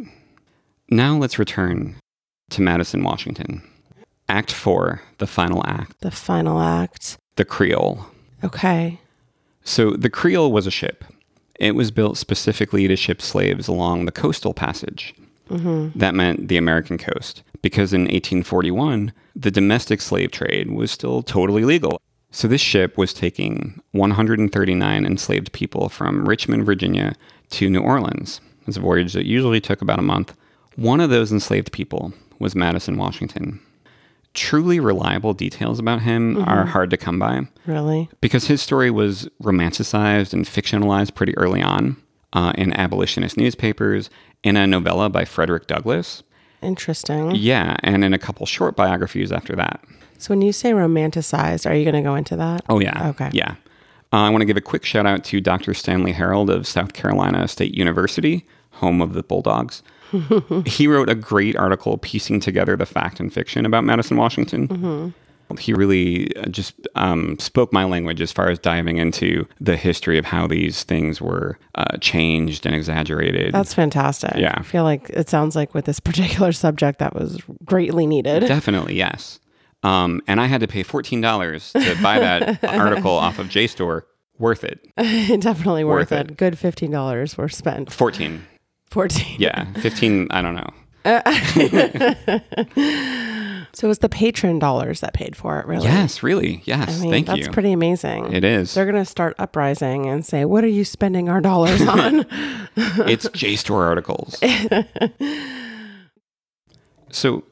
Now 0.90 1.16
let's 1.16 1.38
return 1.38 1.96
to 2.50 2.62
Madison, 2.62 3.02
Washington. 3.02 3.62
Act 4.28 4.52
four, 4.52 5.02
the 5.18 5.26
final 5.26 5.62
act, 5.66 6.00
The 6.00 6.10
final 6.10 6.60
act. 6.60 7.16
the 7.36 7.44
Creole. 7.44 8.06
Okay. 8.44 9.00
So 9.64 9.90
the 9.92 10.10
Creole 10.10 10.52
was 10.52 10.66
a 10.66 10.70
ship. 10.70 11.04
It 11.58 11.74
was 11.74 11.90
built 11.90 12.16
specifically 12.18 12.86
to 12.88 12.96
ship 12.96 13.20
slaves 13.20 13.68
along 13.68 14.04
the 14.04 14.12
coastal 14.12 14.54
passage. 14.54 15.14
Mm-hmm. 15.50 15.98
That 15.98 16.14
meant 16.14 16.48
the 16.48 16.56
American 16.58 16.98
coast, 16.98 17.42
because 17.62 17.92
in 17.94 18.02
1841, 18.02 19.12
the 19.34 19.50
domestic 19.50 20.00
slave 20.02 20.30
trade 20.30 20.70
was 20.70 20.90
still 20.90 21.22
totally 21.22 21.64
legal. 21.64 22.00
So 22.30 22.46
this 22.46 22.60
ship 22.60 22.98
was 22.98 23.14
taking 23.14 23.80
139 23.92 25.06
enslaved 25.06 25.52
people 25.52 25.88
from 25.88 26.28
Richmond, 26.28 26.64
Virginia 26.66 27.14
to 27.50 27.70
New 27.70 27.80
Orleans. 27.80 28.40
It's 28.66 28.76
a 28.76 28.80
voyage 28.80 29.14
that 29.14 29.24
usually 29.26 29.60
took 29.60 29.80
about 29.80 29.98
a 29.98 30.02
month. 30.02 30.34
One 30.76 31.00
of 31.00 31.10
those 31.10 31.32
enslaved 31.32 31.72
people 31.72 32.12
was 32.38 32.54
Madison, 32.54 32.96
Washington. 32.98 33.60
Truly 34.34 34.78
reliable 34.78 35.32
details 35.32 35.78
about 35.78 36.02
him 36.02 36.36
are 36.46 36.66
hard 36.66 36.90
to 36.90 36.96
come 36.96 37.18
by 37.18 37.48
Really? 37.66 38.08
because 38.20 38.46
his 38.46 38.60
story 38.62 38.90
was 38.90 39.28
romanticized 39.42 40.32
and 40.34 40.44
fictionalized 40.44 41.14
pretty 41.14 41.36
early 41.38 41.62
on 41.62 41.96
uh, 42.34 42.52
in 42.56 42.72
abolitionist 42.74 43.36
newspapers, 43.38 44.10
in 44.44 44.56
a 44.56 44.66
novella 44.66 45.08
by 45.08 45.24
Frederick 45.24 45.66
Douglass. 45.66 46.22
Interesting. 46.62 47.34
Yeah, 47.34 47.76
and 47.82 48.04
in 48.04 48.12
a 48.12 48.18
couple 48.18 48.46
short 48.46 48.76
biographies 48.76 49.32
after 49.32 49.54
that. 49.56 49.82
So 50.18 50.30
when 50.30 50.42
you 50.42 50.52
say 50.52 50.72
romanticized, 50.72 51.68
are 51.68 51.74
you 51.74 51.84
going 51.84 51.94
to 51.94 52.02
go 52.02 52.16
into 52.16 52.36
that? 52.36 52.64
Oh, 52.68 52.80
yeah. 52.80 53.10
Okay. 53.10 53.30
Yeah. 53.32 53.54
Uh, 54.12 54.16
I 54.16 54.30
want 54.30 54.42
to 54.42 54.46
give 54.46 54.56
a 54.56 54.62
quick 54.62 54.84
shout 54.84 55.06
out 55.06 55.22
to 55.24 55.40
Dr. 55.40 55.74
Stanley 55.74 56.12
Harrold 56.12 56.50
of 56.50 56.66
South 56.66 56.92
Carolina 56.94 57.46
State 57.46 57.74
University, 57.74 58.46
home 58.72 59.00
of 59.00 59.12
the 59.12 59.22
Bulldogs. 59.22 59.82
he 60.66 60.88
wrote 60.88 61.08
a 61.08 61.14
great 61.14 61.54
article 61.56 61.98
piecing 61.98 62.40
together 62.40 62.76
the 62.76 62.86
fact 62.86 63.20
and 63.20 63.32
fiction 63.32 63.66
about 63.66 63.84
Madison, 63.84 64.16
Washington. 64.16 65.14
He 65.58 65.72
really 65.72 66.34
uh, 66.36 66.46
just 66.46 66.74
um, 66.94 67.38
spoke 67.38 67.72
my 67.72 67.84
language 67.84 68.20
as 68.20 68.32
far 68.32 68.48
as 68.50 68.58
diving 68.58 68.98
into 68.98 69.46
the 69.60 69.76
history 69.76 70.18
of 70.18 70.24
how 70.24 70.46
these 70.46 70.84
things 70.84 71.20
were 71.20 71.58
uh, 71.74 71.96
changed 71.98 72.66
and 72.66 72.74
exaggerated. 72.74 73.54
That's 73.54 73.72
fantastic. 73.74 74.34
Yeah. 74.36 74.54
I 74.56 74.62
feel 74.62 74.84
like 74.84 75.08
it 75.10 75.28
sounds 75.28 75.56
like 75.56 75.74
with 75.74 75.84
this 75.86 76.00
particular 76.08 76.52
subject 76.52 76.98
that 76.98 77.14
was 77.14 77.40
greatly 77.64 78.06
needed. 78.06 78.40
Definitely, 78.46 78.94
yes. 78.96 79.38
Um, 79.82 80.20
and 80.26 80.40
I 80.40 80.46
had 80.46 80.60
to 80.60 80.68
pay 80.68 80.82
$14 80.82 81.72
to 81.72 82.02
buy 82.02 82.18
that 82.18 82.64
article 82.68 83.12
off 83.12 83.38
of 83.38 83.46
JSTOR. 83.46 84.02
Worth 84.38 84.62
it. 84.62 84.80
Definitely 85.40 85.82
worth, 85.82 86.12
Worth 86.12 86.30
it. 86.30 86.36
Good 86.36 86.54
$15 86.54 87.36
were 87.36 87.48
spent. 87.48 87.92
14. 87.92 88.44
14. 88.90 89.36
Yeah. 89.40 89.72
15, 89.74 90.28
I 90.30 90.42
don't 90.42 90.54
know. 90.54 90.70
So 93.72 93.86
it 93.86 93.88
was 93.88 93.98
the 93.98 94.08
patron 94.08 94.58
dollars 94.58 95.00
that 95.00 95.14
paid 95.14 95.36
for 95.36 95.58
it, 95.60 95.66
really. 95.66 95.84
Yes, 95.84 96.22
really. 96.22 96.62
Yes. 96.64 96.98
I 96.98 97.02
mean, 97.02 97.10
Thank 97.10 97.26
that's 97.26 97.38
you. 97.38 97.44
That's 97.44 97.54
pretty 97.54 97.72
amazing. 97.72 98.32
It 98.32 98.44
is. 98.44 98.74
They're 98.74 98.84
going 98.84 98.96
to 98.96 99.04
start 99.04 99.34
uprising 99.38 100.06
and 100.06 100.24
say, 100.24 100.44
What 100.44 100.64
are 100.64 100.68
you 100.68 100.84
spending 100.84 101.28
our 101.28 101.40
dollars 101.40 101.80
on? 101.82 102.26
it's 102.76 103.28
JSTOR 103.28 103.86
articles. 103.86 104.40
so 107.10 107.44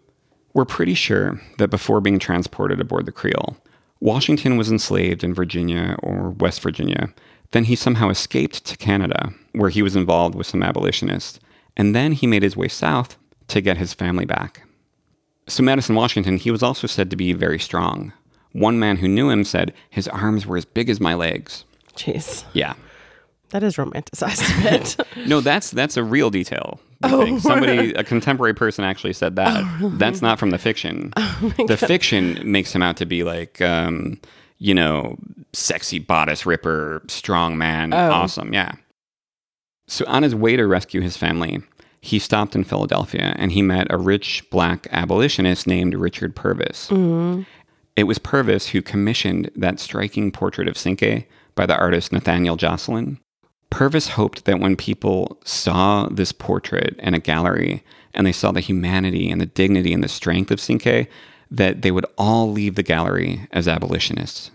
we're 0.55 0.65
pretty 0.65 0.95
sure 0.95 1.41
that 1.59 1.69
before 1.69 2.01
being 2.01 2.19
transported 2.19 2.81
aboard 2.81 3.07
the 3.07 3.13
Creole, 3.13 3.57
Washington 4.01 4.57
was 4.57 4.71
enslaved 4.71 5.25
in 5.25 5.35
Virginia 5.35 5.97
or 6.03 6.31
West 6.31 6.61
Virginia. 6.61 7.13
Then 7.53 7.65
he 7.65 7.77
somehow 7.77 8.09
escaped 8.09 8.65
to 8.67 8.77
Canada, 8.77 9.33
where 9.53 9.71
he 9.71 9.83
was 9.83 9.97
involved 9.97 10.35
with 10.35 10.47
some 10.47 10.63
abolitionists. 10.63 11.41
And 11.77 11.95
then 11.95 12.13
he 12.13 12.27
made 12.27 12.43
his 12.43 12.57
way 12.57 12.69
south 12.69 13.17
to 13.49 13.61
get 13.61 13.77
his 13.77 13.95
family 13.95 14.25
back. 14.25 14.63
So, 15.49 15.63
Madison 15.63 15.95
Washington, 15.95 16.39
he 16.39 16.51
was 16.51 16.63
also 16.63 16.87
said 16.87 17.11
to 17.11 17.17
be 17.17 17.33
very 17.33 17.59
strong. 17.59 18.13
One 18.53 18.79
man 18.79 18.97
who 18.97 19.07
knew 19.07 19.31
him 19.31 19.45
said 19.45 19.73
his 19.91 20.09
arms 20.09 20.47
were 20.47 20.57
as 20.57 20.65
big 20.65 20.89
as 20.89 21.01
my 21.01 21.15
legs. 21.15 21.65
Jeez. 21.95 22.45
Yeah. 22.53 22.75
That 23.51 23.63
is 23.63 23.77
romanticized 23.77 24.59
a 24.59 24.71
bit. 24.71 24.97
No, 25.29 25.41
that's 25.41 25.71
that's 25.71 25.97
a 25.97 26.05
real 26.05 26.31
detail. 26.31 26.81
Think. 27.03 27.41
Somebody, 27.41 27.93
a 27.95 28.05
contemporary 28.05 28.55
person, 28.55 28.85
actually 28.85 29.13
said 29.13 29.37
that. 29.37 29.63
Oh, 29.63 29.79
really? 29.81 29.97
That's 29.97 30.23
not 30.23 30.39
from 30.39 30.51
the 30.51 30.59
fiction. 30.59 31.13
Oh, 31.59 31.67
the 31.67 31.77
fiction 31.77 32.41
makes 32.51 32.75
him 32.75 32.83
out 32.83 32.97
to 32.97 33.07
be 33.07 33.23
like, 33.23 33.61
um, 33.61 34.19
you 34.59 34.75
know, 34.75 35.17
sexy 35.53 35.99
bodice 35.99 36.47
ripper, 36.47 37.03
strong 37.09 37.59
man, 37.59 37.93
awesome. 37.93 38.53
Yeah. 38.55 38.73
So 39.87 40.05
on 40.07 40.23
his 40.23 40.35
way 40.35 40.57
to 40.57 40.67
rescue 40.67 41.01
his 41.03 41.17
family, 41.17 41.63
he 42.07 42.21
stopped 42.21 42.55
in 42.55 42.63
Philadelphia 42.63 43.35
and 43.37 43.51
he 43.51 43.63
met 43.63 43.89
a 43.91 43.99
rich 43.99 44.45
black 44.51 44.87
abolitionist 44.93 45.67
named 45.67 45.95
Richard 45.95 46.37
Purvis. 46.37 46.89
It 47.97 48.05
was 48.05 48.19
Purvis 48.19 48.69
who 48.69 48.81
commissioned 48.81 49.51
that 49.57 49.81
striking 49.81 50.31
portrait 50.31 50.69
of 50.69 50.79
Cinque 50.79 51.27
by 51.57 51.67
the 51.67 51.77
artist 51.77 52.13
Nathaniel 52.13 52.57
Jocelyn. 52.57 53.19
Purvis 53.71 54.11
hoped 54.11 54.45
that 54.45 54.61
when 54.61 54.77
people 54.77 55.41
saw 55.45 56.07
this 56.09 56.31
portrait 56.31 56.95
in 57.01 57.15
a 57.15 57.19
gallery 57.19 57.83
and 58.15 58.25
they 58.25 58.33
saw 58.33 58.53
the 58.53 58.61
humanity 58.61 59.29
and 59.29 59.41
the 59.41 59.47
dignity 59.47 59.93
and 59.93 60.05
the 60.05 60.09
strength 60.09 60.53
of 60.53 60.61
Cinque, 60.61 61.09
that 61.51 61.83
they 61.83 61.91
would 61.91 62.07
all 62.17 62.53
leave 62.53 62.77
the 62.77 62.85
gallery 62.85 63.49
as 63.51 63.67
abolitionists. 63.67 64.53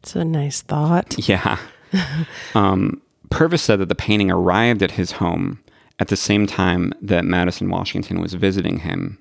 it's 0.00 0.14
a 0.14 0.24
nice 0.24 0.62
thought. 0.62 1.28
Yeah. 1.28 1.58
um, 2.54 3.02
Purvis 3.30 3.62
said 3.62 3.80
that 3.80 3.88
the 3.88 3.96
painting 3.96 4.30
arrived 4.30 4.80
at 4.80 4.92
his 4.92 5.12
home 5.12 5.58
at 5.98 6.08
the 6.08 6.16
same 6.16 6.46
time 6.46 6.92
that 7.00 7.24
Madison 7.24 7.68
Washington 7.68 8.20
was 8.20 8.34
visiting 8.34 8.80
him. 8.80 9.18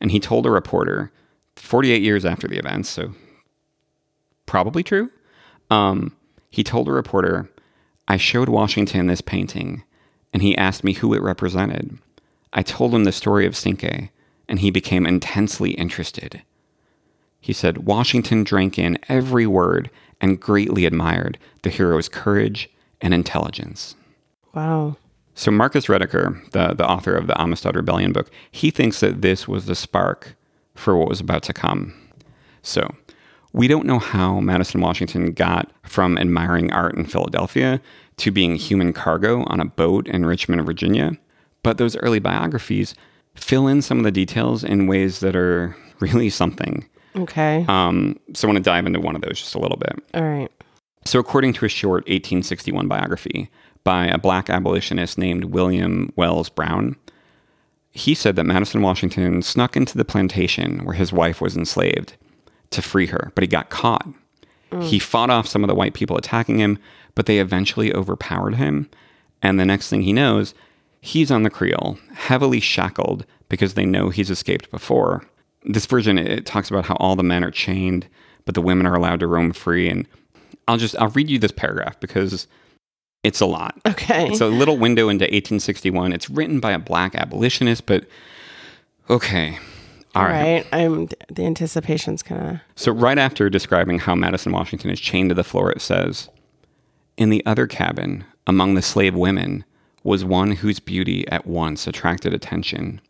And 0.00 0.10
he 0.10 0.20
told 0.20 0.46
a 0.46 0.50
reporter 0.50 1.12
48 1.56 2.02
years 2.02 2.24
after 2.24 2.48
the 2.48 2.58
events, 2.58 2.88
so 2.88 3.12
probably 4.46 4.82
true. 4.82 5.10
Um, 5.70 6.16
he 6.50 6.64
told 6.64 6.88
a 6.88 6.92
reporter, 6.92 7.50
I 8.08 8.16
showed 8.16 8.48
Washington 8.48 9.06
this 9.06 9.20
painting, 9.20 9.84
and 10.32 10.42
he 10.42 10.56
asked 10.56 10.82
me 10.82 10.94
who 10.94 11.14
it 11.14 11.22
represented. 11.22 11.98
I 12.52 12.62
told 12.62 12.94
him 12.94 13.04
the 13.04 13.12
story 13.12 13.46
of 13.46 13.56
Cinque, 13.56 14.10
and 14.48 14.58
he 14.58 14.70
became 14.70 15.06
intensely 15.06 15.72
interested. 15.72 16.42
He 17.40 17.52
said, 17.52 17.86
Washington 17.86 18.42
drank 18.42 18.78
in 18.78 18.98
every 19.08 19.46
word 19.46 19.90
and 20.20 20.40
greatly 20.40 20.84
admired 20.84 21.38
the 21.62 21.70
hero's 21.70 22.08
courage 22.08 22.68
and 23.00 23.14
intelligence. 23.14 23.94
Wow. 24.52 24.96
So 25.40 25.50
Marcus 25.50 25.86
Rediker, 25.86 26.38
the, 26.50 26.74
the 26.74 26.86
author 26.86 27.14
of 27.16 27.26
the 27.26 27.40
Amistad 27.40 27.74
Rebellion 27.74 28.12
book, 28.12 28.30
he 28.50 28.70
thinks 28.70 29.00
that 29.00 29.22
this 29.22 29.48
was 29.48 29.64
the 29.64 29.74
spark 29.74 30.36
for 30.74 30.98
what 30.98 31.08
was 31.08 31.18
about 31.18 31.42
to 31.44 31.54
come. 31.54 31.94
So 32.60 32.94
we 33.54 33.66
don't 33.66 33.86
know 33.86 33.98
how 33.98 34.40
Madison 34.40 34.82
Washington 34.82 35.32
got 35.32 35.72
from 35.82 36.18
admiring 36.18 36.70
art 36.74 36.94
in 36.94 37.06
Philadelphia 37.06 37.80
to 38.18 38.30
being 38.30 38.56
human 38.56 38.92
cargo 38.92 39.44
on 39.46 39.60
a 39.60 39.64
boat 39.64 40.06
in 40.08 40.26
Richmond, 40.26 40.62
Virginia, 40.66 41.12
but 41.62 41.78
those 41.78 41.96
early 41.96 42.18
biographies 42.18 42.94
fill 43.34 43.66
in 43.66 43.80
some 43.80 43.96
of 43.96 44.04
the 44.04 44.12
details 44.12 44.62
in 44.62 44.88
ways 44.88 45.20
that 45.20 45.34
are 45.34 45.74
really 46.00 46.28
something. 46.28 46.86
Okay. 47.16 47.64
Um, 47.66 48.20
so 48.34 48.46
I 48.46 48.52
want 48.52 48.62
to 48.62 48.70
dive 48.70 48.84
into 48.84 49.00
one 49.00 49.16
of 49.16 49.22
those 49.22 49.40
just 49.40 49.54
a 49.54 49.58
little 49.58 49.78
bit. 49.78 50.04
All 50.12 50.22
right. 50.22 50.52
So, 51.06 51.18
according 51.18 51.54
to 51.54 51.64
a 51.64 51.68
short 51.70 52.02
1861 52.02 52.86
biography 52.86 53.50
by 53.84 54.06
a 54.06 54.18
black 54.18 54.50
abolitionist 54.50 55.18
named 55.18 55.44
William 55.44 56.12
Wells 56.16 56.48
Brown, 56.48 56.96
he 57.90 58.14
said 58.14 58.36
that 58.36 58.44
Madison 58.44 58.82
Washington 58.82 59.42
snuck 59.42 59.76
into 59.76 59.98
the 59.98 60.04
plantation 60.04 60.84
where 60.84 60.94
his 60.94 61.12
wife 61.12 61.40
was 61.40 61.56
enslaved 61.56 62.14
to 62.70 62.82
free 62.82 63.06
her, 63.06 63.32
but 63.34 63.42
he 63.42 63.48
got 63.48 63.70
caught. 63.70 64.06
He 64.82 64.98
mm. 64.98 65.02
fought 65.02 65.30
off 65.30 65.48
some 65.48 65.64
of 65.64 65.68
the 65.68 65.74
white 65.74 65.94
people 65.94 66.16
attacking 66.16 66.58
him, 66.58 66.78
but 67.14 67.26
they 67.26 67.40
eventually 67.40 67.92
overpowered 67.92 68.54
him. 68.54 68.88
And 69.42 69.58
the 69.58 69.64
next 69.64 69.88
thing 69.88 70.02
he 70.02 70.12
knows, 70.12 70.54
he's 71.00 71.30
on 71.30 71.42
the 71.42 71.50
Creole, 71.50 71.98
heavily 72.14 72.60
shackled 72.60 73.26
because 73.48 73.74
they 73.74 73.84
know 73.84 74.10
he's 74.10 74.30
escaped 74.30 74.70
before. 74.70 75.24
This 75.64 75.86
version 75.86 76.18
it 76.18 76.46
talks 76.46 76.70
about 76.70 76.86
how 76.86 76.94
all 76.96 77.16
the 77.16 77.24
men 77.24 77.42
are 77.42 77.50
chained, 77.50 78.06
but 78.44 78.54
the 78.54 78.62
women 78.62 78.86
are 78.86 78.94
allowed 78.94 79.20
to 79.20 79.26
roam 79.26 79.52
free. 79.52 79.88
And 79.88 80.06
I'll 80.68 80.76
just 80.76 80.96
I'll 80.96 81.08
read 81.08 81.28
you 81.28 81.38
this 81.38 81.52
paragraph 81.52 81.98
because 81.98 82.46
it's 83.22 83.40
a 83.40 83.46
lot. 83.46 83.78
Okay. 83.86 84.28
It's 84.28 84.40
a 84.40 84.46
little 84.46 84.78
window 84.78 85.08
into 85.08 85.24
1861. 85.24 86.12
It's 86.12 86.30
written 86.30 86.60
by 86.60 86.72
a 86.72 86.78
black 86.78 87.14
abolitionist, 87.14 87.86
but 87.86 88.06
okay. 89.08 89.58
All 90.14 90.24
right. 90.24 90.66
I'm 90.72 91.08
the 91.28 91.44
anticipation's 91.44 92.22
kind 92.22 92.50
of 92.50 92.60
So, 92.74 92.92
right 92.92 93.18
after 93.18 93.48
describing 93.48 94.00
how 94.00 94.14
Madison 94.14 94.52
Washington 94.52 94.90
is 94.90 95.00
chained 95.00 95.28
to 95.28 95.34
the 95.34 95.44
floor, 95.44 95.70
it 95.70 95.80
says 95.80 96.28
In 97.16 97.30
the 97.30 97.44
other 97.46 97.66
cabin, 97.66 98.24
among 98.46 98.74
the 98.74 98.82
slave 98.82 99.14
women, 99.14 99.64
was 100.02 100.24
one 100.24 100.52
whose 100.52 100.80
beauty 100.80 101.28
at 101.28 101.46
once 101.46 101.86
attracted 101.86 102.32
attention. 102.32 103.00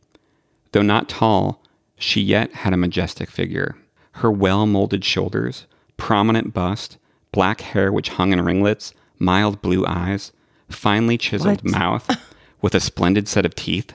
Though 0.72 0.82
not 0.82 1.08
tall, 1.08 1.62
she 1.96 2.20
yet 2.20 2.52
had 2.52 2.72
a 2.72 2.78
majestic 2.78 3.30
figure. 3.30 3.76
Her 4.12 4.30
well 4.30 4.66
molded 4.66 5.04
shoulders, 5.04 5.66
prominent 5.96 6.52
bust, 6.52 6.98
black 7.32 7.60
hair 7.60 7.92
which 7.92 8.10
hung 8.10 8.32
in 8.32 8.40
ringlets, 8.44 8.92
mild 9.20 9.62
blue 9.62 9.86
eyes, 9.86 10.32
finely 10.68 11.16
chiseled 11.16 11.62
What? 11.62 11.64
mouth 11.70 12.10
with 12.60 12.74
a 12.74 12.80
splendid 12.80 13.28
set 13.28 13.46
of 13.46 13.54
teeth, 13.54 13.92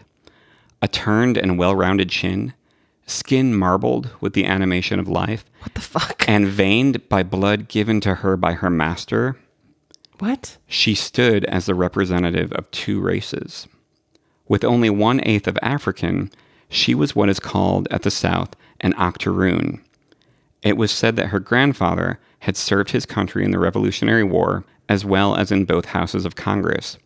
a 0.82 0.88
turned 0.88 1.38
and 1.38 1.58
well 1.58 1.76
rounded 1.76 2.10
chin, 2.10 2.54
skin 3.08 3.54
marbled 3.56 4.10
with 4.22 4.34
the 4.34 4.46
animation 4.46 5.00
of 5.00 5.08
life, 5.10 5.44
what 5.62 5.74
the 5.74 5.82
fuck? 5.82 6.24
and 6.28 6.48
veined 6.48 7.08
by 7.10 7.24
blood 7.24 7.68
given 7.68 8.00
to 8.02 8.16
her 8.16 8.38
by 8.38 8.54
her 8.54 8.70
master, 8.70 9.38
What? 10.20 10.58
she 10.68 10.96
stood 10.96 11.44
as 11.46 11.66
the 11.66 11.76
representative 11.76 12.52
of 12.54 12.70
two 12.72 13.00
races. 13.02 13.68
With 14.48 14.64
only 14.64 14.90
one 14.90 15.22
eighth 15.24 15.48
of 15.48 15.58
African, 15.62 16.32
she 16.70 16.94
was 16.94 17.16
what 17.16 17.30
is 17.30 17.40
called 17.40 17.88
at 17.92 18.04
the 18.04 18.12
South 18.12 18.56
an 18.82 18.94
octoroon. 18.98 19.82
It 20.62 20.78
was 20.78 20.92
said 20.92 21.16
that 21.16 21.28
her 21.28 21.40
grandfather 21.40 22.20
had 22.40 22.58
served 22.58 22.92
his 22.92 23.06
country 23.06 23.44
in 23.46 23.52
the 23.52 23.60
Revolutionary 23.60 24.24
War 24.24 24.64
as 24.90 25.04
well 25.06 25.36
as 25.36 25.52
in 25.52 25.66
both 25.66 25.86
houses 25.86 26.26
of 26.26 26.36
Congress. 26.36 26.98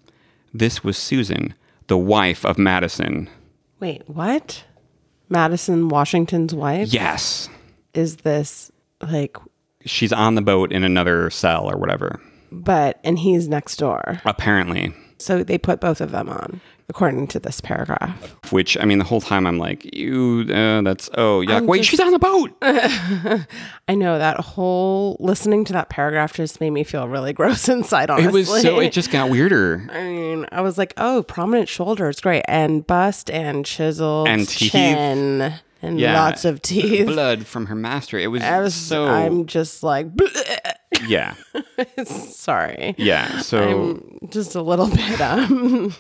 This 0.54 0.84
was 0.84 0.98
Susan, 0.98 1.54
the 1.88 1.98
wife 1.98 2.46
of 2.46 2.58
Madison. 2.58 3.30
Wait, 3.80 4.08
what? 4.10 4.64
Madison 5.30 5.90
Washington's 5.90 6.54
wife? 6.54 6.92
Yes. 6.92 7.50
Is 7.94 8.18
this 8.18 8.72
like 9.02 9.38
She's 9.86 10.12
on 10.12 10.36
the 10.36 10.42
boat 10.42 10.72
in 10.72 10.84
another 10.84 11.30
cell 11.30 11.70
or 11.72 11.78
whatever. 11.78 12.20
but 12.52 13.00
and 13.04 13.20
he's 13.20 13.48
next 13.48 13.78
door. 13.78 14.22
Apparently. 14.26 14.94
So 15.18 15.44
they 15.44 15.58
put 15.58 15.80
both 15.80 16.02
of 16.02 16.12
them 16.12 16.30
on 16.30 16.62
according 16.90 17.28
to 17.28 17.40
this 17.40 17.62
paragraph. 17.62 18.36
Which 18.52 18.78
I 18.78 18.86
mean, 18.86 18.98
the 18.98 19.06
whole 19.06 19.22
time 19.22 19.46
I'm 19.48 19.58
like, 19.60 19.96
you. 19.96 20.46
Uh, 20.50 20.82
that's 20.82 21.10
oh 21.14 21.42
yuck. 21.46 21.58
I'm 21.58 21.68
Wait, 21.68 21.80
just- 21.80 21.90
she's 21.92 22.00
on 22.00 22.12
the 22.12 22.20
boat. 22.20 22.52
I 22.62 23.96
know 23.96 24.18
that 24.20 24.40
whole 24.40 25.16
listening 25.20 25.66
to 25.66 25.74
that 25.74 25.90
paragraph 25.90 26.34
just 26.34 26.60
made 26.60 26.72
me 26.72 26.84
feel 26.84 27.08
really 27.08 27.34
gross 27.40 27.70
inside 27.70 28.10
honestly. 28.10 28.30
It 28.42 28.48
was 28.50 28.62
so. 28.62 28.80
It 28.80 28.92
just 28.92 29.12
got 29.12 29.30
weirder. 29.30 29.88
I 29.92 30.04
mean, 30.04 30.46
I 30.52 30.62
was 30.62 30.78
like, 30.78 30.94
oh, 30.98 31.24
prominent 31.24 31.70
shoulders, 31.70 32.20
great, 32.20 32.44
and 32.48 32.86
bust 32.86 33.30
and 33.32 33.66
chiseled 33.66 34.28
And 34.28 34.48
teeth. 34.48 34.72
chin 34.72 35.54
and 35.82 36.00
Yeah. 36.00 36.22
lots 36.22 36.44
of 36.44 36.62
teeth. 36.62 37.06
Blood 37.08 37.46
from 37.46 37.68
her 37.68 37.76
master. 37.76 38.18
It 38.20 38.28
was, 38.28 38.42
I 38.44 38.60
was, 38.60 38.74
so. 38.76 39.08
I'm 39.08 39.46
just 39.46 39.82
like, 39.82 40.08
yeah, 41.08 41.36
sorry. 42.04 42.96
yeah. 42.98 43.40
So 43.40 44.02
I'm 44.22 44.30
just 44.30 44.56
a 44.56 44.62
little 44.62 44.90
bit 44.90 45.22
um 45.22 45.94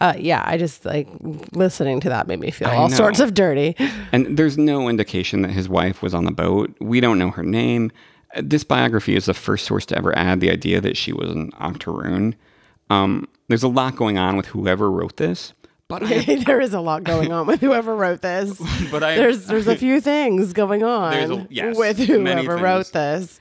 uh 0.00 0.14
yeah 0.18 0.42
i 0.46 0.56
just 0.56 0.84
like 0.84 1.08
listening 1.52 2.00
to 2.00 2.08
that 2.08 2.26
made 2.26 2.40
me 2.40 2.50
feel 2.50 2.68
I 2.68 2.76
all 2.76 2.88
know. 2.88 2.96
sorts 2.96 3.20
of 3.20 3.34
dirty 3.34 3.76
And 4.12 4.36
there's 4.36 4.58
no 4.58 4.88
indication 4.88 5.42
that 5.42 5.50
his 5.52 5.68
wife 5.68 6.02
was 6.02 6.14
on 6.14 6.24
the 6.24 6.30
boat. 6.32 6.74
We 6.80 7.00
don't 7.00 7.18
know 7.18 7.30
her 7.30 7.42
name. 7.42 7.92
Uh, 8.34 8.42
This 8.44 8.64
biography 8.64 9.14
is 9.16 9.26
the 9.26 9.34
first 9.34 9.64
source 9.66 9.86
to 9.86 9.96
ever 9.98 10.16
add 10.16 10.40
the 10.40 10.50
idea 10.50 10.80
that 10.80 10.96
she 10.96 11.12
was 11.12 11.30
an 11.30 11.50
octoroon. 11.58 12.34
Um, 12.90 13.28
there's 13.48 13.62
a 13.62 13.68
lot 13.68 13.96
going 13.96 14.18
on 14.18 14.36
with 14.36 14.46
whoever 14.46 14.90
wrote 14.90 15.16
this, 15.18 15.52
But 15.88 16.02
I, 16.02 16.34
there 16.46 16.60
is 16.60 16.74
a 16.74 16.80
lot 16.80 17.02
going 17.02 17.32
on 17.32 17.46
with 17.46 17.60
whoever 17.62 17.96
wrote 17.96 18.20
this. 18.20 18.60
but 18.90 19.02
I, 19.02 19.16
There's 19.16 19.46
there's 19.46 19.66
a 19.66 19.74
few 19.76 20.02
things 20.02 20.52
going 20.52 20.82
on 20.82 21.14
a- 21.14 21.46
yes, 21.50 21.78
with 21.78 21.96
whoever 21.98 22.56
wrote 22.58 22.92
this. 22.92 23.40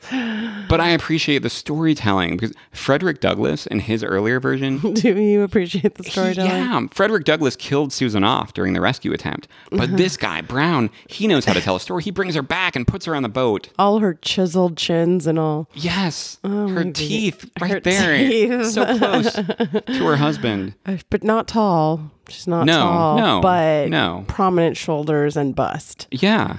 but 0.69 0.79
I 0.79 0.89
appreciate 0.91 1.39
the 1.39 1.49
storytelling 1.49 2.37
because 2.37 2.53
Frederick 2.71 3.19
Douglass 3.19 3.67
in 3.67 3.81
his 3.81 4.01
earlier 4.01 4.39
version, 4.39 4.77
Do 4.93 5.19
you 5.19 5.41
appreciate 5.43 5.95
the 5.95 6.05
storytelling? 6.05 6.49
yeah, 6.51 6.87
Frederick 6.91 7.25
Douglass 7.25 7.57
killed 7.57 7.91
Susan 7.91 8.23
off 8.23 8.53
during 8.53 8.71
the 8.71 8.79
rescue 8.81 9.11
attempt. 9.11 9.49
But 9.69 9.97
this 9.97 10.15
guy 10.15 10.39
Brown, 10.41 10.89
he 11.09 11.27
knows 11.27 11.43
how 11.43 11.51
to 11.53 11.59
tell 11.61 11.75
a 11.75 11.79
story. 11.81 12.01
He 12.03 12.11
brings 12.11 12.33
her 12.35 12.41
back 12.41 12.77
and 12.77 12.87
puts 12.87 13.05
her 13.07 13.15
on 13.15 13.23
the 13.23 13.29
boat. 13.29 13.67
All 13.77 13.99
her 13.99 14.13
chiseled 14.13 14.77
chins 14.77 15.27
and 15.27 15.37
all. 15.37 15.69
Yes, 15.73 16.39
Oh 16.45 16.69
her 16.69 16.85
teeth 16.93 17.49
right 17.59 17.71
Her 17.71 17.79
there, 17.81 18.17
teeth. 18.17 18.67
so 18.71 18.97
close 18.97 19.33
to 19.33 20.05
her 20.05 20.15
husband. 20.15 20.75
Uh, 20.85 20.97
But 21.09 21.25
not 21.25 21.49
tall. 21.49 22.11
She's 22.29 22.47
not 22.47 22.65
No, 22.65 22.73
tall. 22.79 23.17
no, 23.17 23.41
but 23.41 23.89
no. 23.89 24.25
prominent 24.27 24.77
shoulders 24.77 25.37
and 25.37 25.55
bust. 25.55 26.07
Yeah, 26.11 26.57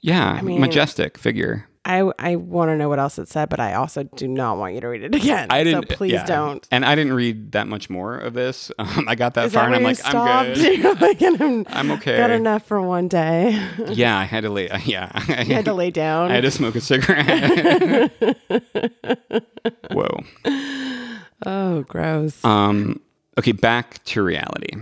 yeah, 0.00 0.40
mean- 0.42 0.60
majestic 0.60 1.18
figure. 1.18 1.64
I 1.84 2.02
I 2.18 2.36
want 2.36 2.68
to 2.68 2.76
know 2.76 2.90
what 2.90 2.98
else 2.98 3.18
it 3.18 3.28
said, 3.28 3.48
but 3.48 3.60
I 3.60 3.72
also 3.72 4.02
do 4.02 4.28
not 4.28 4.58
want 4.58 4.74
you 4.74 4.80
to 4.82 4.88
read 4.88 5.04
it 5.04 5.14
again. 5.22 5.46
I 5.48 5.64
didn't. 5.64 5.88
So 5.88 5.96
please 5.96 6.12
yeah. 6.12 6.26
don't. 6.26 6.66
And 6.70 6.84
I 6.84 6.94
didn't 6.94 7.14
read 7.14 7.52
that 7.52 7.66
much 7.66 7.88
more 7.88 8.16
of 8.18 8.34
this. 8.34 8.70
Um, 8.78 9.08
I 9.08 9.14
got 9.14 9.34
that 9.34 9.46
Is 9.46 9.54
far, 9.54 9.62
that 9.70 9.76
and 9.76 9.76
I'm 9.76 9.82
like, 9.84 9.98
I'm 10.04 10.54
good. 10.54 11.00
Like, 11.00 11.22
I'm, 11.22 11.64
I'm 11.68 11.90
okay. 11.92 12.16
Got 12.18 12.30
enough 12.30 12.66
for 12.66 12.82
one 12.82 13.08
day. 13.08 13.58
Yeah, 13.88 14.18
I 14.18 14.24
had 14.24 14.42
to 14.42 14.50
lay. 14.50 14.68
Yeah, 14.84 15.10
I 15.14 15.44
had 15.44 15.64
to 15.64 15.72
lay 15.72 15.90
down. 15.90 16.30
I 16.30 16.34
had 16.34 16.42
to 16.44 16.50
smoke 16.50 16.74
a 16.74 16.80
cigarette. 16.82 18.12
Whoa. 19.92 20.20
oh, 21.46 21.82
gross. 21.88 22.44
Um, 22.44 23.00
okay, 23.38 23.52
back 23.52 24.02
to 24.04 24.22
reality. 24.22 24.72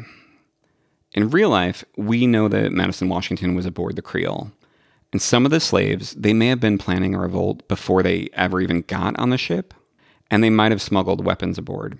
In 1.16 1.30
real 1.30 1.48
life, 1.48 1.82
we 1.96 2.26
know 2.26 2.46
that 2.46 2.72
Madison 2.72 3.08
Washington 3.08 3.54
was 3.54 3.64
aboard 3.64 3.96
the 3.96 4.02
Creole. 4.02 4.52
And 5.12 5.22
some 5.22 5.46
of 5.46 5.50
the 5.50 5.60
slaves, 5.60 6.12
they 6.12 6.34
may 6.34 6.48
have 6.48 6.60
been 6.60 6.76
planning 6.76 7.14
a 7.14 7.18
revolt 7.18 7.66
before 7.68 8.02
they 8.02 8.28
ever 8.34 8.60
even 8.60 8.82
got 8.82 9.18
on 9.18 9.30
the 9.30 9.38
ship, 9.38 9.72
and 10.30 10.44
they 10.44 10.50
might 10.50 10.72
have 10.72 10.82
smuggled 10.82 11.24
weapons 11.24 11.56
aboard. 11.56 11.98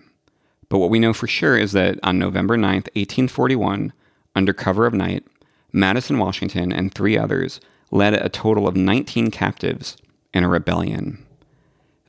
But 0.68 0.78
what 0.78 0.90
we 0.90 0.98
know 0.98 1.14
for 1.14 1.26
sure 1.26 1.56
is 1.56 1.72
that 1.72 1.98
on 2.02 2.18
November 2.18 2.58
9th, 2.58 2.88
1841, 2.94 3.94
under 4.34 4.52
cover 4.52 4.84
of 4.84 4.92
night, 4.92 5.24
Madison 5.72 6.18
Washington 6.18 6.70
and 6.70 6.92
three 6.92 7.16
others 7.16 7.58
led 7.90 8.12
a 8.12 8.28
total 8.28 8.68
of 8.68 8.76
19 8.76 9.30
captives 9.30 9.96
in 10.34 10.44
a 10.44 10.48
rebellion. 10.48 11.24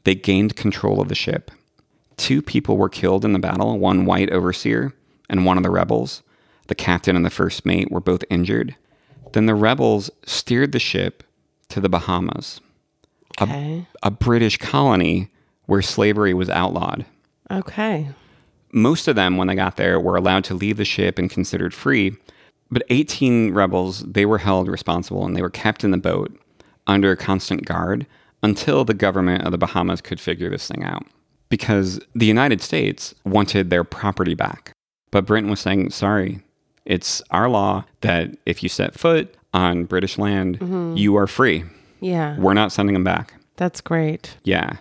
They 0.03 0.15
gained 0.15 0.57
control 0.57 0.99
of 0.99 1.07
the 1.07 1.15
ship. 1.15 1.51
Two 2.17 2.41
people 2.41 2.75
were 2.75 2.89
killed 2.89 3.23
in 3.23 3.31
the 3.31 3.39
battle, 3.39 3.79
one 3.79 4.05
white 4.05 4.29
overseer 4.31 4.93
and 5.29 5.45
one 5.45 5.55
of 5.55 5.63
the 5.63 5.69
rebels. 5.69 6.23
The 6.67 6.75
captain 6.75 7.15
and 7.15 7.25
the 7.25 7.29
first 7.29 7.65
mate 7.65 7.91
were 7.91 7.99
both 7.99 8.23
injured. 8.29 8.75
Then 9.33 9.45
the 9.45 9.55
rebels 9.55 10.09
steered 10.25 10.71
the 10.71 10.79
ship 10.79 11.23
to 11.69 11.81
the 11.81 11.89
Bahamas, 11.89 12.61
okay. 13.41 13.85
a 14.01 14.11
British 14.11 14.57
colony 14.57 15.29
where 15.65 15.81
slavery 15.81 16.33
was 16.33 16.49
outlawed. 16.49 17.05
Okay. 17.51 18.07
Most 18.71 19.07
of 19.07 19.15
them, 19.15 19.37
when 19.37 19.47
they 19.47 19.55
got 19.55 19.77
there, 19.77 19.99
were 19.99 20.15
allowed 20.15 20.43
to 20.45 20.53
leave 20.53 20.77
the 20.77 20.85
ship 20.85 21.17
and 21.17 21.29
considered 21.29 21.73
free. 21.73 22.15
But 22.69 22.83
18 22.89 23.53
rebels, 23.53 24.03
they 24.03 24.25
were 24.25 24.39
held 24.39 24.67
responsible 24.67 25.25
and 25.25 25.35
they 25.35 25.41
were 25.41 25.49
kept 25.49 25.83
in 25.83 25.91
the 25.91 25.97
boat 25.97 26.37
under 26.85 27.15
constant 27.15 27.65
guard 27.65 28.05
until 28.43 28.85
the 28.85 28.93
government 28.93 29.43
of 29.43 29.51
the 29.51 29.57
Bahamas 29.57 30.01
could 30.01 30.19
figure 30.19 30.49
this 30.49 30.67
thing 30.67 30.83
out. 30.83 31.05
Because 31.49 31.99
the 32.13 32.25
United 32.25 32.61
States 32.61 33.15
wanted 33.25 33.69
their 33.69 33.83
property 33.83 34.35
back. 34.35 34.73
But 35.11 35.25
Britain 35.25 35.49
was 35.49 35.61
saying, 35.61 35.91
sorry, 35.91 36.41
it's 36.87 37.21
our 37.31 37.49
law 37.49 37.83
that 38.01 38.35
if 38.45 38.63
you 38.63 38.69
set 38.69 38.97
foot 38.97 39.35
on 39.53 39.83
British 39.83 40.17
land, 40.17 40.57
you 40.97 41.15
are 41.17 41.27
free. 41.27 41.63
Yeah. 41.99 42.37
We're 42.39 42.53
not 42.53 42.71
sending 42.71 42.93
them 42.93 43.03
back. 43.03 43.33
That's 43.57 43.81
great. 43.81 44.37
Yeah. 44.43 44.77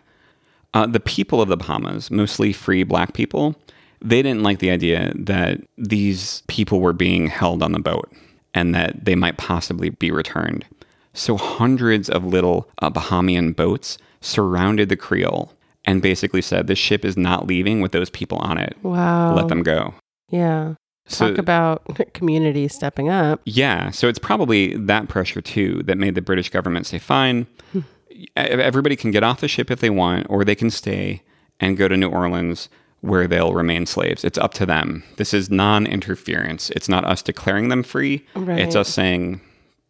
Uh, 0.72 0.86
the 0.86 1.00
people 1.00 1.42
of 1.42 1.48
the 1.48 1.56
Bahamas, 1.56 2.10
mostly 2.10 2.52
free 2.52 2.84
black 2.84 3.12
people, 3.12 3.56
they 4.00 4.22
didn't 4.22 4.42
like 4.42 4.60
the 4.60 4.70
idea 4.70 5.12
that 5.16 5.60
these 5.76 6.42
people 6.46 6.80
were 6.80 6.92
being 6.92 7.26
held 7.26 7.62
on 7.62 7.72
the 7.72 7.80
boat 7.80 8.10
and 8.54 8.74
that 8.74 9.04
they 9.04 9.14
might 9.14 9.36
possibly 9.36 9.90
be 9.90 10.10
returned. 10.10 10.64
So 11.12 11.36
hundreds 11.36 12.08
of 12.08 12.24
little 12.24 12.68
uh, 12.80 12.90
Bahamian 12.90 13.56
boats 13.56 13.98
surrounded 14.20 14.90
the 14.90 14.96
Creole 14.96 15.52
and 15.84 16.02
basically 16.02 16.42
said, 16.42 16.66
This 16.66 16.78
ship 16.78 17.04
is 17.04 17.16
not 17.16 17.46
leaving 17.46 17.80
with 17.80 17.92
those 17.92 18.10
people 18.10 18.38
on 18.38 18.58
it. 18.58 18.76
Wow. 18.82 19.34
Let 19.34 19.48
them 19.48 19.62
go. 19.62 19.94
Yeah. 20.28 20.74
So- 21.08 21.28
Talk 21.30 21.38
about 21.38 21.84
community 22.14 22.68
stepping 22.68 23.08
up. 23.08 23.40
Yeah, 23.44 23.90
so 23.90 24.08
it's 24.08 24.18
probably 24.18 24.74
that 24.76 25.08
pressure 25.08 25.40
too 25.40 25.82
that 25.84 25.98
made 25.98 26.14
the 26.14 26.22
British 26.22 26.50
government 26.50 26.86
say, 26.86 26.98
fine, 26.98 27.46
hmm. 27.72 27.80
e- 28.10 28.26
everybody 28.36 28.96
can 28.96 29.10
get 29.12 29.22
off 29.22 29.40
the 29.40 29.48
ship 29.48 29.70
if 29.70 29.80
they 29.80 29.90
want, 29.90 30.26
or 30.28 30.44
they 30.44 30.54
can 30.56 30.70
stay 30.70 31.22
and 31.60 31.76
go 31.76 31.86
to 31.88 31.96
New 31.96 32.08
Orleans 32.08 32.68
where 33.02 33.28
they'll 33.28 33.52
remain 33.52 33.86
slaves. 33.86 34.24
It's 34.24 34.38
up 34.38 34.52
to 34.54 34.66
them. 34.66 35.04
This 35.16 35.32
is 35.32 35.48
non 35.50 35.86
interference. 35.86 36.70
It's 36.70 36.88
not 36.88 37.04
us 37.04 37.22
declaring 37.22 37.68
them 37.68 37.82
free, 37.84 38.26
Right. 38.34 38.58
it's 38.58 38.74
us 38.74 38.88
saying, 38.88 39.40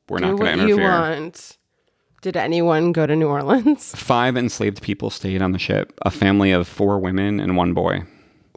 we're 0.08 0.18
Do 0.18 0.26
not 0.26 0.38
going 0.38 0.58
to 0.58 0.66
you 0.68 0.74
interfere. 0.74 0.90
want. 0.90 1.56
Did 2.20 2.36
anyone 2.36 2.92
go 2.92 3.06
to 3.06 3.16
New 3.16 3.28
Orleans? 3.28 3.92
Five 3.96 4.36
enslaved 4.36 4.82
people 4.82 5.10
stayed 5.10 5.40
on 5.40 5.52
the 5.52 5.58
ship, 5.58 5.92
a 6.02 6.10
family 6.10 6.50
of 6.52 6.66
four 6.68 6.98
women 6.98 7.40
and 7.40 7.56
one 7.56 7.72
boy. 7.72 8.02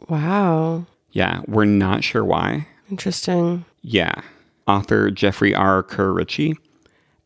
Wow. 0.08 0.86
Yeah, 1.12 1.42
we're 1.46 1.64
not 1.64 2.04
sure 2.04 2.24
why. 2.24 2.66
Interesting. 2.90 3.64
Yeah. 3.82 4.20
Author 4.66 5.10
Jeffrey 5.10 5.54
R. 5.54 5.82
Kerr 5.82 6.12
Ritchie, 6.12 6.56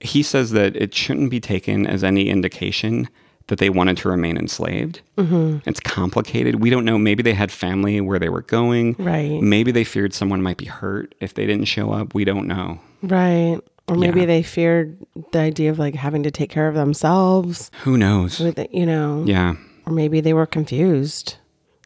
he 0.01 0.23
says 0.23 0.51
that 0.53 0.77
it 0.77 0.95
shouldn't 0.95 1.31
be 1.31 1.41
taken 1.41 1.87
as 1.87 2.03
any 2.05 2.29
indication 2.29 3.09
that 3.49 3.59
they 3.59 3.69
wanted 3.69 3.99
to 3.99 4.09
remain 4.09 4.39
enslaved. 4.39 5.03
Mm-hmm. 5.19 5.69
It's 5.69 5.81
complicated. 5.81 6.63
We 6.63 6.71
don't 6.71 6.85
know. 6.87 6.97
Maybe 6.97 7.23
they 7.23 7.35
had 7.35 7.53
family 7.53 8.01
where 8.01 8.19
they 8.19 8.31
were 8.31 8.41
going. 8.43 8.97
Right. 8.99 9.41
Maybe 9.43 9.71
they 9.71 9.85
feared 9.85 10.15
someone 10.15 10.41
might 10.43 10.57
be 10.57 10.65
hurt 10.65 11.15
if 11.21 11.35
they 11.35 11.45
didn't 11.45 11.67
show 11.67 11.93
up. 11.93 12.15
We 12.15 12.25
don't 12.25 12.47
know. 12.47 12.81
Right. 13.03 13.59
Or 13.87 13.97
maybe 13.97 14.21
Yeah. 14.21 14.27
they 14.27 14.43
feared 14.43 14.97
the 15.33 15.41
idea 15.41 15.71
of 15.71 15.79
like 15.79 15.95
having 15.95 16.23
to 16.23 16.31
take 16.31 16.49
care 16.49 16.69
of 16.69 16.75
themselves 16.75 17.71
Who 17.83 17.99
knows? 17.99 18.41
with 18.41 18.59
you 18.73 18.87
know. 18.87 19.25
Yeah. 19.27 19.57
Or 19.85 19.93
maybe 19.93 20.23
they 20.23 20.33
were 20.33 20.47
confused. 20.47 21.37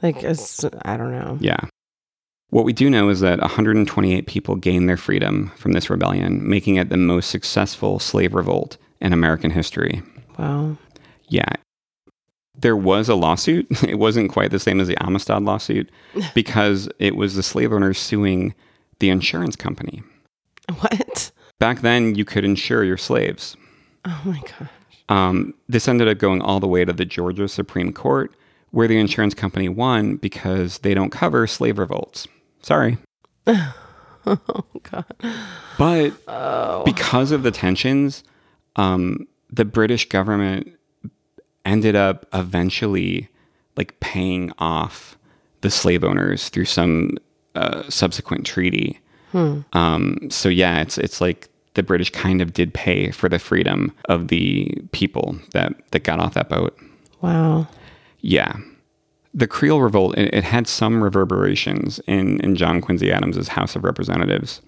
Like 0.00 0.22
it's 0.22 0.64
I 0.84 0.96
don't 0.96 1.10
know. 1.10 1.38
Yeah. 1.40 1.58
What 2.50 2.64
we 2.64 2.72
do 2.72 2.88
know 2.88 3.10
is 3.10 3.20
that 3.20 3.40
128 3.40 4.26
people 4.26 4.56
gained 4.56 4.88
their 4.88 4.96
freedom 4.96 5.52
from 5.56 5.72
this 5.72 5.90
rebellion, 5.90 6.48
making 6.48 6.76
it 6.76 6.88
the 6.88 6.96
most 6.96 7.30
successful 7.30 7.98
slave 7.98 8.34
revolt 8.34 8.78
in 9.00 9.12
American 9.12 9.50
history. 9.50 10.02
Wow. 10.38 10.78
Yeah. 11.28 11.52
There 12.56 12.76
was 12.76 13.08
a 13.08 13.14
lawsuit. 13.14 13.66
It 13.88 13.98
wasn't 13.98 14.32
quite 14.32 14.50
the 14.50 14.58
same 14.58 14.80
as 14.80 14.88
the 14.88 14.96
Amistad 15.02 15.42
lawsuit 15.42 15.90
because 16.34 16.88
it 16.98 17.16
was 17.16 17.34
the 17.34 17.42
slave 17.42 17.72
owners 17.72 17.98
suing 17.98 18.54
the 18.98 19.10
insurance 19.10 19.54
company. 19.54 20.02
What? 20.80 21.30
Back 21.58 21.80
then, 21.82 22.14
you 22.14 22.24
could 22.24 22.44
insure 22.44 22.82
your 22.82 22.96
slaves. 22.96 23.56
Oh 24.06 24.22
my 24.24 24.40
gosh. 24.40 24.70
Um, 25.08 25.54
this 25.68 25.88
ended 25.88 26.08
up 26.08 26.18
going 26.18 26.40
all 26.40 26.60
the 26.60 26.66
way 26.66 26.84
to 26.84 26.92
the 26.92 27.04
Georgia 27.04 27.48
Supreme 27.48 27.92
Court, 27.92 28.34
where 28.70 28.88
the 28.88 28.98
insurance 28.98 29.34
company 29.34 29.68
won 29.68 30.16
because 30.16 30.78
they 30.78 30.94
don't 30.94 31.10
cover 31.10 31.46
slave 31.46 31.78
revolts. 31.78 32.26
Sorry. 32.68 32.98
Oh 34.26 34.64
god. 34.82 35.06
But 35.78 36.12
Oh. 36.28 36.82
because 36.84 37.30
of 37.32 37.42
the 37.42 37.50
tensions, 37.50 38.22
um, 38.76 39.26
the 39.50 39.64
British 39.64 40.06
government 40.06 40.68
ended 41.64 41.96
up 41.96 42.26
eventually 42.34 43.28
like 43.78 43.98
paying 44.00 44.52
off 44.58 45.16
the 45.62 45.70
slave 45.70 46.04
owners 46.04 46.50
through 46.50 46.66
some 46.66 47.16
uh, 47.54 47.88
subsequent 47.88 48.44
treaty. 48.44 49.00
Um, 49.32 50.28
so 50.30 50.50
yeah, 50.50 50.82
it's 50.82 50.98
it's 50.98 51.22
like 51.22 51.48
the 51.72 51.82
British 51.82 52.10
kind 52.10 52.42
of 52.42 52.52
did 52.52 52.74
pay 52.74 53.10
for 53.12 53.30
the 53.30 53.38
freedom 53.38 53.94
of 54.10 54.28
the 54.28 54.70
people 54.92 55.38
that 55.54 55.72
that 55.92 56.00
got 56.04 56.20
off 56.20 56.34
that 56.34 56.50
boat. 56.50 56.76
Wow. 57.22 57.66
Yeah. 58.20 58.56
The 59.34 59.46
Creole 59.46 59.82
Revolt, 59.82 60.16
it, 60.16 60.32
it 60.34 60.44
had 60.44 60.66
some 60.66 61.02
reverberations 61.02 62.00
in, 62.06 62.40
in 62.40 62.56
John 62.56 62.80
Quincy 62.80 63.12
Adams' 63.12 63.48
House 63.48 63.76
of 63.76 63.84
Representatives. 63.84 64.60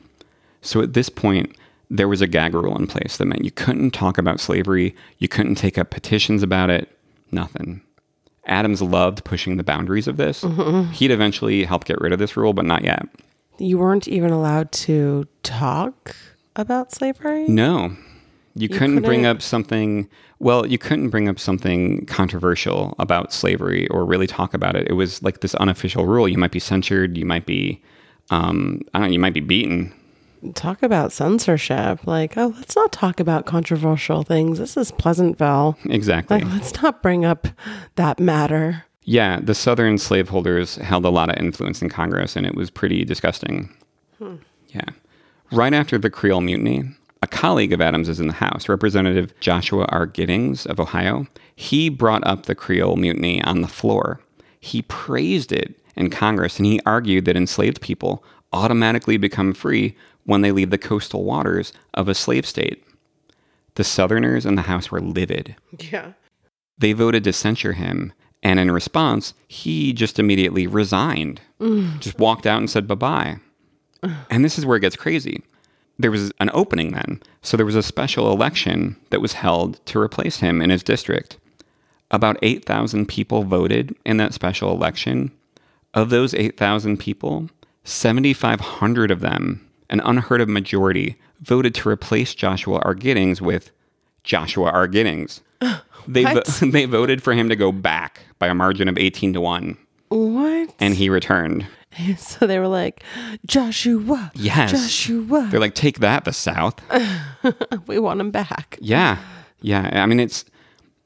So 0.62 0.82
at 0.82 0.92
this 0.92 1.08
point, 1.08 1.56
there 1.90 2.08
was 2.08 2.20
a 2.20 2.26
gag 2.26 2.54
rule 2.54 2.76
in 2.76 2.86
place 2.86 3.16
that 3.16 3.24
meant 3.24 3.44
you 3.44 3.50
couldn't 3.50 3.90
talk 3.90 4.18
about 4.18 4.38
slavery, 4.38 4.94
you 5.18 5.28
couldn't 5.28 5.56
take 5.56 5.76
up 5.76 5.90
petitions 5.90 6.42
about 6.42 6.70
it, 6.70 6.88
nothing. 7.32 7.82
Adams 8.46 8.80
loved 8.80 9.24
pushing 9.24 9.56
the 9.56 9.64
boundaries 9.64 10.08
of 10.08 10.16
this. 10.16 10.42
Mm-hmm. 10.42 10.92
He'd 10.92 11.10
eventually 11.10 11.64
help 11.64 11.84
get 11.84 12.00
rid 12.00 12.12
of 12.12 12.18
this 12.18 12.36
rule, 12.36 12.52
but 12.52 12.64
not 12.64 12.84
yet. 12.84 13.06
You 13.58 13.78
weren't 13.78 14.08
even 14.08 14.30
allowed 14.30 14.72
to 14.72 15.26
talk 15.42 16.16
about 16.56 16.92
slavery? 16.92 17.46
No. 17.46 17.96
You, 18.54 18.68
couldn't, 18.68 19.02
bring 19.02 19.20
couldn't- 19.20 19.36
up 19.36 19.42
something, 19.42 20.08
well, 20.38 20.66
you 20.66 20.78
couldn't 20.78 21.10
bring 21.10 21.28
up 21.28 21.38
something 21.38 22.04
controversial 22.06 22.94
about 22.98 23.32
slavery 23.32 23.86
or 23.88 24.04
really 24.04 24.26
talk 24.26 24.54
about 24.54 24.74
it. 24.76 24.88
It 24.88 24.94
was 24.94 25.22
like 25.22 25.40
this 25.40 25.54
unofficial 25.56 26.06
rule. 26.06 26.28
You 26.28 26.38
might 26.38 26.50
be 26.50 26.58
censured, 26.58 27.16
you 27.16 27.24
might 27.24 27.46
be 27.46 27.80
um, 28.30 28.80
I 28.94 29.00
don't 29.00 29.08
know, 29.08 29.12
you 29.12 29.18
might 29.18 29.34
be 29.34 29.40
beaten. 29.40 29.92
Talk 30.54 30.82
about 30.82 31.12
censorship. 31.12 32.06
Like, 32.06 32.36
oh, 32.38 32.54
let's 32.56 32.74
not 32.74 32.92
talk 32.92 33.20
about 33.20 33.44
controversial 33.44 34.22
things. 34.22 34.58
This 34.58 34.76
is 34.76 34.90
Pleasantville. 34.92 35.76
Exactly. 35.84 36.40
Like, 36.40 36.52
let's 36.52 36.80
not 36.80 37.02
bring 37.02 37.24
up 37.24 37.48
that 37.96 38.18
matter. 38.18 38.84
Yeah, 39.02 39.40
the 39.42 39.54
Southern 39.54 39.98
slaveholders 39.98 40.76
held 40.76 41.04
a 41.04 41.10
lot 41.10 41.28
of 41.28 41.36
influence 41.36 41.82
in 41.82 41.88
Congress, 41.88 42.36
and 42.36 42.46
it 42.46 42.54
was 42.54 42.70
pretty 42.70 43.04
disgusting. 43.04 43.74
Yeah. 44.68 44.84
Right 45.52 45.74
after 45.74 45.98
the 45.98 46.10
Creole 46.10 46.40
Mutiny, 46.40 46.84
a 47.22 47.26
colleague 47.26 47.72
of 47.72 47.80
Adams 47.80 48.08
is 48.08 48.20
in 48.20 48.26
the 48.28 48.32
House, 48.34 48.68
Representative 48.68 49.38
Joshua 49.40 49.84
R. 49.90 50.06
Giddings 50.06 50.66
of 50.66 50.80
Ohio. 50.80 51.26
He 51.54 51.88
brought 51.88 52.26
up 52.26 52.46
the 52.46 52.54
Creole 52.54 52.96
Mutiny 52.96 53.42
on 53.44 53.60
the 53.60 53.68
floor. 53.68 54.20
He 54.58 54.82
praised 54.82 55.52
it 55.52 55.78
in 55.96 56.10
Congress, 56.10 56.58
and 56.58 56.66
he 56.66 56.80
argued 56.86 57.24
that 57.26 57.36
enslaved 57.36 57.80
people 57.80 58.24
automatically 58.52 59.16
become 59.16 59.52
free 59.52 59.96
when 60.24 60.40
they 60.40 60.52
leave 60.52 60.70
the 60.70 60.78
coastal 60.78 61.24
waters 61.24 61.72
of 61.94 62.08
a 62.08 62.14
slave 62.14 62.46
state. 62.46 62.82
The 63.74 63.84
Southerners 63.84 64.44
in 64.46 64.54
the 64.54 64.62
House 64.62 64.90
were 64.90 65.00
livid 65.00 65.56
Yeah. 65.90 66.12
they 66.78 66.92
voted 66.92 67.24
to 67.24 67.32
censure 67.32 67.72
him. 67.74 68.12
And 68.42 68.58
in 68.58 68.70
response, 68.70 69.34
he 69.48 69.92
just 69.92 70.18
immediately 70.18 70.66
resigned, 70.66 71.42
mm. 71.60 72.00
just 72.00 72.18
walked 72.18 72.46
out 72.46 72.58
and 72.58 72.70
said 72.70 72.86
bye 72.88 72.94
bye. 72.94 73.36
And 74.30 74.42
this 74.44 74.58
is 74.58 74.64
where 74.64 74.78
it 74.78 74.80
gets 74.80 74.96
crazy. 74.96 75.42
There 76.00 76.10
was 76.10 76.32
an 76.40 76.50
opening 76.54 76.92
then. 76.92 77.22
So 77.42 77.56
there 77.56 77.66
was 77.66 77.76
a 77.76 77.82
special 77.82 78.32
election 78.32 78.96
that 79.10 79.20
was 79.20 79.34
held 79.34 79.84
to 79.86 79.98
replace 80.00 80.38
him 80.40 80.62
in 80.62 80.70
his 80.70 80.82
district. 80.82 81.36
About 82.10 82.38
8,000 82.42 83.06
people 83.06 83.42
voted 83.44 83.94
in 84.06 84.16
that 84.16 84.32
special 84.34 84.72
election. 84.72 85.30
Of 85.92 86.10
those 86.10 86.34
8,000 86.34 86.96
people, 86.98 87.50
7,500 87.84 89.10
of 89.10 89.20
them, 89.20 89.66
an 89.90 90.00
unheard 90.00 90.40
of 90.40 90.48
majority, 90.48 91.16
voted 91.42 91.74
to 91.76 91.88
replace 91.88 92.34
Joshua 92.34 92.80
R. 92.84 92.94
Giddings 92.94 93.40
with 93.42 93.70
Joshua 94.24 94.70
R. 94.70 94.86
Giddings. 94.86 95.40
They, 96.08 96.24
vo- 96.24 96.40
they 96.70 96.86
voted 96.86 97.22
for 97.22 97.34
him 97.34 97.50
to 97.50 97.56
go 97.56 97.70
back 97.70 98.22
by 98.38 98.48
a 98.48 98.54
margin 98.54 98.88
of 98.88 98.96
18 98.96 99.34
to 99.34 99.40
1, 99.40 99.76
What? 100.08 100.74
and 100.80 100.94
he 100.94 101.10
returned. 101.10 101.66
so 102.18 102.46
they 102.46 102.58
were 102.58 102.68
like, 102.68 103.02
Joshua. 103.46 104.30
Yes. 104.34 104.72
Joshua. 104.72 105.48
They're 105.50 105.60
like, 105.60 105.74
take 105.74 105.98
that, 106.00 106.24
the 106.24 106.32
South. 106.32 106.80
we 107.86 107.98
want 107.98 108.20
him 108.20 108.30
back. 108.30 108.78
Yeah. 108.80 109.18
Yeah. 109.60 109.90
I 110.02 110.06
mean, 110.06 110.20
it's 110.20 110.44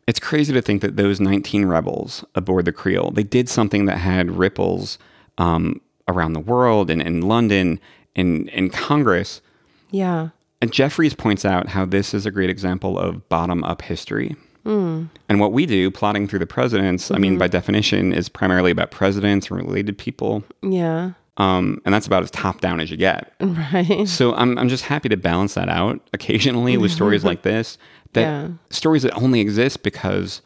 it's 0.07 0.20
crazy 0.20 0.53
to 0.53 0.61
think 0.61 0.82
that 0.82 0.97
those 0.97 1.18
19 1.18 1.64
rebels 1.64 2.24
aboard 2.35 2.66
the 2.66 2.72
Creole, 2.72 3.11
they 3.11 3.22
did 3.22 3.49
something 3.49 3.87
that 3.87 3.97
had 3.97 4.30
ripples 4.30 4.99
um, 5.39 5.80
around 6.09 6.35
the 6.35 6.41
world 6.41 6.91
and 6.91 7.01
in 7.01 7.22
London 7.22 7.80
and 8.14 8.49
in 8.51 8.68
Congress. 8.68 9.41
Yeah. 9.91 10.28
And 10.61 10.72
Jeffries 10.72 11.14
points 11.14 11.45
out 11.45 11.68
how 11.68 11.85
this 11.87 12.12
is 12.12 12.26
a 12.26 12.30
great 12.30 12.51
example 12.51 12.99
of 12.99 13.28
bottom 13.28 13.64
up 13.64 13.82
history. 13.82 14.37
Mm. 14.65 15.11
And 15.29 15.41
what 15.41 15.53
we 15.53 15.67
do, 15.67 15.91
Plodding 15.91 16.27
Through 16.27 16.39
the 16.39 16.47
Presidents, 16.47 17.11
I 17.11 17.19
mean, 17.19 17.39
by 17.39 17.47
mm-hmm. 17.47 17.53
definition, 17.53 18.12
is 18.12 18.29
primarily 18.29 18.71
about 18.71 18.91
presidents 18.91 19.51
and 19.51 19.59
related 19.59 19.99
people. 19.99 20.43
Yeah. 20.62 21.12
Um, 21.37 21.83
and 21.85 21.93
that's 21.93 22.07
about 22.07 22.23
as 22.23 22.31
top 22.31 22.61
down 22.61 22.81
as 22.81 22.91
you 22.91 22.97
get. 22.97 23.33
Right. 23.41 24.07
So 24.09 24.35
I'm, 24.35 24.57
I'm 24.59 24.69
just 24.69 24.85
happy 24.85 25.09
to 25.09 25.17
balance 25.17 25.55
that 25.55 25.69
out 25.69 26.01
occasionally 26.12 26.77
with 26.77 26.91
stories 26.93 27.25
like 27.25 27.43
this, 27.43 27.77
that 28.12 28.21
Yeah. 28.21 28.49
stories 28.71 29.03
that 29.03 29.15
only 29.15 29.41
exist 29.41 29.83
because 29.83 30.43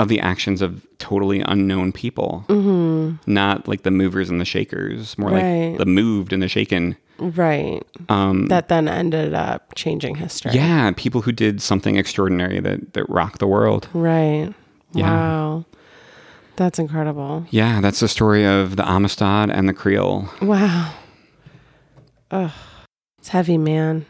of 0.00 0.08
the 0.08 0.18
actions 0.18 0.60
of 0.60 0.84
totally 0.98 1.40
unknown 1.40 1.92
people, 1.92 2.44
mm-hmm. 2.48 3.16
not 3.32 3.68
like 3.68 3.82
the 3.84 3.92
movers 3.92 4.28
and 4.28 4.40
the 4.40 4.44
shakers, 4.44 5.16
more 5.16 5.30
Right. 5.30 5.68
like 5.68 5.78
the 5.78 5.86
moved 5.86 6.32
and 6.32 6.42
the 6.42 6.48
shaken. 6.48 6.96
Right. 7.18 7.80
Um, 8.08 8.46
That 8.46 8.68
then 8.68 8.88
ended 8.88 9.34
up 9.34 9.74
changing 9.74 10.16
history. 10.16 10.52
yeah, 10.52 10.90
people 10.96 11.20
who 11.22 11.32
did 11.32 11.62
something 11.62 11.96
extraordinary 11.96 12.60
that, 12.60 12.94
that 12.94 13.08
rocked 13.08 13.38
the 13.38 13.46
world. 13.46 13.88
Right. 13.94 14.52
Yeah. 14.92 15.10
Wow. 15.10 15.64
That's 16.56 16.78
incredible. 16.78 17.46
Yeah, 17.50 17.80
that's 17.80 18.00
the 18.00 18.08
story 18.08 18.44
of 18.46 18.76
the 18.76 18.88
Amistad 18.88 19.50
and 19.50 19.68
the 19.68 19.72
Creole. 19.72 20.28
Wow. 20.42 20.92
Ugh. 22.30 22.50
It's 23.18 23.28
heavy, 23.28 23.58
man. 23.58 24.06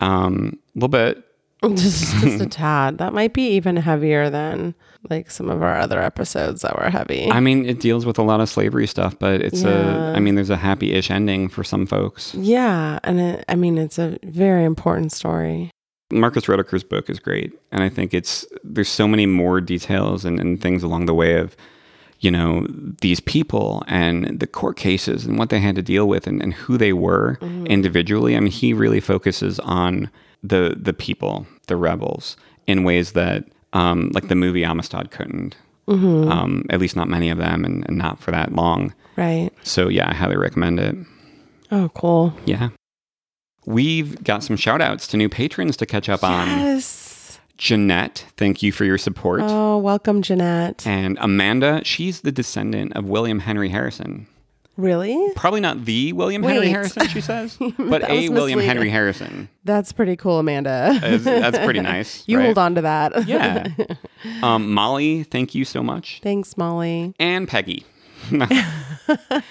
Um, 0.00 0.58
a 0.74 0.78
little 0.78 0.88
bit. 0.88 1.22
just, 1.74 2.14
just 2.20 2.40
a 2.42 2.46
tad. 2.50 2.98
That 2.98 3.12
might 3.12 3.32
be 3.34 3.48
even 3.50 3.76
heavier 3.76 4.30
than 4.30 4.74
like 5.10 5.30
some 5.30 5.48
of 5.48 5.62
our 5.62 5.78
other 5.78 6.00
episodes 6.00 6.62
that 6.62 6.78
were 6.78 6.90
heavy. 6.90 7.30
I 7.30 7.40
mean, 7.40 7.66
it 7.66 7.80
deals 7.80 8.06
with 8.06 8.18
a 8.18 8.22
lot 8.22 8.40
of 8.40 8.48
slavery 8.48 8.86
stuff, 8.86 9.18
but 9.18 9.40
it's 9.40 9.62
Yeah. 9.62 10.12
a, 10.12 10.14
I 10.14 10.20
mean, 10.20 10.34
there's 10.34 10.50
a 10.50 10.56
happy 10.56 10.92
ish 10.92 11.10
ending 11.10 11.48
for 11.48 11.64
some 11.64 11.86
folks. 11.86 12.34
yeah. 12.34 12.98
And 13.04 13.20
it, 13.20 13.44
I 13.48 13.54
mean, 13.54 13.78
it's 13.78 13.98
a 13.98 14.18
very 14.24 14.64
important 14.64 15.12
story. 15.12 15.70
Marcus 16.12 16.44
Rediker's 16.46 16.84
book 16.84 17.10
is 17.10 17.18
great, 17.18 17.52
and 17.72 17.82
I 17.82 17.88
think 17.88 18.14
it's 18.14 18.46
there's 18.62 18.88
so 18.88 19.08
many 19.08 19.26
more 19.26 19.60
details 19.60 20.24
and, 20.24 20.38
and 20.38 20.60
things 20.60 20.84
along 20.84 21.06
the 21.06 21.14
way 21.14 21.34
of 21.34 21.56
you 22.20 22.30
know 22.30 22.64
these 23.00 23.18
people 23.18 23.82
and 23.88 24.38
the 24.38 24.46
court 24.46 24.76
cases 24.76 25.26
and 25.26 25.36
what 25.36 25.50
they 25.50 25.58
had 25.58 25.74
to 25.74 25.82
deal 25.82 26.06
with 26.08 26.28
and, 26.28 26.40
and 26.40 26.54
who 26.54 26.78
they 26.78 26.92
were 26.92 27.38
mm-hmm. 27.40 27.66
individually. 27.66 28.36
I 28.36 28.40
mean, 28.40 28.52
he 28.52 28.72
really 28.72 29.00
focuses 29.00 29.58
on 29.60 30.08
the 30.44 30.76
the 30.80 30.92
people, 30.92 31.44
the 31.66 31.76
rebels, 31.76 32.36
in 32.68 32.84
ways 32.84 33.12
that 33.12 33.44
um, 33.76 34.10
like 34.14 34.28
the 34.28 34.34
movie 34.34 34.64
Amistad 34.64 35.10
couldn't. 35.10 35.56
Um, 35.88 36.64
at 36.68 36.80
least 36.80 36.96
not 36.96 37.08
many 37.08 37.30
of 37.30 37.38
them, 37.38 37.64
and, 37.64 37.86
and 37.86 37.96
not 37.96 38.18
for 38.18 38.32
that 38.32 38.52
long. 38.52 38.92
Right. 39.16 39.50
So 39.62 39.88
yeah, 39.88 40.10
I 40.10 40.14
highly 40.14 40.36
recommend 40.36 40.80
it. 40.80 40.96
Oh, 41.70 41.88
cool. 41.94 42.34
Yeah. 42.44 42.70
We've 43.66 44.22
got 44.24 44.42
some 44.42 44.56
shout 44.56 44.80
outs 44.80 45.06
to 45.08 45.16
new 45.16 45.28
patrons 45.28 45.76
to 45.76 45.86
catch 45.86 46.08
up 46.08 46.24
on. 46.24 46.48
Yes. 46.48 47.38
Jeanette, 47.56 48.26
thank 48.36 48.62
you 48.62 48.72
for 48.72 48.84
your 48.84 48.98
support. 48.98 49.40
Oh, 49.44 49.78
welcome, 49.78 50.22
Jeanette. 50.22 50.86
And 50.86 51.16
Amanda, 51.20 51.82
she's 51.84 52.20
the 52.20 52.32
descendant 52.32 52.92
of 52.94 53.04
William 53.04 53.38
Henry 53.40 53.68
Harrison. 53.70 54.26
Really? 54.76 55.30
Probably 55.34 55.60
not 55.60 55.84
the 55.84 56.12
William 56.12 56.42
Henry 56.42 56.68
Harrison, 56.68 57.08
she 57.08 57.20
says, 57.22 57.56
but 57.78 58.08
a 58.08 58.28
William. 58.28 58.60
Henry 58.60 58.90
Harrison. 58.90 59.48
That's 59.64 59.92
pretty 59.92 60.16
cool, 60.16 60.38
Amanda. 60.38 60.98
That's, 61.00 61.24
that's 61.24 61.58
pretty 61.58 61.80
nice. 61.94 62.22
you 62.26 62.38
right? 62.38 62.44
hold 62.44 62.58
on 62.58 62.74
to 62.76 62.82
that. 62.82 63.26
Yeah. 63.26 63.68
Um, 64.42 64.72
Molly, 64.72 65.22
thank 65.22 65.54
you 65.54 65.64
so 65.64 65.82
much. 65.84 66.20
Thanks, 66.22 66.56
Molly. 66.56 67.14
And 67.20 67.46
Peggy. 67.46 67.84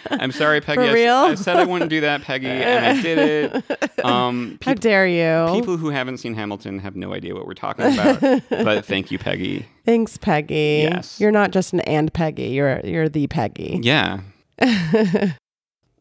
I'm 0.09 0.31
sorry, 0.31 0.59
Peggy. 0.59 0.85
For 0.87 0.93
real? 0.93 1.13
I, 1.13 1.35
said 1.35 1.55
I 1.55 1.63
wouldn't 1.63 1.89
do 1.89 2.01
that, 2.01 2.23
Peggy, 2.23 2.47
and 2.47 2.85
I 2.85 3.01
did 3.01 3.17
it. 3.63 4.05
Um, 4.05 4.59
How 4.61 4.73
dare 4.73 5.07
you? 5.07 5.53
people 5.57 5.77
who 5.77 5.89
haven't 5.89 6.17
seen 6.17 6.33
Hamilton 6.33 6.79
have 6.79 6.95
no 6.97 7.13
idea 7.13 7.33
what 7.35 7.47
we're 7.47 7.53
talking 7.53 7.85
about. 7.85 8.19
but 8.49 8.85
thank 8.85 9.11
you, 9.11 9.17
Peggy. 9.19 9.65
Thanks, 9.85 10.17
Peggy. 10.17 10.81
Yes. 10.91 11.21
You're 11.21 11.31
not 11.31 11.51
just 11.51 11.71
an 11.71 11.79
and 11.81 12.11
Peggy. 12.11 12.47
You're 12.49 12.81
you're 12.83 13.07
the 13.07 13.27
Peggy. 13.27 13.79
Yeah. 13.81 14.19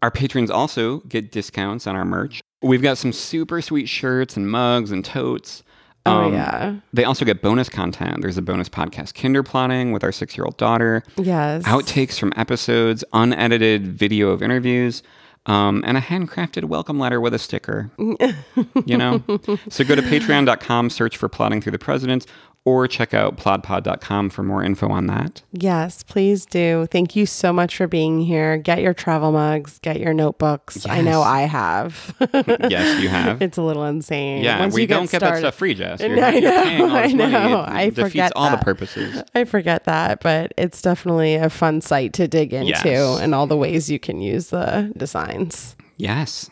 our 0.02 0.10
patrons 0.10 0.50
also 0.50 0.98
get 1.00 1.32
discounts 1.32 1.86
on 1.86 1.96
our 1.96 2.04
merch. 2.04 2.40
We've 2.62 2.82
got 2.82 2.98
some 2.98 3.12
super 3.12 3.60
sweet 3.60 3.88
shirts 3.88 4.36
and 4.36 4.50
mugs 4.50 4.90
and 4.90 5.04
totes. 5.04 5.62
Oh 6.06 6.24
Um, 6.24 6.32
yeah. 6.34 6.76
They 6.92 7.04
also 7.04 7.24
get 7.24 7.40
bonus 7.40 7.68
content. 7.68 8.20
There's 8.20 8.36
a 8.36 8.42
bonus 8.42 8.68
podcast, 8.68 9.14
Kinder 9.14 9.42
Plodding, 9.42 9.92
with 9.92 10.04
our 10.04 10.12
six 10.12 10.36
year 10.36 10.44
old 10.44 10.56
daughter, 10.58 11.02
Yes. 11.16 11.62
outtakes 11.64 12.18
from 12.18 12.32
episodes, 12.36 13.02
unedited 13.14 13.86
video 13.86 14.28
of 14.28 14.42
interviews, 14.42 15.02
um, 15.46 15.82
and 15.86 15.96
a 15.96 16.00
handcrafted 16.02 16.64
welcome 16.64 16.98
letter 16.98 17.20
with 17.20 17.32
a 17.34 17.38
sticker. 17.38 17.90
you 17.98 18.96
know? 18.98 19.22
So 19.70 19.84
go 19.84 19.94
to 19.94 20.02
patreon.com, 20.02 20.90
search 20.90 21.16
for 21.16 21.28
Plodding 21.30 21.60
Through 21.62 21.72
the 21.72 21.78
Presidents, 21.78 22.26
or 22.64 22.88
check 22.88 23.12
out 23.12 23.36
plodpod.com 23.36 24.30
for 24.30 24.42
more 24.42 24.62
info 24.64 24.88
on 24.88 25.06
that. 25.06 25.42
Yes, 25.52 26.02
please 26.02 26.46
do. 26.46 26.86
Thank 26.90 27.14
you 27.14 27.26
so 27.26 27.52
much 27.52 27.76
for 27.76 27.86
being 27.86 28.20
here. 28.20 28.56
Get 28.56 28.80
your 28.80 28.94
travel 28.94 29.32
mugs, 29.32 29.78
get 29.80 30.00
your 30.00 30.14
notebooks. 30.14 30.86
I 30.86 31.02
know 31.02 31.20
I 31.22 31.42
have. 31.42 32.14
yes, 32.70 33.02
you 33.02 33.08
have. 33.10 33.42
it's 33.42 33.58
a 33.58 33.62
little 33.62 33.84
insane. 33.84 34.42
Yeah, 34.42 34.60
Once 34.60 34.74
we 34.74 34.82
you 34.82 34.86
don't 34.86 35.10
get 35.10 35.20
that 35.20 35.38
stuff 35.38 35.54
free, 35.56 35.74
Jess. 35.74 36.00
I 36.00 36.06
You're, 36.06 36.16
know, 36.16 36.24
all 36.24 36.32
this 36.32 36.42
I 37.12 37.12
know. 37.12 37.60
It, 37.62 37.68
I 37.68 37.90
forget 37.90 38.32
all 38.34 38.50
the 38.50 38.56
purposes. 38.58 39.22
I 39.34 39.44
forget 39.44 39.84
that, 39.84 40.20
but 40.20 40.54
it's 40.56 40.80
definitely 40.80 41.34
a 41.34 41.50
fun 41.50 41.80
site 41.82 42.12
to 42.14 42.26
dig 42.28 42.54
into 42.54 42.68
Yes. 42.68 43.20
and 43.20 43.34
all 43.34 43.46
the 43.46 43.56
ways 43.56 43.90
you 43.90 43.98
can 43.98 44.20
use 44.20 44.48
the 44.48 44.90
designs. 44.96 45.76
Yes. 45.96 46.50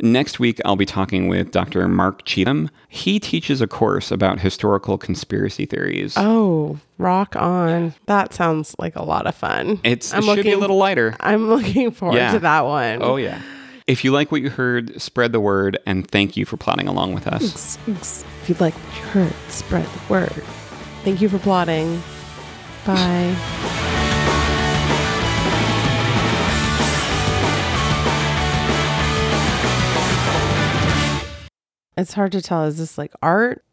Next 0.00 0.38
week, 0.38 0.60
I'll 0.64 0.76
be 0.76 0.86
talking 0.86 1.26
with 1.26 1.50
Dr. 1.50 1.86
Mark 1.88 2.24
Cheathem. 2.24 2.70
He 2.88 3.18
teaches 3.18 3.60
a 3.60 3.66
course 3.66 4.12
about 4.12 4.38
historical 4.38 4.96
conspiracy 4.96 5.66
theories. 5.66 6.14
Oh, 6.16 6.78
rock 6.98 7.34
on. 7.34 7.94
That 8.06 8.32
sounds 8.32 8.76
like 8.78 8.94
a 8.94 9.02
lot 9.02 9.26
of 9.26 9.34
fun. 9.34 9.80
it's, 9.82 10.14
I'm 10.14 10.22
it 10.22 10.34
should 10.36 10.44
be 10.44 10.52
a 10.52 10.58
little 10.58 10.76
lighter. 10.76 11.16
I'm 11.18 11.48
looking 11.48 11.90
forward 11.90 12.16
Yeah. 12.16 12.32
to 12.32 12.38
that 12.38 12.64
one. 12.64 13.02
Oh, 13.02 13.16
yeah. 13.16 13.42
If 13.88 14.04
you 14.04 14.12
like 14.12 14.30
what 14.30 14.40
you 14.42 14.50
heard, 14.50 15.00
spread 15.00 15.32
the 15.32 15.40
word, 15.40 15.78
and 15.86 16.08
thank 16.08 16.36
you 16.36 16.44
for 16.44 16.56
plotting 16.56 16.86
along 16.86 17.14
with 17.14 17.26
us. 17.26 17.76
If 17.88 18.48
you'd 18.48 18.60
like 18.60 18.74
what 18.74 18.96
you 18.96 19.02
heard, 19.08 19.32
spread 19.48 19.86
the 19.86 20.12
word. 20.12 20.44
Thank 21.02 21.20
you 21.20 21.28
for 21.28 21.38
plotting. 21.38 22.02
Bye. 22.86 23.86
It's 31.98 32.14
hard 32.14 32.32
to 32.32 32.42
tell. 32.42 32.64
Is 32.64 32.78
this 32.78 32.96
like 32.96 33.12
art? 33.22 33.64